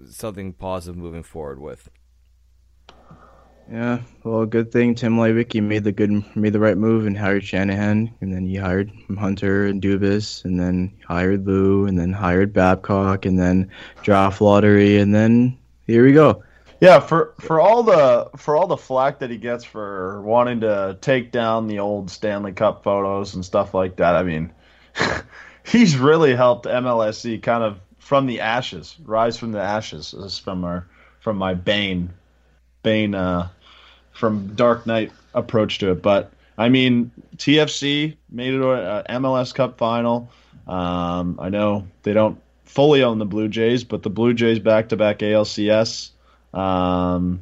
something 0.09 0.53
positive 0.53 0.97
moving 0.97 1.23
forward 1.23 1.59
with. 1.59 1.89
Yeah, 3.71 3.99
well, 4.23 4.47
good 4.47 4.71
thing 4.71 4.95
Tim 4.95 5.17
Leiweke 5.17 5.61
made 5.61 5.83
the 5.83 5.91
good 5.91 6.23
made 6.35 6.53
the 6.53 6.59
right 6.59 6.77
move 6.77 7.05
and 7.05 7.15
hired 7.15 7.43
Shanahan, 7.43 8.11
and 8.19 8.33
then 8.33 8.47
he 8.47 8.55
hired 8.55 8.91
Hunter 9.15 9.67
and 9.67 9.79
Dubas, 9.79 10.43
and 10.43 10.59
then 10.59 10.91
hired 11.05 11.45
Lou, 11.45 11.85
and 11.85 11.99
then 11.99 12.11
hired 12.11 12.51
Babcock, 12.51 13.27
and 13.27 13.37
then 13.37 13.69
draft 14.01 14.41
lottery, 14.41 14.97
and 14.97 15.13
then 15.13 15.55
here 15.85 16.03
we 16.03 16.13
go. 16.13 16.43
Yeah, 16.81 16.99
for 16.99 17.35
for 17.39 17.59
all 17.59 17.83
the 17.83 18.31
for 18.37 18.55
all 18.55 18.65
the 18.65 18.77
flack 18.77 19.19
that 19.19 19.29
he 19.29 19.37
gets 19.37 19.65
for 19.65 20.21
wanting 20.23 20.61
to 20.61 20.97
take 21.01 21.31
down 21.31 21.67
the 21.67 21.79
old 21.79 22.09
Stanley 22.09 22.53
Cup 22.53 22.83
photos 22.83 23.35
and 23.35 23.45
stuff 23.45 23.75
like 23.75 23.97
that, 23.97 24.15
I 24.15 24.23
mean, 24.23 24.51
he's 25.63 25.95
really 25.95 26.35
helped 26.35 26.65
MLSE 26.65 27.43
kind 27.43 27.63
of 27.63 27.79
from 27.99 28.25
the 28.25 28.39
ashes, 28.39 28.95
rise 29.03 29.37
from 29.37 29.51
the 29.51 29.61
ashes. 29.61 30.39
From 30.39 30.63
our 30.63 30.87
from 31.19 31.37
my 31.37 31.53
Bane, 31.53 32.13
Bane, 32.81 33.13
uh, 33.13 33.49
from 34.19 34.53
Dark 34.55 34.85
Knight 34.85 35.11
approach 35.33 35.79
to 35.79 35.91
it. 35.91 36.01
But 36.01 36.31
I 36.57 36.69
mean, 36.69 37.11
TFC 37.37 38.17
made 38.29 38.53
it 38.53 38.61
a 38.61 39.05
MLS 39.09 39.55
Cup 39.55 39.77
final. 39.77 40.29
Um, 40.67 41.39
I 41.41 41.49
know 41.49 41.87
they 42.03 42.13
don't 42.13 42.39
fully 42.65 43.01
own 43.01 43.17
the 43.17 43.25
Blue 43.25 43.47
Jays, 43.47 43.83
but 43.83 44.03
the 44.03 44.09
Blue 44.09 44.33
Jays 44.33 44.59
back 44.59 44.89
to 44.89 44.97
back 44.97 45.19
ALCS. 45.19 46.11
Um, 46.53 47.41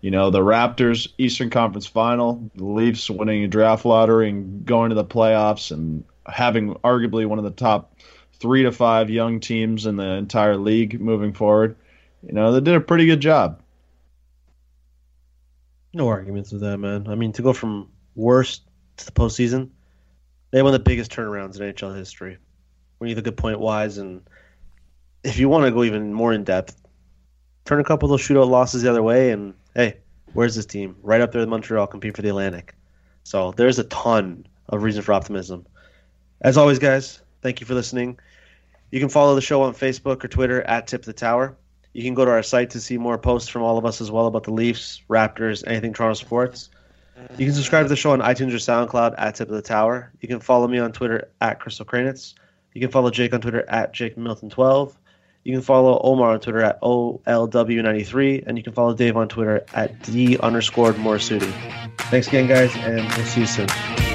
you 0.00 0.10
know, 0.12 0.30
the 0.30 0.40
Raptors 0.40 1.08
Eastern 1.18 1.50
Conference 1.50 1.86
Final, 1.86 2.48
the 2.54 2.64
Leafs 2.64 3.10
winning 3.10 3.42
a 3.42 3.48
draft 3.48 3.84
lottery 3.84 4.28
and 4.28 4.64
going 4.64 4.90
to 4.90 4.94
the 4.94 5.04
playoffs 5.04 5.72
and 5.72 6.04
having 6.26 6.74
arguably 6.76 7.26
one 7.26 7.38
of 7.38 7.44
the 7.44 7.50
top 7.50 7.96
three 8.34 8.62
to 8.62 8.70
five 8.70 9.10
young 9.10 9.40
teams 9.40 9.86
in 9.86 9.96
the 9.96 10.12
entire 10.14 10.56
league 10.56 11.00
moving 11.00 11.32
forward. 11.32 11.74
You 12.22 12.32
know, 12.32 12.52
they 12.52 12.60
did 12.60 12.76
a 12.76 12.80
pretty 12.80 13.06
good 13.06 13.20
job. 13.20 13.60
No 15.98 16.06
arguments 16.06 16.52
with 16.52 16.60
that, 16.60 16.78
man. 16.78 17.08
I 17.08 17.16
mean, 17.16 17.32
to 17.32 17.42
go 17.42 17.52
from 17.52 17.88
worst 18.14 18.62
to 18.98 19.04
the 19.04 19.10
postseason, 19.10 19.70
they 20.50 20.58
had 20.58 20.62
one 20.62 20.72
of 20.72 20.78
the 20.78 20.88
biggest 20.88 21.10
turnarounds 21.10 21.60
in 21.60 21.74
NHL 21.74 21.96
history. 21.96 22.38
When 22.98 23.10
you 23.10 23.16
look 23.16 23.26
at 23.26 23.36
point 23.36 23.58
wise, 23.58 23.98
and 23.98 24.22
if 25.24 25.40
you 25.40 25.48
want 25.48 25.64
to 25.64 25.72
go 25.72 25.82
even 25.82 26.14
more 26.14 26.32
in 26.32 26.44
depth, 26.44 26.80
turn 27.64 27.80
a 27.80 27.84
couple 27.84 28.06
of 28.06 28.10
those 28.10 28.24
shootout 28.24 28.48
losses 28.48 28.82
the 28.82 28.90
other 28.90 29.02
way, 29.02 29.32
and 29.32 29.54
hey, 29.74 29.96
where's 30.34 30.54
this 30.54 30.66
team? 30.66 30.94
Right 31.02 31.20
up 31.20 31.32
there 31.32 31.40
with 31.40 31.48
Montreal, 31.48 31.88
compete 31.88 32.14
for 32.14 32.22
the 32.22 32.28
Atlantic. 32.28 32.76
So 33.24 33.50
there's 33.56 33.80
a 33.80 33.84
ton 33.84 34.46
of 34.68 34.84
reason 34.84 35.02
for 35.02 35.14
optimism. 35.14 35.66
As 36.40 36.56
always, 36.56 36.78
guys, 36.78 37.20
thank 37.42 37.58
you 37.58 37.66
for 37.66 37.74
listening. 37.74 38.20
You 38.92 39.00
can 39.00 39.08
follow 39.08 39.34
the 39.34 39.40
show 39.40 39.62
on 39.62 39.74
Facebook 39.74 40.22
or 40.22 40.28
Twitter 40.28 40.62
at 40.62 40.86
Tip 40.86 41.02
the 41.02 41.12
Tower. 41.12 41.56
You 41.92 42.02
can 42.02 42.14
go 42.14 42.24
to 42.24 42.30
our 42.30 42.42
site 42.42 42.70
to 42.70 42.80
see 42.80 42.98
more 42.98 43.18
posts 43.18 43.48
from 43.48 43.62
all 43.62 43.78
of 43.78 43.84
us 43.84 44.00
as 44.00 44.10
well 44.10 44.26
about 44.26 44.44
the 44.44 44.52
Leafs, 44.52 45.02
Raptors, 45.08 45.64
anything 45.66 45.92
Toronto 45.92 46.14
sports. 46.14 46.70
You 47.36 47.46
can 47.46 47.54
subscribe 47.54 47.84
to 47.84 47.88
the 47.88 47.96
show 47.96 48.12
on 48.12 48.20
iTunes 48.20 48.52
or 48.52 48.58
SoundCloud 48.58 49.14
at 49.18 49.34
Tip 49.34 49.48
of 49.48 49.54
the 49.54 49.62
Tower. 49.62 50.12
You 50.20 50.28
can 50.28 50.40
follow 50.40 50.68
me 50.68 50.78
on 50.78 50.92
Twitter 50.92 51.30
at 51.40 51.60
Crystal 51.60 51.84
Kranitz. 51.84 52.34
You 52.74 52.80
can 52.80 52.90
follow 52.90 53.10
Jake 53.10 53.34
on 53.34 53.40
Twitter 53.40 53.64
at 53.68 53.92
Jake 53.92 54.16
Milton12. 54.16 54.94
You 55.44 55.52
can 55.54 55.62
follow 55.62 56.00
Omar 56.02 56.32
on 56.32 56.40
Twitter 56.40 56.62
at 56.62 56.80
OLW93. 56.80 58.44
And 58.46 58.56
you 58.56 58.62
can 58.62 58.72
follow 58.72 58.94
Dave 58.94 59.16
on 59.16 59.28
Twitter 59.28 59.64
at 59.74 60.00
D 60.02 60.38
underscored 60.38 60.96
Morisuti. 60.96 61.52
Thanks 62.02 62.28
again, 62.28 62.46
guys, 62.46 62.74
and 62.76 63.04
we'll 63.16 63.26
see 63.26 63.40
you 63.40 63.46
soon. 63.46 64.07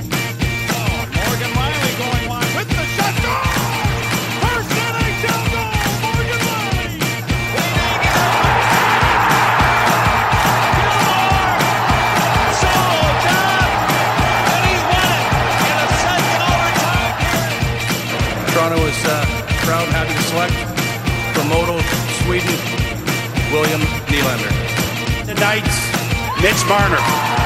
It's 26.56 26.64
Marner. 26.70 27.43